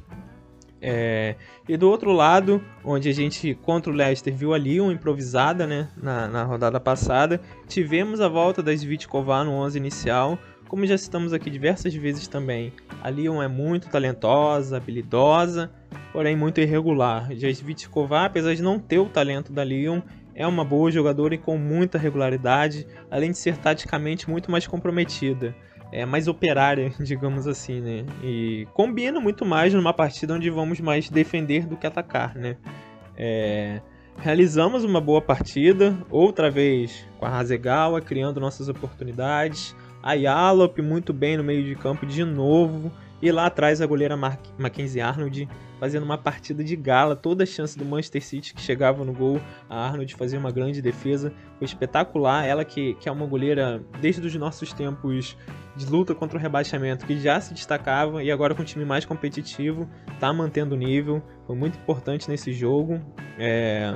É... 0.81 1.37
e 1.66 1.75
do 1.77 1.88
outro 1.88 2.12
lado, 2.12 2.62
onde 2.85 3.09
a 3.09 3.12
gente 3.12 3.55
contra 3.55 3.90
o 3.90 3.94
Leicester 3.94 4.35
viu 4.35 4.53
ali 4.53 4.79
uma 4.79 4.92
improvisada 4.92 5.66
né, 5.66 5.88
na, 5.96 6.29
na 6.29 6.44
rodada 6.44 6.79
passada, 6.79 7.40
tivemos 7.66 8.20
a 8.20 8.29
volta 8.29 8.62
da 8.62 8.75
Svitkova 8.75 9.42
no 9.42 9.53
11 9.53 9.79
inicial, 9.79 10.38
como 10.68 10.87
já 10.87 10.99
citamos 10.99 11.33
aqui 11.33 11.49
diversas 11.49 11.94
vezes 11.94 12.29
também. 12.29 12.72
A 13.03 13.09
Lyon 13.09 13.42
é 13.42 13.49
muito 13.49 13.88
talentosa, 13.88 14.77
habilidosa, 14.77 15.70
porém 16.12 16.37
muito 16.37 16.61
irregular. 16.61 17.29
Já 17.35 17.49
Svitkova, 17.49 18.25
apesar 18.25 18.55
de 18.55 18.62
não 18.62 18.79
ter 18.79 18.99
o 18.99 19.07
talento 19.07 19.53
da 19.53 19.64
Lyon, 19.64 20.03
é 20.37 20.46
uma 20.46 20.62
boa 20.62 20.92
jogadora 20.92 21.35
e 21.35 21.38
com 21.38 21.57
muita 21.57 21.96
regularidade, 21.96 22.87
além 23.11 23.31
de 23.31 23.38
ser 23.38 23.57
taticamente 23.57 24.29
muito 24.29 24.51
mais 24.51 24.66
comprometida. 24.66 25.57
É 25.90 26.05
mais 26.05 26.29
operária, 26.29 26.92
digamos 27.01 27.46
assim, 27.46 27.81
né? 27.81 28.05
E 28.22 28.68
combina 28.75 29.18
muito 29.18 29.46
mais 29.46 29.72
numa 29.72 29.94
partida 29.94 30.35
onde 30.35 30.51
vamos 30.51 30.79
mais 30.79 31.09
defender 31.09 31.66
do 31.66 31.77
que 31.77 31.87
atacar, 31.87 32.35
né? 32.35 32.57
É... 33.16 33.81
Realizamos 34.18 34.85
uma 34.85 35.01
boa 35.01 35.20
partida, 35.22 35.96
outra 36.11 36.51
vez 36.51 37.07
com 37.18 37.27
a 37.27 37.38
Hasegawa, 37.38 38.01
criando 38.01 38.40
nossas 38.40 38.68
oportunidades. 38.68 39.75
A 40.03 40.14
Yalop 40.14 40.79
muito 40.79 41.12
bem 41.12 41.37
no 41.37 41.44
meio 41.44 41.64
de 41.64 41.75
campo 41.75 42.07
de 42.07 42.25
novo. 42.25 42.90
E 43.20 43.33
lá 43.33 43.46
atrás 43.46 43.81
a 43.81 43.87
goleira 43.87 44.16
Mackenzie 44.16 45.00
Arnold 45.00 45.48
fazendo 45.79 46.05
uma 46.05 46.18
partida 46.18 46.64
de 46.64 46.74
gala, 46.74 47.14
toda 47.14 47.44
a 47.44 47.46
chance 47.46 47.79
do 47.79 47.85
Manchester 47.85 48.24
City 48.24 48.55
que 48.55 48.61
chegava 48.61 49.05
no 49.05 49.12
gol, 49.12 49.40
a 49.68 49.87
Arnold 49.87 50.14
fazia 50.14 50.38
uma 50.38 50.50
grande 50.50 50.81
defesa, 50.81 51.33
foi 51.59 51.66
espetacular, 51.66 52.44
ela 52.46 52.64
que, 52.64 52.94
que 52.94 53.09
é 53.09 53.12
uma 53.12 53.26
goleira 53.26 53.83
desde 54.00 54.26
os 54.26 54.35
nossos 54.37 54.72
tempos 54.72 55.37
de 55.76 55.87
luta 55.87 56.14
contra 56.14 56.38
o 56.38 56.40
rebaixamento, 56.40 57.05
que 57.05 57.18
já 57.18 57.40
se 57.40 57.52
destacava 57.52 58.22
e 58.22 58.31
agora 58.31 58.55
com 58.55 58.62
um 58.62 58.64
time 58.64 58.85
mais 58.85 59.05
competitivo, 59.05 59.88
tá 60.18 60.33
mantendo 60.33 60.74
o 60.74 60.79
nível, 60.79 61.22
foi 61.46 61.57
muito 61.57 61.79
importante 61.79 62.29
nesse 62.29 62.52
jogo, 62.52 63.00
é... 63.38 63.94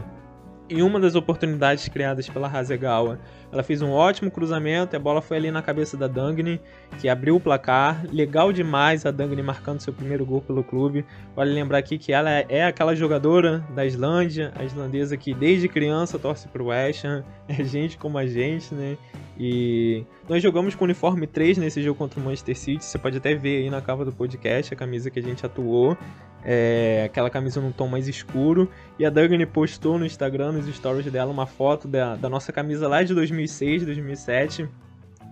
Em 0.71 0.83
uma 0.83 1.01
das 1.01 1.17
oportunidades 1.17 1.89
criadas 1.89 2.29
pela 2.29 2.47
Hasegawa, 2.47 3.19
ela 3.51 3.61
fez 3.61 3.83
um 3.83 3.91
ótimo 3.91 4.31
cruzamento 4.31 4.95
e 4.95 4.97
a 4.97 5.01
bola 5.01 5.21
foi 5.21 5.37
ali 5.37 5.51
na 5.51 5.61
cabeça 5.61 5.97
da 5.97 6.07
Dangni, 6.07 6.61
que 7.01 7.09
abriu 7.09 7.35
o 7.35 7.41
placar. 7.41 8.07
Legal 8.13 8.53
demais 8.53 9.05
a 9.05 9.11
Dangni 9.11 9.43
marcando 9.43 9.81
seu 9.81 9.93
primeiro 9.93 10.25
gol 10.25 10.41
pelo 10.41 10.63
clube. 10.63 11.05
Vale 11.35 11.53
lembrar 11.53 11.79
aqui 11.79 11.99
que 11.99 12.13
ela 12.13 12.31
é 12.31 12.65
aquela 12.65 12.95
jogadora 12.95 13.65
da 13.75 13.85
Islândia, 13.85 14.53
a 14.55 14.63
islandesa 14.63 15.17
que 15.17 15.35
desde 15.35 15.69
criança 15.69 16.21
torce 16.21 16.47
pro 16.47 16.67
West 16.67 17.05
Ham, 17.05 17.25
é 17.49 17.65
gente 17.65 17.99
como 17.99 18.17
a 18.17 18.25
gente, 18.25 18.73
né? 18.73 18.97
E 19.43 20.05
nós 20.29 20.43
jogamos 20.43 20.75
com 20.75 20.85
uniforme 20.85 21.27
3 21.27 21.57
nesse 21.57 21.83
jogo 21.83 21.97
contra 21.97 22.21
o 22.21 22.23
Manchester 22.23 22.59
City. 22.59 22.85
Você 22.85 22.99
pode 22.99 23.17
até 23.17 23.35
ver 23.35 23.63
aí 23.63 23.71
na 23.71 23.81
capa 23.81 24.05
do 24.05 24.13
podcast 24.13 24.75
a 24.75 24.77
camisa 24.77 25.11
que 25.11 25.19
a 25.19 25.23
gente 25.23 25.47
atuou. 25.47 25.97
É, 26.45 27.05
aquela 27.07 27.31
camisa 27.31 27.59
num 27.59 27.73
tom 27.73 27.89
mais 27.89 28.07
escuro. 28.07 28.69
E 28.99 29.07
a 29.07 29.09
Dagny 29.09 29.47
postou 29.47 29.99
no 29.99 30.05
Instagram, 30.05 30.53
nos 30.53 30.67
stories 30.77 31.11
dela, 31.11 31.33
uma 31.33 31.47
foto 31.47 31.89
da, 31.89 32.17
da 32.17 32.29
nossa 32.29 32.53
camisa 32.53 32.87
lá 32.87 33.03
de 33.03 33.15
2006, 33.15 33.87
2007 33.87 34.69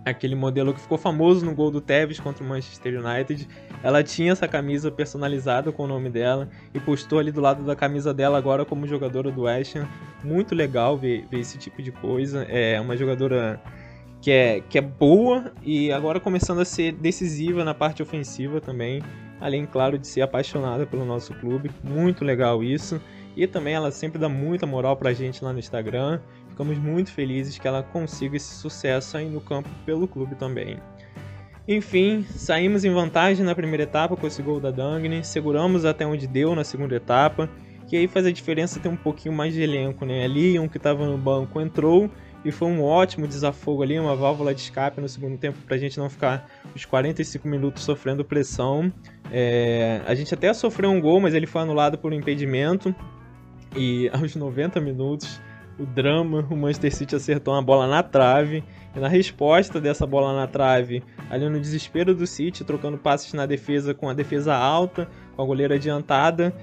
aquele 0.05 0.35
modelo 0.35 0.73
que 0.73 0.81
ficou 0.81 0.97
famoso 0.97 1.45
no 1.45 1.55
gol 1.55 1.71
do 1.71 1.81
Tevez 1.81 2.19
contra 2.19 2.43
o 2.43 2.47
Manchester 2.47 3.05
United. 3.05 3.47
Ela 3.83 4.03
tinha 4.03 4.33
essa 4.33 4.49
camisa 4.49 4.91
personalizada 4.91 5.71
com 5.71 5.85
o 5.85 5.87
nome 5.87 6.09
dela 6.09 6.49
e 6.73 6.81
postou 6.81 7.19
ali 7.19 7.31
do 7.31 7.41
lado 7.41 7.63
da 7.63 7.77
camisa 7.77 8.15
dela 8.15 8.39
agora 8.39 8.65
como 8.65 8.87
jogadora 8.87 9.31
do 9.31 9.43
West 9.43 9.77
Ham. 9.77 9.87
Muito 10.25 10.55
legal 10.55 10.97
ver, 10.97 11.27
ver 11.31 11.41
esse 11.41 11.59
tipo 11.59 11.83
de 11.83 11.93
coisa. 11.93 12.45
É 12.45 12.81
uma 12.81 12.97
jogadora 12.97 13.61
que 14.21 14.31
é, 14.31 14.61
que 14.61 14.79
é 14.79 14.81
boa 14.81 15.53
e 15.63 15.93
agora 15.93 16.19
começando 16.19 16.61
a 16.61 16.65
ser 16.65 16.93
decisiva 16.93 17.65
na 17.65 17.75
parte 17.75 18.03
ofensiva 18.03 18.61
também. 18.61 19.03
Além, 19.41 19.65
claro, 19.67 19.99
de 19.99 20.07
ser 20.07 20.23
apaixonada 20.23 20.85
pelo 20.85 21.05
nosso 21.05 21.33
clube. 21.35 21.71
Muito 21.83 22.25
legal 22.25 22.63
isso. 22.63 23.01
E 23.37 23.47
também 23.47 23.75
ela 23.75 23.93
sempre 23.93 24.19
dá 24.19 24.29
muita 24.29 24.67
moral 24.67 24.97
pra 24.97 25.13
gente 25.13 25.45
lá 25.45 25.53
no 25.53 25.61
Instagram. 25.61 26.21
Ficamos 26.49 26.77
muito 26.77 27.13
felizes 27.13 27.57
que 27.57 27.69
ela 27.69 27.85
consiga 27.85 28.37
esse 28.37 28.53
sucesso 28.55 29.17
aí 29.17 29.29
no 29.29 29.41
campo 29.41 29.69
pelo 29.87 30.09
clube 30.09 30.35
também. 30.35 30.79
Enfim, 31.69 32.25
saímos 32.31 32.85
em 32.85 32.91
vantagem 32.91 33.45
na 33.45 33.55
primeira 33.55 33.85
etapa 33.85 34.17
com 34.17 34.27
esse 34.27 34.43
gol 34.43 34.59
da 34.59 34.71
Dangni, 34.71 35.23
seguramos 35.23 35.85
até 35.85 36.07
onde 36.07 36.27
deu 36.27 36.55
na 36.55 36.65
segunda 36.65 36.97
etapa, 36.97 37.49
que 37.87 37.95
aí 37.95 38.09
faz 38.09 38.25
a 38.25 38.33
diferença 38.33 38.81
ter 38.81 38.89
um 38.89 38.97
pouquinho 38.97 39.35
mais 39.35 39.53
de 39.53 39.61
elenco, 39.61 40.07
né? 40.07 40.25
Ali 40.25 40.59
um 40.59 40.67
que 40.67 40.79
estava 40.79 41.07
no 41.07 41.19
banco 41.19 41.61
entrou 41.61 42.11
e 42.49 42.53
foi 42.53 42.69
um 42.69 42.83
ótimo 42.83 43.29
desafogo 43.29 43.83
ali, 43.83 43.99
uma 43.99 44.17
válvula 44.17 44.55
de 44.55 44.63
escape 44.63 45.01
no 45.01 45.09
segundo 45.09 45.37
tempo 45.37 45.59
para 45.67 45.77
a 45.77 45.79
gente 45.79 45.99
não 45.99 46.09
ficar 46.09 46.49
os 46.75 46.85
45 46.85 47.47
minutos 47.47 47.85
sofrendo 47.85 48.25
pressão. 48.25 48.91
É, 49.31 50.01
a 50.07 50.15
gente 50.15 50.33
até 50.33 50.53
sofreu 50.55 50.91
um 50.91 50.99
gol, 51.01 51.21
mas 51.21 51.35
ele 51.35 51.47
foi 51.47 51.61
anulado 51.61 51.99
por 51.99 52.11
um 52.11 52.15
impedimento. 52.15 52.95
E 53.77 54.09
aos 54.17 54.35
90 54.35 54.81
minutos, 54.81 55.41
o 55.79 55.85
drama, 55.85 56.47
o 56.51 56.57
Manchester 56.57 56.95
City 56.95 57.17
acertou 57.17 57.53
uma 57.53 57.63
bola 57.63 57.87
na 57.87 58.03
trave. 58.03 58.65
E 58.97 58.99
na 58.99 59.09
resposta 59.09 59.79
dessa 59.79 60.07
bola 60.07 60.35
na 60.35 60.47
trave, 60.47 61.03
ali 61.29 61.47
no 61.51 61.61
desespero 61.61 62.15
do 62.15 62.27
City, 62.27 62.65
trocando 62.65 62.97
passes 62.97 63.33
na 63.35 63.45
defesa 63.45 63.93
com 63.93 64.09
a 64.09 64.15
defesa 64.15 64.57
alta, 64.57 65.07
com 65.37 65.43
a 65.43 65.45
goleira 65.45 65.75
adiantada, 65.75 66.55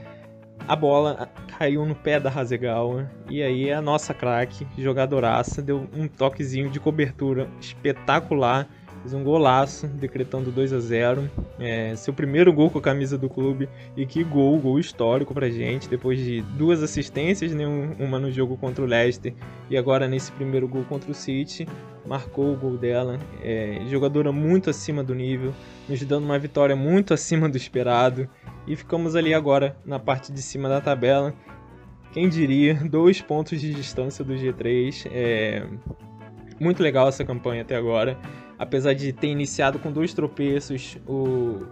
a 0.67 0.75
bola 0.75 1.29
caiu 1.57 1.85
no 1.85 1.95
pé 1.95 2.19
da 2.19 2.29
Hasegawa 2.29 3.09
e 3.29 3.41
aí 3.43 3.71
a 3.71 3.81
nossa 3.81 4.13
craque, 4.13 4.67
jogadoraça, 4.77 5.61
deu 5.61 5.87
um 5.95 6.07
toquezinho 6.07 6.69
de 6.69 6.79
cobertura 6.79 7.47
espetacular, 7.59 8.67
fez 9.01 9.13
um 9.13 9.23
golaço, 9.23 9.87
decretando 9.87 10.51
2 10.51 10.73
a 10.73 10.79
0 10.79 11.29
é, 11.59 11.95
Seu 11.95 12.13
primeiro 12.13 12.51
gol 12.51 12.69
com 12.71 12.79
a 12.79 12.81
camisa 12.81 13.17
do 13.17 13.29
clube 13.29 13.69
e 13.95 14.05
que 14.05 14.23
gol, 14.23 14.57
gol 14.59 14.79
histórico 14.79 15.33
pra 15.33 15.49
gente, 15.49 15.87
depois 15.87 16.19
de 16.19 16.41
duas 16.41 16.81
assistências, 16.81 17.53
né, 17.53 17.65
uma 17.99 18.19
no 18.19 18.31
jogo 18.31 18.57
contra 18.57 18.83
o 18.83 18.87
Leicester 18.87 19.33
e 19.69 19.77
agora 19.77 20.07
nesse 20.07 20.31
primeiro 20.31 20.67
gol 20.67 20.83
contra 20.85 21.11
o 21.11 21.13
City, 21.13 21.67
marcou 22.05 22.53
o 22.53 22.57
gol 22.57 22.77
dela, 22.77 23.19
é, 23.41 23.81
jogadora 23.87 24.31
muito 24.31 24.69
acima 24.69 25.03
do 25.03 25.15
nível, 25.15 25.53
nos 25.89 26.03
dando 26.03 26.25
uma 26.25 26.37
vitória 26.37 26.75
muito 26.75 27.13
acima 27.13 27.49
do 27.49 27.57
esperado 27.57 28.29
e 28.67 28.75
ficamos 28.75 29.15
ali 29.15 29.33
agora 29.33 29.77
na 29.85 29.99
parte 29.99 30.31
de 30.31 30.41
cima 30.41 30.69
da 30.69 30.81
tabela. 30.81 31.33
Quem 32.13 32.29
diria, 32.29 32.75
dois 32.75 33.21
pontos 33.21 33.59
de 33.59 33.73
distância 33.73 34.23
do 34.23 34.33
G3. 34.35 35.07
É 35.11 35.67
muito 36.59 36.81
legal 36.81 37.07
essa 37.07 37.23
campanha 37.25 37.61
até 37.61 37.75
agora. 37.75 38.17
Apesar 38.57 38.93
de 38.93 39.11
ter 39.11 39.27
iniciado 39.27 39.79
com 39.79 39.91
dois 39.91 40.13
tropeços, 40.13 40.97
o... 41.05 41.65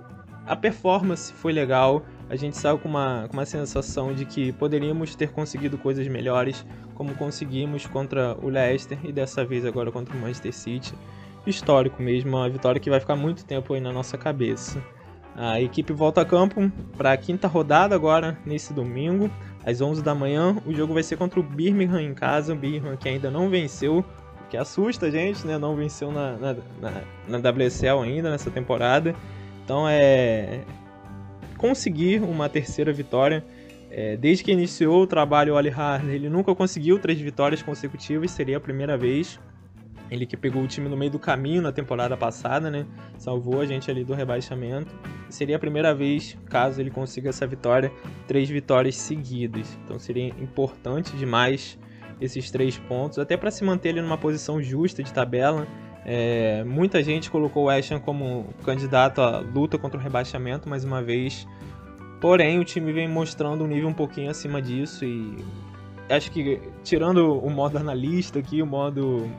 a 0.46 0.56
performance 0.56 1.32
foi 1.32 1.54
legal. 1.54 2.06
A 2.30 2.36
gente 2.36 2.58
saiu 2.58 2.78
com 2.80 2.88
uma, 2.88 3.28
com 3.28 3.34
uma 3.34 3.46
sensação 3.46 4.14
de 4.14 4.26
que 4.26 4.52
poderíamos 4.54 5.16
ter 5.16 5.30
conseguido 5.32 5.78
coisas 5.78 6.08
melhores, 6.08 6.66
como 6.96 7.14
conseguimos 7.16 7.86
contra 7.86 8.36
o 8.42 8.50
Leicester 8.50 8.98
e 9.04 9.12
dessa 9.12 9.44
vez 9.46 9.66
agora 9.66 9.92
contra 9.92 10.16
o 10.16 10.20
Manchester 10.20 10.54
City. 10.54 10.94
Histórico 11.46 12.02
mesmo, 12.02 12.38
uma 12.38 12.50
vitória 12.50 12.80
que 12.80 12.90
vai 12.90 13.00
ficar 13.00 13.16
muito 13.16 13.46
tempo 13.46 13.74
aí 13.74 13.82
na 13.82 13.92
nossa 13.92 14.18
cabeça. 14.18 14.82
A 15.36 15.60
equipe 15.60 15.92
volta 15.92 16.22
a 16.22 16.26
campo 16.26 16.72
para 16.96 17.12
a 17.12 17.18
quinta 17.18 17.48
rodada 17.48 17.96
agora, 17.96 18.38
nesse 18.46 18.72
domingo, 18.72 19.30
às 19.66 19.82
11 19.82 20.02
da 20.02 20.16
manhã. 20.16 20.56
O 20.66 20.74
jogo 20.74 20.94
vai 20.94 21.04
ser 21.04 21.18
contra 21.18 21.40
o 21.40 21.44
Birmingham 21.44 22.02
em 22.02 22.14
casa, 22.14 22.54
o 22.54 22.56
Birmingham 22.56 22.96
que 22.96 23.10
ainda 23.10 23.30
não 23.30 23.50
venceu, 23.50 24.00
o 24.00 24.50
que 24.50 24.56
assusta 24.56 25.08
a 25.08 25.12
gente, 25.12 25.46
né? 25.46 25.58
Não 25.58 25.76
venceu 25.76 26.12
na, 26.12 26.38
na, 26.38 26.56
na, 26.80 27.40
na 27.40 27.50
WSL 27.50 28.02
ainda 28.04 28.30
nessa 28.30 28.52
temporada. 28.52 29.16
Então 29.64 29.88
é 29.90 30.62
conseguir 31.64 32.22
uma 32.22 32.50
terceira 32.50 32.92
vitória. 32.92 33.42
É, 33.90 34.18
desde 34.18 34.44
que 34.44 34.52
iniciou 34.52 35.04
o 35.04 35.08
trabalho 35.08 35.54
o 35.54 35.58
Ali 35.58 35.70
Harder, 35.70 36.14
ele 36.14 36.28
nunca 36.28 36.54
conseguiu 36.54 37.00
três 37.00 37.22
vitórias 37.22 37.62
consecutivas, 37.62 38.32
seria 38.32 38.58
a 38.58 38.60
primeira 38.60 38.98
vez. 38.98 39.40
Ele 40.12 40.26
que 40.26 40.36
pegou 40.36 40.62
o 40.62 40.68
time 40.68 40.90
no 40.90 40.98
meio 40.98 41.10
do 41.10 41.18
caminho 41.18 41.62
na 41.62 41.72
temporada 41.72 42.18
passada, 42.18 42.70
né? 42.70 42.86
Salvou 43.18 43.62
a 43.62 43.66
gente 43.66 43.90
ali 43.90 44.04
do 44.04 44.14
rebaixamento. 44.14 44.94
Seria 45.30 45.56
a 45.56 45.60
primeira 45.60 45.96
vez, 45.96 46.38
caso 46.50 46.82
ele 46.82 46.92
consiga 46.92 47.30
essa 47.30 47.48
vitória, 47.48 47.90
três 48.28 48.50
vitórias 48.50 48.98
seguidas. 48.98 49.78
Então 49.86 49.98
seria 49.98 50.28
importante 50.42 51.16
demais 51.16 51.80
esses 52.20 52.52
três 52.52 52.78
pontos, 52.78 53.20
até 53.20 53.38
para 53.38 53.50
se 53.50 53.64
manter 53.64 53.92
ali 53.92 54.02
numa 54.02 54.18
posição 54.18 54.62
justa 54.62 55.02
de 55.02 55.14
tabela. 55.14 55.66
É, 56.06 56.64
muita 56.66 57.02
gente 57.02 57.32
colocou 57.32 57.66
o 57.66 57.70
Ham 57.70 58.00
como 58.04 58.54
candidato 58.64 59.22
à 59.22 59.40
luta 59.40 59.78
contra 59.78 59.98
o 59.98 60.02
rebaixamento 60.02 60.68
mais 60.68 60.84
uma 60.84 61.02
vez. 61.02 61.48
Porém, 62.20 62.60
o 62.60 62.64
time 62.64 62.92
vem 62.92 63.08
mostrando 63.08 63.64
um 63.64 63.68
nível 63.68 63.90
um 63.90 63.94
pouquinho 63.94 64.32
acima 64.32 64.62
disso 64.62 65.04
e 65.06 65.38
acho 66.10 66.32
que 66.32 66.60
tirando 66.84 67.38
o 67.38 67.50
modo 67.50 67.78
analista 67.78 68.40
aqui, 68.40 68.62
o 68.62 68.66
modo 68.66 69.30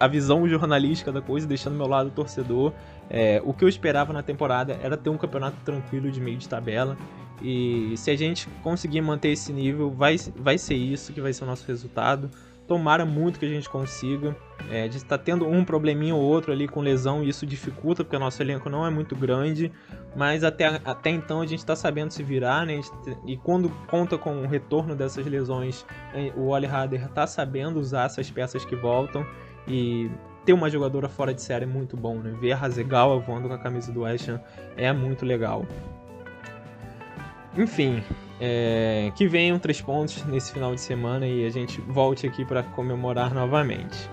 a 0.00 0.06
visão 0.06 0.46
jornalística 0.48 1.12
da 1.12 1.20
coisa, 1.20 1.46
deixando 1.46 1.76
meu 1.76 1.86
lado 1.86 2.10
torcedor, 2.10 2.72
é, 3.10 3.40
o 3.44 3.52
que 3.52 3.64
eu 3.64 3.68
esperava 3.68 4.12
na 4.12 4.22
temporada 4.22 4.78
era 4.82 4.96
ter 4.96 5.10
um 5.10 5.18
campeonato 5.18 5.56
tranquilo 5.64 6.10
de 6.10 6.20
meio 6.20 6.36
de 6.36 6.48
tabela. 6.48 6.96
E 7.42 7.94
se 7.96 8.10
a 8.10 8.16
gente 8.16 8.48
conseguir 8.62 9.00
manter 9.00 9.28
esse 9.28 9.52
nível, 9.52 9.90
vai, 9.90 10.16
vai 10.36 10.56
ser 10.56 10.74
isso 10.74 11.12
que 11.12 11.20
vai 11.20 11.32
ser 11.32 11.44
o 11.44 11.46
nosso 11.46 11.66
resultado. 11.66 12.30
Tomara 12.66 13.04
muito 13.04 13.38
que 13.38 13.44
a 13.44 13.48
gente 13.48 13.68
consiga. 13.68 14.36
É, 14.70 14.80
a 14.80 14.84
gente 14.84 14.96
está 14.96 15.18
tendo 15.18 15.46
um 15.46 15.64
probleminha 15.64 16.14
ou 16.14 16.22
outro 16.22 16.50
ali 16.50 16.66
com 16.66 16.80
lesão 16.80 17.22
e 17.22 17.28
isso 17.28 17.44
dificulta, 17.44 18.02
porque 18.02 18.16
o 18.16 18.20
nosso 18.20 18.42
elenco 18.42 18.70
não 18.70 18.86
é 18.86 18.90
muito 18.90 19.14
grande. 19.14 19.70
Mas 20.16 20.42
até, 20.42 20.80
até 20.84 21.10
então 21.10 21.40
a 21.40 21.46
gente 21.46 21.58
está 21.58 21.76
sabendo 21.76 22.10
se 22.10 22.22
virar, 22.22 22.64
né? 22.64 22.80
e 23.26 23.36
quando 23.36 23.68
conta 23.88 24.16
com 24.16 24.42
o 24.42 24.46
retorno 24.46 24.94
dessas 24.94 25.26
lesões, 25.26 25.84
é, 26.14 26.32
o 26.36 26.48
Oli 26.48 26.66
Hader 26.66 27.04
está 27.04 27.26
sabendo 27.26 27.78
usar 27.78 28.06
essas 28.06 28.30
peças 28.30 28.64
que 28.64 28.74
voltam. 28.74 29.26
E 29.68 30.10
ter 30.44 30.52
uma 30.52 30.68
jogadora 30.68 31.08
fora 31.08 31.32
de 31.32 31.40
série 31.42 31.64
é 31.64 31.66
muito 31.66 31.96
bom, 31.96 32.18
né? 32.18 32.36
Ver 32.38 32.52
a 32.52 32.60
Hasegawa 32.60 33.18
voando 33.18 33.48
com 33.48 33.54
a 33.54 33.58
camisa 33.58 33.90
do 33.90 34.02
West 34.02 34.28
Ham 34.28 34.40
é 34.76 34.92
muito 34.92 35.24
legal. 35.24 35.66
Enfim, 37.56 38.02
é, 38.40 39.12
que 39.14 39.26
venham 39.26 39.58
três 39.58 39.80
pontos 39.80 40.24
nesse 40.24 40.52
final 40.52 40.74
de 40.74 40.80
semana 40.80 41.26
e 41.26 41.46
a 41.46 41.50
gente 41.50 41.80
volte 41.80 42.26
aqui 42.26 42.44
para 42.44 42.62
comemorar 42.62 43.32
novamente. 43.32 44.08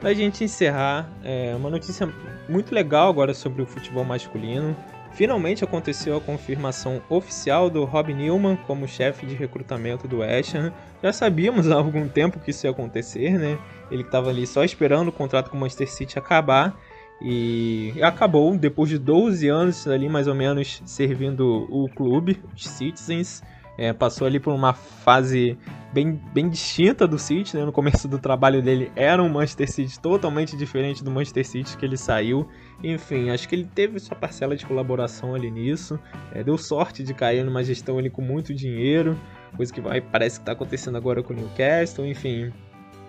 Para 0.00 0.10
a 0.10 0.14
gente 0.14 0.42
encerrar, 0.42 1.10
é, 1.22 1.54
uma 1.54 1.68
notícia 1.68 2.08
muito 2.48 2.74
legal 2.74 3.08
agora 3.08 3.34
sobre 3.34 3.62
o 3.62 3.66
futebol 3.66 4.04
masculino. 4.04 4.74
Finalmente 5.12 5.64
aconteceu 5.64 6.16
a 6.16 6.20
confirmação 6.20 7.02
oficial 7.08 7.68
do 7.68 7.84
Rob 7.84 8.14
Newman 8.14 8.56
como 8.66 8.88
chefe 8.88 9.26
de 9.26 9.34
recrutamento 9.34 10.08
do 10.08 10.18
West 10.18 10.54
Ham. 10.54 10.72
Já 11.02 11.12
sabíamos 11.12 11.70
há 11.70 11.74
algum 11.74 12.08
tempo 12.08 12.38
que 12.38 12.50
isso 12.50 12.66
ia 12.66 12.70
acontecer, 12.70 13.38
né? 13.38 13.58
Ele 13.90 14.02
estava 14.02 14.30
ali 14.30 14.46
só 14.46 14.64
esperando 14.64 15.08
o 15.08 15.12
contrato 15.12 15.50
com 15.50 15.56
o 15.56 15.60
Manchester 15.60 15.90
City 15.90 16.18
acabar 16.18 16.74
e 17.20 17.92
acabou 18.02 18.56
depois 18.56 18.88
de 18.88 18.98
12 18.98 19.46
anos 19.48 19.86
ali 19.86 20.08
mais 20.08 20.26
ou 20.26 20.34
menos 20.34 20.80
servindo 20.86 21.66
o 21.68 21.88
clube, 21.88 22.40
os 22.54 22.66
Citizens. 22.66 23.42
É, 23.80 23.94
passou 23.94 24.26
ali 24.26 24.38
por 24.38 24.52
uma 24.52 24.74
fase 24.74 25.56
bem, 25.90 26.20
bem 26.34 26.50
distinta 26.50 27.08
do 27.08 27.18
City, 27.18 27.56
né? 27.56 27.64
No 27.64 27.72
começo 27.72 28.06
do 28.06 28.18
trabalho 28.18 28.60
dele 28.60 28.92
era 28.94 29.22
um 29.22 29.28
Manchester 29.30 29.72
City 29.72 29.98
totalmente 29.98 30.54
diferente 30.54 31.02
do 31.02 31.10
Manchester 31.10 31.46
City 31.46 31.78
que 31.78 31.86
ele 31.86 31.96
saiu. 31.96 32.46
Enfim, 32.84 33.30
acho 33.30 33.48
que 33.48 33.54
ele 33.54 33.64
teve 33.64 33.98
sua 33.98 34.14
parcela 34.14 34.54
de 34.54 34.66
colaboração 34.66 35.34
ali 35.34 35.50
nisso. 35.50 35.98
É, 36.34 36.44
deu 36.44 36.58
sorte 36.58 37.02
de 37.02 37.14
cair 37.14 37.42
numa 37.42 37.64
gestão 37.64 37.96
ali 37.96 38.10
com 38.10 38.20
muito 38.20 38.52
dinheiro, 38.52 39.18
coisa 39.56 39.72
que 39.72 39.80
vai, 39.80 40.02
parece 40.02 40.36
que 40.36 40.42
está 40.42 40.52
acontecendo 40.52 40.98
agora 40.98 41.22
com 41.22 41.32
o 41.32 41.36
Newcastle, 41.36 42.04
enfim. 42.04 42.52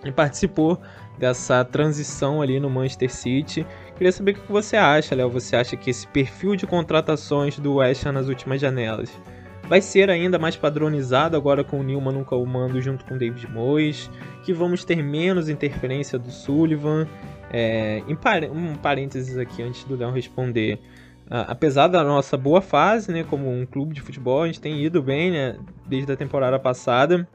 Ele 0.01 0.13
participou 0.13 0.79
dessa 1.19 1.65
transição 1.65 2.41
ali 2.41 2.61
no 2.61 2.69
Manchester 2.69 3.11
City. 3.11 3.67
Queria 3.97 4.13
saber 4.13 4.31
o 4.31 4.35
que 4.35 4.49
você 4.49 4.77
acha, 4.77 5.13
Léo. 5.13 5.29
Você 5.31 5.53
acha 5.53 5.75
que 5.75 5.89
esse 5.89 6.07
perfil 6.07 6.55
de 6.55 6.65
contratações 6.65 7.59
do 7.59 7.75
West 7.75 8.05
Ham 8.05 8.13
nas 8.13 8.29
últimas 8.29 8.61
janelas 8.61 9.11
vai 9.71 9.79
ser 9.81 10.09
ainda 10.09 10.37
mais 10.37 10.57
padronizado 10.57 11.37
agora 11.37 11.63
com 11.63 11.79
o 11.79 11.83
Newman 11.83 12.11
no 12.11 12.25
comando 12.25 12.81
junto 12.81 13.05
com 13.05 13.17
David 13.17 13.49
Moyes, 13.49 14.11
que 14.43 14.51
vamos 14.51 14.83
ter 14.83 15.01
menos 15.01 15.47
interferência 15.47 16.19
do 16.19 16.29
Sullivan. 16.29 17.07
É, 17.53 18.03
um 18.53 18.75
parênteses 18.75 19.37
aqui 19.37 19.63
antes 19.63 19.85
do 19.85 19.95
Léo 19.95 20.11
responder. 20.11 20.77
Apesar 21.29 21.87
da 21.87 22.03
nossa 22.03 22.35
boa 22.35 22.59
fase, 22.59 23.13
né, 23.13 23.23
como 23.23 23.49
um 23.49 23.65
clube 23.65 23.95
de 23.95 24.01
futebol, 24.01 24.43
a 24.43 24.47
gente 24.47 24.59
tem 24.59 24.83
ido 24.83 25.01
bem, 25.01 25.31
né, 25.31 25.55
desde 25.87 26.11
a 26.11 26.17
temporada 26.17 26.59
passada. 26.59 27.25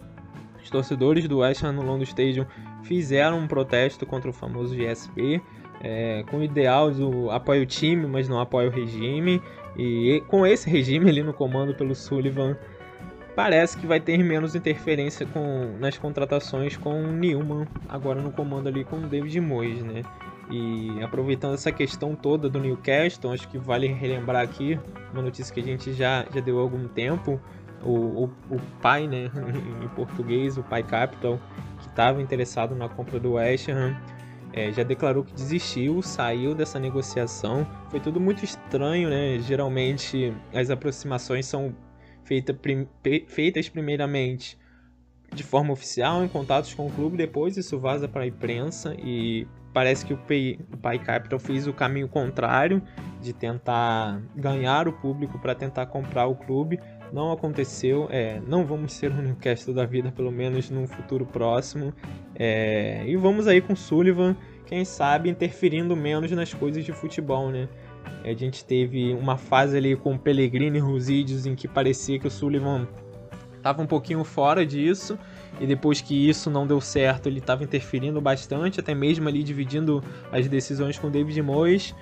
Os 0.63 0.69
torcedores 0.69 1.27
do 1.27 1.39
West 1.39 1.65
Ham 1.65 1.73
no 1.73 1.81
London 1.81 2.05
Stadium 2.05 2.45
fizeram 2.83 3.39
um 3.39 3.47
protesto 3.47 4.05
contra 4.05 4.29
o 4.29 4.33
famoso 4.35 4.77
GSP, 4.77 5.41
é, 5.81 6.23
com 6.31 6.37
o 6.37 6.43
ideal 6.45 6.91
do 6.91 7.31
apoio 7.31 7.63
o 7.63 7.67
time, 7.67 8.07
mas 8.07 8.29
não 8.29 8.39
apoia 8.39 8.69
o 8.69 8.71
regime. 8.71 9.41
E 9.79 10.23
com 10.29 10.47
esse 10.47 10.69
regime 10.71 11.11
ali 11.11 11.23
no 11.23 11.33
comando 11.33 11.75
pelo 11.75 11.95
Sullivan, 11.95 12.57
parece 13.35 13.77
que 13.77 13.87
vai 13.87 14.01
ter 14.01 14.17
menos 14.23 14.55
interferência 14.55 15.27
com, 15.27 15.77
nas 15.79 15.99
contratações 15.99 16.77
com 16.77 17.03
o 17.03 17.13
Newman, 17.13 17.67
agora 17.89 18.21
no 18.21 18.33
comando 18.33 18.69
ali 18.69 18.85
com 18.85 18.97
o 18.97 19.07
David 19.07 19.39
Moyes, 19.41 19.83
né? 19.83 20.03
E 20.51 21.03
aproveitando 21.03 21.55
essa 21.55 21.73
questão 21.73 22.15
toda 22.15 22.49
do 22.49 22.59
Newcastle, 22.59 23.33
acho 23.33 23.49
que 23.49 23.59
vale 23.59 23.89
relembrar 23.89 24.43
aqui 24.43 24.79
uma 25.13 25.23
notícia 25.23 25.53
que 25.53 25.61
a 25.61 25.63
gente 25.63 25.93
já, 25.93 26.25
já 26.33 26.41
deu 26.41 26.59
há 26.59 26.63
algum 26.63 26.89
tempo. 26.89 27.41
O, 27.83 28.25
o, 28.25 28.25
o 28.51 28.61
pai, 28.81 29.07
né, 29.07 29.31
em 29.83 29.89
português, 29.89 30.57
o 30.57 30.63
pai 30.63 30.83
Capital, 30.83 31.39
que 31.79 31.89
estava 31.89 32.23
interessado 32.23 32.75
na 32.75 32.89
compra 32.89 33.21
do 33.21 33.33
West 33.33 33.69
Ham, 33.69 33.95
é, 34.57 34.73
já 34.73 34.83
declarou 34.83 35.23
que 35.23 35.35
desistiu, 35.35 36.01
saiu 36.01 36.55
dessa 36.55 36.81
negociação. 36.81 37.67
Foi 37.91 38.01
tudo 38.01 38.19
muito 38.19 38.43
estranho, 38.43 39.11
né? 39.11 39.39
Geralmente 39.39 40.33
as 40.53 40.71
aproximações 40.71 41.45
são 41.45 41.77
feita 42.25 42.55
prim 42.55 42.89
feitas 43.29 43.69
primeiramente 43.69 44.59
de 45.33 45.43
forma 45.43 45.73
oficial, 45.73 46.25
em 46.25 46.29
contatos 46.29 46.73
com 46.73 46.87
o 46.87 46.91
clube, 46.91 47.17
depois 47.17 47.57
isso 47.57 47.79
vaza 47.79 48.09
para 48.09 48.23
a 48.23 48.27
imprensa 48.27 48.95
e 48.99 49.47
parece 49.77 50.07
que 50.07 50.15
o 50.15 50.17
Pai, 50.81 50.97
o 50.97 51.01
Capital 51.01 51.39
fez 51.39 51.67
o 51.67 51.73
caminho 51.75 52.09
contrário 52.09 52.81
de 53.21 53.35
tentar 53.35 54.23
ganhar 54.35 54.89
o 54.89 54.93
público 54.95 55.39
para 55.39 55.55
tentar 55.55 55.85
comprar 55.85 56.25
o 56.25 56.35
clube. 56.35 56.81
Não 57.13 57.31
aconteceu, 57.31 58.09
é, 58.11 58.41
não 58.47 58.65
vamos 58.65 58.95
ser 58.95 59.13
um 59.13 59.21
Newcastle 59.21 59.75
da 59.75 59.85
vida, 59.85 60.11
pelo 60.11 60.33
menos 60.33 60.71
num 60.71 60.87
futuro 60.87 61.27
próximo. 61.27 61.93
É, 62.35 63.05
e 63.07 63.17
vamos 63.17 63.47
aí 63.47 63.61
com 63.61 63.77
Sullivan, 63.77 64.35
quem 64.65 64.83
sabe 64.83 65.29
interferindo 65.29 65.95
menos 65.95 66.31
nas 66.31 66.55
coisas 66.55 66.83
de 66.83 66.95
futebol, 66.95 67.51
né? 67.51 67.69
A 68.25 68.33
gente 68.33 68.65
teve 68.65 69.13
uma 69.13 69.37
fase 69.37 69.77
ali 69.77 69.95
com 69.95 70.17
Pellegrini 70.17 70.79
e 70.79 70.81
Rosidios 70.81 71.45
em 71.45 71.55
que 71.55 71.69
parecia 71.69 72.19
que 72.19 72.27
o 72.27 72.31
Sullivan 72.31 72.89
estava 73.59 73.83
um 73.83 73.87
pouquinho 73.87 74.25
fora 74.25 74.65
disso. 74.65 75.19
E 75.61 75.67
depois 75.67 76.01
que 76.01 76.29
isso 76.29 76.51
não 76.51 76.67
deu 76.67 76.81
certo, 76.81 77.29
ele 77.29 77.39
estava 77.39 77.65
interferindo 77.65 78.21
bastante, 78.21 78.81
até 78.81 78.95
mesmo 78.95 79.29
ali 79.29 79.43
dividindo 79.43 80.03
as 80.31 80.47
decisões 80.49 80.99
com 80.99 81.07
o 81.07 81.11
David 81.11 81.41
Moyes. 81.43 81.95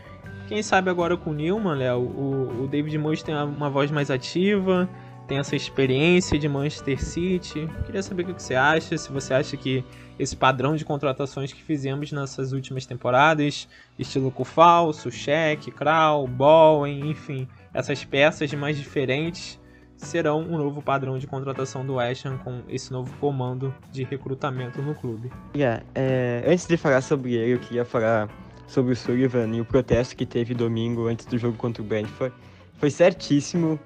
Quem 0.48 0.62
sabe 0.62 0.90
agora 0.90 1.16
com 1.16 1.30
o 1.30 1.34
Newman, 1.34 1.76
Léo, 1.76 2.00
o, 2.00 2.64
o 2.64 2.68
David 2.68 2.98
Moyes 2.98 3.22
tem 3.22 3.34
uma 3.34 3.70
voz 3.70 3.90
mais 3.90 4.10
ativa, 4.10 4.88
tem 5.26 5.38
essa 5.38 5.56
experiência 5.56 6.38
de 6.38 6.48
Manchester 6.48 7.02
City. 7.02 7.68
Queria 7.86 8.02
saber 8.02 8.24
o 8.24 8.34
que 8.34 8.42
você 8.42 8.54
acha, 8.54 8.98
se 8.98 9.10
você 9.10 9.32
acha 9.32 9.56
que 9.56 9.84
esse 10.18 10.36
padrão 10.36 10.76
de 10.76 10.84
contratações 10.84 11.52
que 11.52 11.62
fizemos 11.62 12.12
nessas 12.12 12.52
últimas 12.52 12.84
temporadas, 12.84 13.68
estilo 13.98 14.32
Falso, 14.44 15.10
Cheque, 15.10 15.70
Kral, 15.70 16.26
Bowen, 16.26 17.10
enfim, 17.10 17.48
essas 17.72 18.04
peças 18.04 18.52
mais 18.52 18.76
diferentes 18.76 19.58
serão 20.04 20.40
um 20.40 20.56
novo 20.58 20.80
padrão 20.82 21.18
de 21.18 21.26
contratação 21.26 21.84
do 21.84 21.94
West 21.94 22.24
Ham 22.26 22.38
com 22.38 22.62
esse 22.68 22.92
novo 22.92 23.12
comando 23.18 23.74
de 23.90 24.04
recrutamento 24.04 24.80
no 24.80 24.94
clube. 24.94 25.30
Yeah, 25.56 25.82
é, 25.94 26.44
antes 26.46 26.66
de 26.66 26.76
falar 26.76 27.00
sobre 27.00 27.34
ele, 27.34 27.54
eu 27.54 27.58
queria 27.58 27.84
falar 27.84 28.28
sobre 28.66 28.92
o 28.92 28.96
Sullivan 28.96 29.48
e 29.54 29.60
o 29.60 29.64
protesto 29.64 30.14
que 30.16 30.24
teve 30.24 30.54
domingo 30.54 31.06
antes 31.06 31.26
do 31.26 31.36
jogo 31.36 31.56
contra 31.56 31.82
o 31.82 31.84
Brentford. 31.84 32.34
Foi 32.74 32.90
certíssimo 32.90 33.78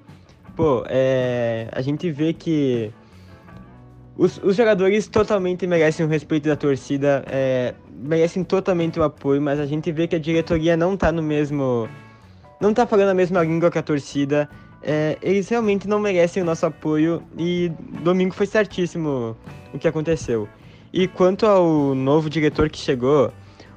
pô, 0.59 0.83
é, 0.89 1.69
a 1.71 1.81
gente 1.81 2.11
vê 2.11 2.33
que 2.33 2.91
os, 4.17 4.37
os, 4.43 4.57
jogadores 4.57 5.07
totalmente 5.07 5.65
merecem 5.65 6.05
o 6.05 6.09
respeito 6.09 6.49
da 6.49 6.55
torcida, 6.57 7.23
é, 7.27 7.73
merecem 7.89 8.43
totalmente 8.43 8.99
o 8.99 9.03
apoio, 9.03 9.41
mas 9.41 9.57
a 9.57 9.65
gente 9.65 9.89
vê 9.89 10.05
que 10.05 10.17
a 10.17 10.19
diretoria 10.19 10.75
não 10.75 10.97
tá 10.97 11.13
no 11.13 11.23
mesmo. 11.23 11.87
não 12.59 12.73
tá 12.73 12.85
falando 12.85 13.07
a 13.07 13.13
mesma 13.13 13.41
língua 13.41 13.71
que 13.71 13.77
a 13.77 13.81
torcida. 13.81 14.49
É, 14.81 15.17
eles 15.21 15.49
realmente 15.49 15.87
não 15.87 15.99
merecem 15.99 16.41
o 16.41 16.45
nosso 16.45 16.65
apoio 16.65 17.21
e 17.37 17.71
domingo 18.01 18.33
foi 18.33 18.45
certíssimo 18.45 19.35
o 19.73 19.77
que 19.77 19.87
aconteceu. 19.87 20.47
E 20.91 21.07
quanto 21.07 21.45
ao 21.45 21.93
novo 21.93 22.29
diretor 22.29 22.69
que 22.69 22.77
chegou, 22.77 23.31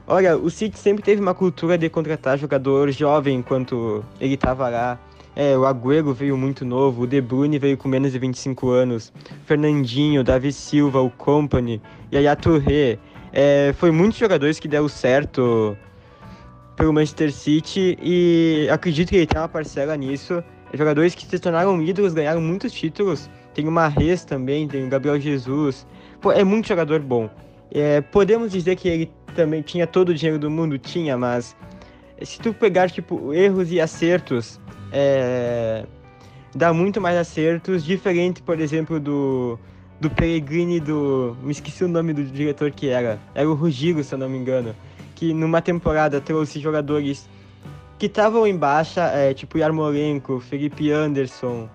olha, 0.07 0.37
o 0.37 0.49
City 0.49 0.79
sempre 0.79 1.03
teve 1.03 1.21
uma 1.21 1.35
cultura 1.35 1.77
de 1.77 1.89
contratar 1.89 2.39
jogador 2.39 2.91
jovem 2.91 3.37
enquanto 3.37 4.05
ele 4.21 4.35
estava 4.35 4.69
lá. 4.69 4.99
É, 5.35 5.57
o 5.57 5.65
Agüero 5.65 6.13
veio 6.13 6.37
muito 6.37 6.65
novo, 6.65 7.03
o 7.03 7.07
De 7.07 7.21
Bruyne 7.21 7.59
veio 7.59 7.77
com 7.77 7.89
menos 7.89 8.13
de 8.13 8.19
25 8.19 8.69
anos, 8.69 9.13
Fernandinho, 9.47 10.23
Davi 10.23 10.53
Silva, 10.53 11.01
o 11.01 11.11
Company, 11.11 11.81
Yaya 12.13 12.37
Touré. 12.37 12.99
É, 13.33 13.75
foi 13.79 13.91
muitos 13.91 14.19
jogadores 14.19 14.61
que 14.61 14.69
deram 14.69 14.89
certo 14.89 15.77
pelo 16.77 16.93
Manchester 16.93 17.33
City 17.33 17.97
e 18.03 18.69
acredito 18.71 19.09
que 19.09 19.17
ele 19.17 19.27
tem 19.27 19.41
uma 19.41 19.49
parcela 19.49 19.97
nisso. 19.97 20.43
Jogadores 20.73 21.15
que 21.15 21.27
se 21.27 21.39
tornaram 21.39 21.83
ídolos, 21.83 22.15
ganharam 22.15 22.41
muitos 22.41 22.73
títulos. 22.73 23.29
Tem 23.55 23.69
o 23.69 23.71
Marres 23.71 24.25
também, 24.25 24.67
tem 24.67 24.87
o 24.87 24.89
Gabriel 24.89 25.21
Jesus. 25.21 25.87
Pô, 26.21 26.33
é 26.33 26.43
muito 26.43 26.69
jogador 26.69 27.01
bom. 27.01 27.29
É, 27.71 28.01
podemos 28.01 28.53
dizer 28.53 28.77
que 28.77 28.89
ele 28.89 29.11
também 29.35 29.63
tinha 29.63 29.87
todo 29.87 30.11
o 30.11 30.15
dinheiro 30.15 30.39
do 30.39 30.51
mundo? 30.51 30.79
Tinha, 30.79 31.17
mas 31.17 31.57
se 32.23 32.39
tu 32.41 32.55
pegar, 32.55 32.91
tipo, 32.91 33.33
erros 33.35 33.71
e 33.71 33.81
acertos, 33.81 34.61
é, 34.93 35.85
dá 36.55 36.73
muito 36.73 37.01
mais 37.01 37.17
acertos, 37.17 37.85
diferente, 37.85 38.43
por 38.43 38.61
exemplo, 38.61 39.01
do, 39.01 39.59
do 40.01 40.11
Pellegrini 40.11 40.81
do... 40.81 41.37
me 41.43 41.53
esqueci 41.53 41.85
o 41.85 41.89
nome 41.89 42.13
do 42.13 42.25
diretor 42.25 42.71
que 42.71 42.89
era, 42.89 43.19
era 43.35 43.49
o 43.49 43.55
Rugigo, 43.55 44.03
se 44.03 44.15
eu 44.15 44.19
não 44.19 44.29
me 44.29 44.39
engano, 44.39 44.75
que 45.15 45.33
numa 45.33 45.61
temporada 45.61 46.21
trouxe 46.21 46.61
jogadores 46.61 47.29
que 48.03 48.07
estavam 48.07 48.45
em 48.45 48.57
baixa, 48.57 49.03
é, 49.15 49.33
tipo 49.33 49.59
Yarmolenko, 49.59 50.41
Felipe 50.41 50.91
Anderson, 50.91 51.69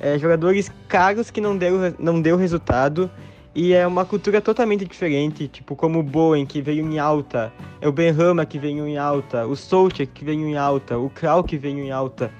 é, 0.00 0.18
jogadores 0.18 0.68
caros 0.88 1.30
que 1.30 1.40
não 1.40 1.56
deu, 1.56 1.94
não 1.96 2.20
deu 2.20 2.36
resultado, 2.36 3.08
e 3.54 3.72
é 3.72 3.86
uma 3.86 4.04
cultura 4.04 4.40
totalmente 4.40 4.84
diferente, 4.84 5.46
tipo 5.46 5.76
como 5.76 6.00
o 6.00 6.02
Bowen, 6.02 6.44
que 6.44 6.60
veio 6.60 6.84
em 6.84 6.98
alta, 6.98 7.52
é 7.80 7.86
o 7.86 7.92
Benrama, 7.92 8.44
que 8.44 8.58
veio 8.58 8.84
em 8.84 8.98
alta, 8.98 9.46
o 9.46 9.54
Solskjaer, 9.54 10.08
que 10.12 10.24
veio 10.24 10.44
em 10.44 10.56
alta, 10.56 10.98
o 10.98 11.08
Krau, 11.08 11.44
que 11.44 11.56
veio 11.56 11.78
em 11.78 11.92
alta. 11.92 12.32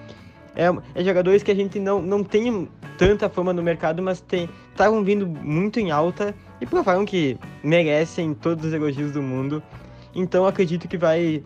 É, 0.56 0.66
é 0.96 1.04
jogadores 1.04 1.44
que 1.44 1.52
a 1.52 1.54
gente 1.54 1.78
não, 1.78 2.02
não 2.02 2.24
tem 2.24 2.68
tanta 2.98 3.28
fama 3.28 3.52
no 3.52 3.62
mercado, 3.62 4.02
mas 4.02 4.24
estavam 4.72 5.04
vindo 5.04 5.24
muito 5.24 5.78
em 5.78 5.92
alta 5.92 6.34
e 6.60 6.66
provaram 6.66 7.04
que 7.04 7.38
merecem 7.62 8.34
todos 8.34 8.64
os 8.64 8.72
elogios 8.72 9.12
do 9.12 9.22
mundo. 9.22 9.62
Então 10.12 10.44
acredito 10.44 10.88
que 10.88 10.98
vai 10.98 11.44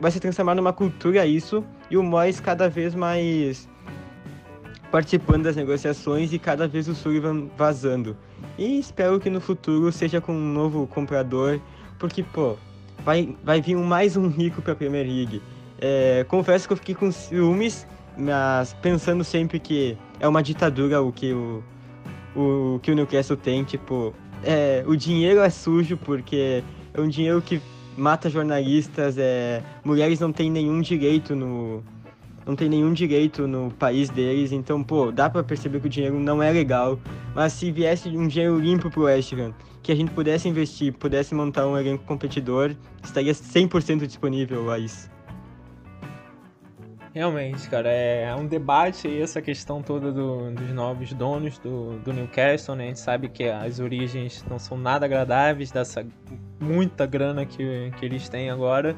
vai 0.00 0.10
se 0.10 0.20
transformar 0.20 0.54
numa 0.54 0.72
cultura 0.72 1.26
isso 1.26 1.64
e 1.90 1.96
o 1.96 2.02
Mois 2.02 2.40
cada 2.40 2.68
vez 2.68 2.94
mais 2.94 3.68
participando 4.90 5.44
das 5.44 5.56
negociações 5.56 6.32
e 6.32 6.38
cada 6.38 6.66
vez 6.66 6.88
o 6.88 6.94
Sullivan 6.94 7.48
vazando. 7.56 8.16
E 8.56 8.78
espero 8.78 9.20
que 9.20 9.28
no 9.28 9.40
futuro 9.40 9.90
seja 9.92 10.20
com 10.20 10.32
um 10.32 10.52
novo 10.52 10.86
comprador, 10.86 11.60
porque, 11.98 12.22
pô, 12.22 12.56
vai, 13.04 13.36
vai 13.44 13.60
vir 13.60 13.76
mais 13.76 14.16
um 14.16 14.28
rico 14.28 14.62
para 14.62 14.72
a 14.72 14.76
Premier 14.76 15.06
League. 15.06 15.42
É, 15.78 16.24
confesso 16.28 16.66
que 16.66 16.72
eu 16.72 16.76
fiquei 16.76 16.94
com 16.94 17.10
ciúmes, 17.12 17.86
mas 18.16 18.74
pensando 18.74 19.22
sempre 19.22 19.58
que 19.58 19.98
é 20.18 20.26
uma 20.26 20.42
ditadura 20.42 21.02
o 21.02 21.12
que 21.12 21.32
o, 21.32 21.62
o, 22.34 22.80
que 22.80 22.90
o 22.90 22.94
Newcastle 22.94 23.36
tem, 23.36 23.64
tipo, 23.64 24.14
é, 24.42 24.82
o 24.86 24.96
dinheiro 24.96 25.40
é 25.40 25.50
sujo 25.50 25.96
porque 25.96 26.62
é 26.94 27.00
um 27.00 27.08
dinheiro 27.08 27.42
que 27.42 27.60
mata 27.96 28.28
jornalistas, 28.28 29.16
é, 29.18 29.62
mulheres 29.84 30.20
não 30.20 30.32
têm 30.32 30.50
nenhum 30.50 30.80
direito 30.80 31.34
no 31.34 31.82
não 32.46 32.54
tem 32.54 32.68
nenhum 32.68 32.92
direito 32.92 33.48
no 33.48 33.72
país 33.72 34.08
deles, 34.08 34.52
então, 34.52 34.80
pô, 34.80 35.10
dá 35.10 35.28
para 35.28 35.42
perceber 35.42 35.80
que 35.80 35.86
o 35.88 35.90
dinheiro 35.90 36.20
não 36.20 36.40
é 36.40 36.52
legal, 36.52 36.96
mas 37.34 37.52
se 37.52 37.72
viesse 37.72 38.08
um 38.10 38.28
dinheiro 38.28 38.56
limpo 38.60 38.88
pro 38.88 39.02
West 39.02 39.32
Ham, 39.32 39.52
que 39.82 39.90
a 39.90 39.96
gente 39.96 40.12
pudesse 40.12 40.48
investir, 40.48 40.92
pudesse 40.92 41.34
montar 41.34 41.66
um 41.66 41.76
elenco 41.76 42.04
competidor, 42.04 42.76
estaria 43.02 43.32
100% 43.32 44.06
disponível 44.06 44.70
a 44.70 44.78
isso. 44.78 45.10
Realmente, 47.16 47.66
cara, 47.70 47.88
é 47.90 48.34
um 48.34 48.46
debate 48.46 49.06
aí 49.06 49.22
essa 49.22 49.40
questão 49.40 49.80
toda 49.80 50.12
do, 50.12 50.50
dos 50.50 50.68
novos 50.68 51.14
donos 51.14 51.56
do, 51.56 51.98
do 52.00 52.12
Newcastle, 52.12 52.76
né? 52.76 52.84
A 52.84 52.86
gente 52.88 53.00
sabe 53.00 53.30
que 53.30 53.44
as 53.44 53.80
origens 53.80 54.44
não 54.50 54.58
são 54.58 54.76
nada 54.76 55.06
agradáveis 55.06 55.70
dessa 55.70 56.06
muita 56.60 57.06
grana 57.06 57.46
que, 57.46 57.90
que 57.98 58.04
eles 58.04 58.28
têm 58.28 58.50
agora. 58.50 58.94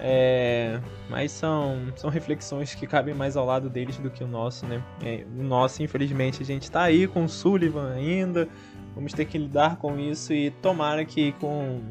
É, 0.00 0.80
mas 1.10 1.32
são, 1.32 1.92
são 1.96 2.08
reflexões 2.08 2.72
que 2.72 2.86
cabem 2.86 3.14
mais 3.14 3.36
ao 3.36 3.44
lado 3.44 3.68
deles 3.68 3.98
do 3.98 4.10
que 4.10 4.22
o 4.22 4.28
nosso, 4.28 4.64
né? 4.64 4.80
É, 5.02 5.24
o 5.36 5.42
nosso, 5.42 5.82
infelizmente, 5.82 6.44
a 6.44 6.46
gente 6.46 6.70
tá 6.70 6.82
aí 6.82 7.08
com 7.08 7.24
o 7.24 7.28
Sullivan 7.28 7.94
ainda. 7.94 8.48
Vamos 8.94 9.12
ter 9.12 9.24
que 9.24 9.36
lidar 9.36 9.78
com 9.78 9.98
isso 9.98 10.32
e 10.32 10.52
tomara 10.52 11.04
que 11.04 11.32
com 11.32 11.82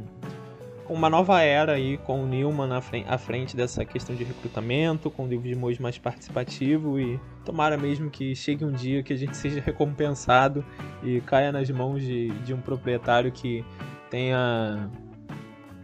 uma 0.88 1.10
nova 1.10 1.42
era 1.42 1.74
aí, 1.74 1.98
com 1.98 2.24
o 2.24 2.28
Newman 2.28 2.68
na 2.68 2.82
frente, 2.82 3.08
à 3.10 3.18
frente 3.18 3.56
dessa 3.56 3.84
questão 3.84 4.16
de 4.16 4.24
recrutamento, 4.24 5.10
com 5.10 5.26
o 5.26 5.28
David 5.28 5.56
Moyes 5.56 5.80
mais 5.80 5.98
participativo 5.98 7.00
e 7.00 7.20
tomara 7.44 7.78
mesmo 7.78 8.10
que 8.10 8.36
chegue 8.36 8.64
um 8.64 8.72
dia 8.72 9.02
que 9.02 9.12
a 9.14 9.16
gente 9.16 9.36
seja 9.38 9.62
recompensado 9.62 10.64
e 11.04 11.22
caia 11.22 11.52
nas 11.52 11.70
mãos 11.70 12.02
de, 12.02 12.30
de 12.42 12.54
um 12.54 12.62
proprietário 12.62 13.32
que 13.32 13.66
tenha, 14.10 14.90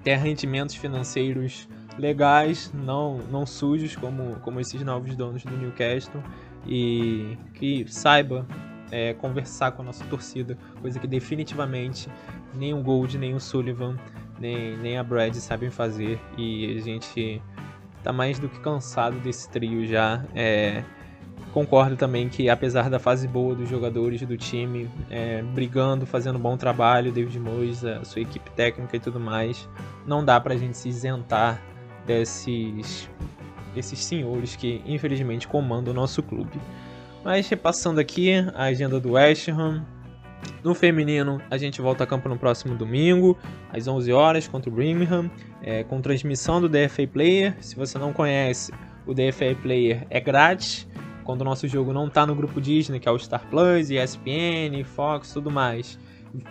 tenha 0.04 0.18
rendimentos 0.18 0.76
financeiros 0.76 1.68
legais, 1.98 2.72
não, 2.74 3.18
não 3.30 3.46
sujos 3.46 3.96
como, 3.96 4.36
como 4.42 4.60
esses 4.60 4.82
novos 4.84 5.16
donos 5.16 5.44
do 5.44 5.58
Newcastle 5.58 6.22
e 6.66 7.38
que 7.56 7.86
saiba 7.88 8.46
é, 8.92 9.14
conversar 9.14 9.72
com 9.72 9.82
a 9.82 9.86
nossa 9.86 10.04
torcida, 10.06 10.58
coisa 10.80 11.00
que 11.00 11.08
definitivamente 11.08 12.08
nem 12.54 12.74
o 12.74 12.84
Gold 12.84 13.18
nem 13.18 13.34
o 13.34 13.40
Sullivan 13.40 13.98
nem, 14.42 14.76
nem 14.78 14.98
a 14.98 15.04
Brad 15.04 15.36
sabem 15.36 15.70
fazer 15.70 16.20
e 16.38 16.76
a 16.78 16.82
gente 16.82 17.42
tá 18.04 18.12
mais 18.12 18.40
do 18.40 18.50
que 18.50 18.60
cansado 18.60 19.20
desse 19.20 19.48
trio 19.50 19.86
já. 19.86 20.26
É, 20.34 20.84
concordo 21.54 21.96
também 21.96 22.28
que 22.28 22.50
apesar 22.50 22.90
da 22.90 22.98
fase 22.98 23.28
boa 23.28 23.54
dos 23.54 23.70
jogadores 23.70 24.22
do 24.22 24.36
time, 24.36 24.90
é, 25.10 25.44
brigando, 25.44 26.06
fazendo 26.06 26.40
bom 26.40 26.58
trabalho, 26.58 27.12
David 27.12 27.40
Moyes, 27.40 27.86
a 27.86 28.04
sua 28.04 28.22
equipe 28.22 28.50
técnica 28.52 28.98
e 28.98 29.00
tudo 29.00 29.20
mais, 29.20 29.70
não 30.06 30.26
dá 30.26 30.40
pra 30.42 30.58
gente 30.58 30.76
se 30.76 30.90
isentar 30.90 31.62
desses, 32.06 33.08
desses 33.76 34.04
senhores 34.04 34.56
que 34.56 34.82
infelizmente 34.86 35.48
comandam 35.48 35.94
o 35.94 35.96
nosso 35.96 36.24
clube. 36.24 36.60
Mas 37.24 37.48
repassando 37.48 38.00
aqui 38.00 38.34
a 38.56 38.64
agenda 38.64 39.00
do 39.00 39.12
West 39.12 39.48
Ham, 39.50 39.86
no 40.64 40.74
feminino, 40.74 41.42
a 41.50 41.58
gente 41.58 41.82
volta 41.82 42.04
a 42.04 42.08
campo 42.08 42.30
no 42.30 42.38
próximo 42.38 42.76
domingo, 42.76 43.38
às 43.72 43.88
11 43.88 44.12
horas, 44.12 44.48
contra 44.48 44.70
o 44.70 44.74
Birmingham, 44.74 45.30
é, 45.62 45.84
com 45.84 46.02
transmissão 46.02 46.62
do 46.62 46.70
DFA 46.70 47.08
Player. 47.08 47.56
Se 47.60 47.76
você 47.76 47.98
não 47.98 48.14
conhece, 48.14 48.72
o 49.06 49.14
DFA 49.14 49.56
Player 49.62 50.06
é 50.10 50.20
grátis. 50.20 50.88
Quando 51.24 51.42
o 51.42 51.46
nosso 51.46 51.68
jogo 51.68 51.94
não 51.94 52.08
está 52.08 52.26
no 52.26 52.36
grupo 52.36 52.60
Disney, 52.60 53.00
que 53.00 53.08
é 53.08 53.12
o 53.12 53.18
Star 53.18 53.46
Plus, 53.50 53.90
ESPN, 53.90 54.84
Fox, 54.84 55.34
tudo 55.34 55.52
mais, 55.52 56.00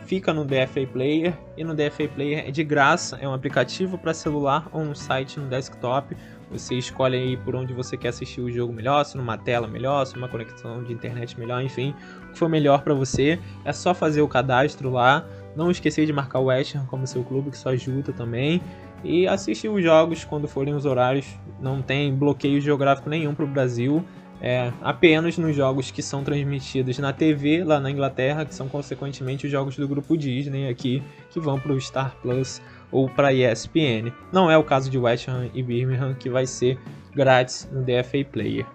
fica 0.05 0.33
no 0.33 0.45
DFA 0.45 0.87
Player. 0.93 1.35
E 1.57 1.65
no 1.65 1.75
DFA 1.75 2.09
Player 2.09 2.49
é 2.49 2.51
de 2.51 2.65
graça, 2.65 3.19
é 3.21 3.29
um 3.29 3.35
aplicativo 3.35 3.99
para 3.99 4.15
celular 4.15 4.69
ou 4.73 4.81
um 4.81 4.95
site 4.95 5.39
no 5.39 5.49
desktop. 5.49 6.17
Você 6.51 6.75
escolhe 6.75 7.17
aí 7.17 7.37
por 7.37 7.55
onde 7.55 7.73
você 7.73 7.97
quer 7.97 8.09
assistir 8.09 8.41
o 8.41 8.51
jogo 8.51 8.73
melhor, 8.73 9.05
se 9.05 9.17
numa 9.17 9.39
tela 9.39 9.69
melhor, 9.69 10.05
se 10.05 10.17
numa 10.17 10.29
conexão 10.29 10.83
de 10.83 10.93
internet 10.93 11.39
melhor, 11.39 11.63
enfim, 11.63 11.95
o 12.25 12.33
que 12.33 12.39
for 12.39 12.49
melhor 12.49 12.83
para 12.83 12.93
você. 12.93 13.39
É 13.65 13.73
só 13.73 13.95
fazer 13.95 14.21
o 14.21 14.29
cadastro 14.29 14.91
lá. 14.91 15.25
Não 15.55 15.71
esquecer 15.71 16.07
de 16.07 16.13
marcar 16.13 16.41
o 16.41 16.45
West 16.45 16.75
Ham 16.75 16.87
como 16.87 17.07
seu 17.07 17.23
clube, 17.23 17.51
que 17.51 17.57
isso 17.57 17.69
ajuda 17.69 18.13
também. 18.13 18.61
E 19.05 19.27
assistir 19.27 19.69
os 19.69 19.83
jogos 19.83 20.25
quando 20.25 20.49
forem 20.49 20.75
os 20.75 20.85
horários. 20.85 21.27
Não 21.61 21.81
tem 21.81 22.15
bloqueio 22.15 22.61
geográfico 22.61 23.09
nenhum 23.09 23.35
para 23.35 23.45
o 23.45 23.49
Brasil. 23.49 24.05
É, 24.43 24.73
apenas 24.81 25.37
nos 25.37 25.55
jogos 25.55 25.91
que 25.91 26.03
são 26.03 26.25
transmitidos 26.25 26.99
na 26.99 27.13
TV 27.13 27.63
lá 27.63 27.79
na 27.79 27.91
Inglaterra, 27.91 28.47
que 28.47 28.55
são 28.55 28.69
consequentemente 28.69 29.47
os 29.47 29.53
jogos 29.53 29.77
do 29.77 29.87
grupo 29.87 30.17
Disney 30.17 30.69
aqui, 30.69 31.03
que 31.31 31.39
vão 31.39 31.61
para 31.61 31.73
o 31.73 31.81
Star 31.81 32.17
Plus 32.23 32.63
ou 32.91 33.09
para 33.09 33.35
ESPN. 33.35 34.11
Não 34.33 34.51
é 34.51 34.57
o 34.57 34.65
caso 34.65 34.91
de 34.91 34.99
West 34.99 35.29
Ham 35.29 35.51
e 35.53 35.63
Birmingham, 35.63 36.15
que 36.15 36.31
vai 36.31 36.47
ser 36.47 36.79
grátis 37.15 37.69
no 37.71 37.83
DFA 37.83 38.25
Player. 38.31 38.67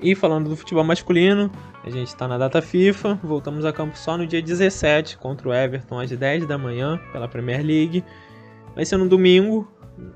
E 0.00 0.14
falando 0.14 0.48
do 0.48 0.56
futebol 0.56 0.84
masculino, 0.84 1.50
a 1.82 1.90
gente 1.90 2.08
está 2.08 2.28
na 2.28 2.38
data 2.38 2.62
FIFA, 2.62 3.18
voltamos 3.22 3.64
a 3.64 3.72
campo 3.72 3.96
só 3.96 4.16
no 4.16 4.26
dia 4.26 4.40
17 4.40 5.18
contra 5.18 5.48
o 5.48 5.54
Everton 5.54 5.98
às 5.98 6.10
10 6.10 6.46
da 6.46 6.58
manhã 6.58 7.00
pela 7.12 7.26
Premier 7.26 7.64
League. 7.64 8.04
Vai 8.74 8.84
ser 8.84 8.98
no 8.98 9.08
domingo, 9.08 9.66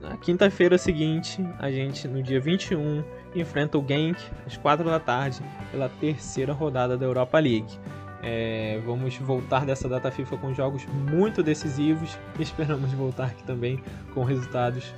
na 0.01 0.17
quinta-feira 0.17 0.77
seguinte, 0.77 1.45
a 1.59 1.71
gente 1.71 2.07
no 2.07 2.23
dia 2.23 2.41
21 2.41 3.03
enfrenta 3.41 3.79
o 3.79 3.85
Genk 3.87 4.21
às 4.47 4.57
4 4.57 4.85
da 4.85 5.01
tarde 5.01 5.41
pela 5.71 5.89
terceira 5.89 6.53
rodada 6.53 6.97
da 6.97 7.05
Europa 7.05 7.39
League. 7.39 7.79
É, 8.23 8.81
vamos 8.85 9.17
voltar 9.17 9.65
dessa 9.65 9.89
data 9.89 10.11
FIFA 10.11 10.37
com 10.39 10.53
jogos 10.53 10.85
muito 10.87 11.43
decisivos 11.43 12.19
e 12.39 12.43
esperamos 12.43 12.93
voltar 12.93 13.27
aqui 13.27 13.45
também 13.45 13.83
com 14.13 14.25
resultados 14.25 14.93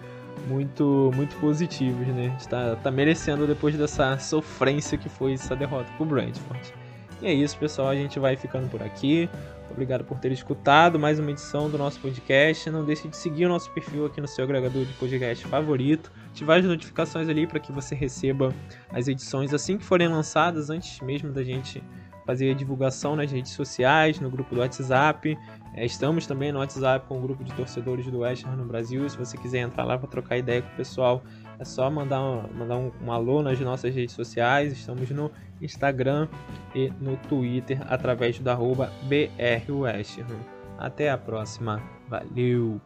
muito 0.49 1.11
muito 1.15 1.37
positivos, 1.37 2.07
né? 2.09 2.35
Está 2.39 2.77
tá 2.77 2.91
merecendo 2.91 3.47
depois 3.47 3.77
dessa 3.77 4.19
sofrência 4.19 4.97
que 4.97 5.09
foi 5.09 5.35
essa 5.35 5.55
derrota 5.55 5.91
para 5.97 6.03
o 6.03 6.07
Brentford. 6.07 6.80
E 7.23 7.27
é 7.27 7.33
isso, 7.35 7.59
pessoal. 7.59 7.89
A 7.89 7.95
gente 7.95 8.19
vai 8.19 8.37
ficando 8.37 8.69
por 8.69 8.83
aqui. 8.83 9.29
Obrigado 9.71 10.05
por 10.05 10.19
ter 10.19 10.33
escutado 10.33 10.99
mais 10.99 11.19
uma 11.19 11.31
edição 11.31 11.71
do 11.71 11.77
nosso 11.77 12.01
podcast. 12.01 12.69
Não 12.71 12.85
deixe 12.85 13.07
de 13.09 13.17
seguir 13.17 13.47
o 13.47 13.49
nosso 13.49 13.71
perfil 13.73 14.07
aqui 14.07 14.21
no 14.21 14.27
seu 14.27 14.45
agregador 14.45 14.85
de 14.85 14.93
podcast 14.95 15.47
favorito. 15.47 16.11
Ativar 16.31 16.59
as 16.59 16.65
notificações 16.65 17.29
ali 17.29 17.47
para 17.47 17.61
que 17.61 17.71
você 17.71 17.95
receba 17.95 18.55
as 18.91 19.07
edições 19.07 19.53
assim 19.53 19.77
que 19.77 19.85
forem 19.85 20.09
lançadas, 20.09 20.71
antes 20.71 21.01
mesmo 21.01 21.31
da 21.31 21.45
gente 21.45 21.83
fazer 22.27 22.51
a 22.51 22.55
divulgação 22.55 23.17
nas 23.17 23.31
redes 23.31 23.53
sociais, 23.53 24.19
no 24.19 24.31
grupo 24.31 24.55
do 24.55 24.61
WhatsApp. 24.61 25.37
É, 25.75 25.85
estamos 25.85 26.27
também 26.27 26.51
no 26.51 26.59
WhatsApp 26.59 27.07
com 27.07 27.19
o 27.19 27.21
grupo 27.21 27.45
de 27.45 27.53
torcedores 27.53 28.07
do 28.07 28.21
West 28.21 28.45
no 28.45 28.65
Brasil. 28.65 29.09
Se 29.09 29.17
você 29.17 29.37
quiser 29.37 29.61
entrar 29.61 29.85
lá 29.85 29.99
para 29.99 30.09
trocar 30.09 30.39
ideia 30.39 30.63
com 30.63 30.73
o 30.73 30.77
pessoal, 30.77 31.23
é 31.61 31.65
só 31.65 31.91
mandar, 31.91 32.49
mandar 32.55 32.79
um, 32.79 32.91
um 33.05 33.13
alô 33.13 33.43
nas 33.43 33.61
nossas 33.61 33.95
redes 33.95 34.15
sociais. 34.15 34.73
Estamos 34.73 35.11
no 35.11 35.31
Instagram 35.61 36.27
e 36.75 36.91
no 36.99 37.19
Twitter 37.19 37.79
através 37.87 38.39
do 38.39 38.49
arroba. 38.49 38.91
Até 40.79 41.11
a 41.11 41.19
próxima. 41.19 41.83
Valeu! 42.09 42.81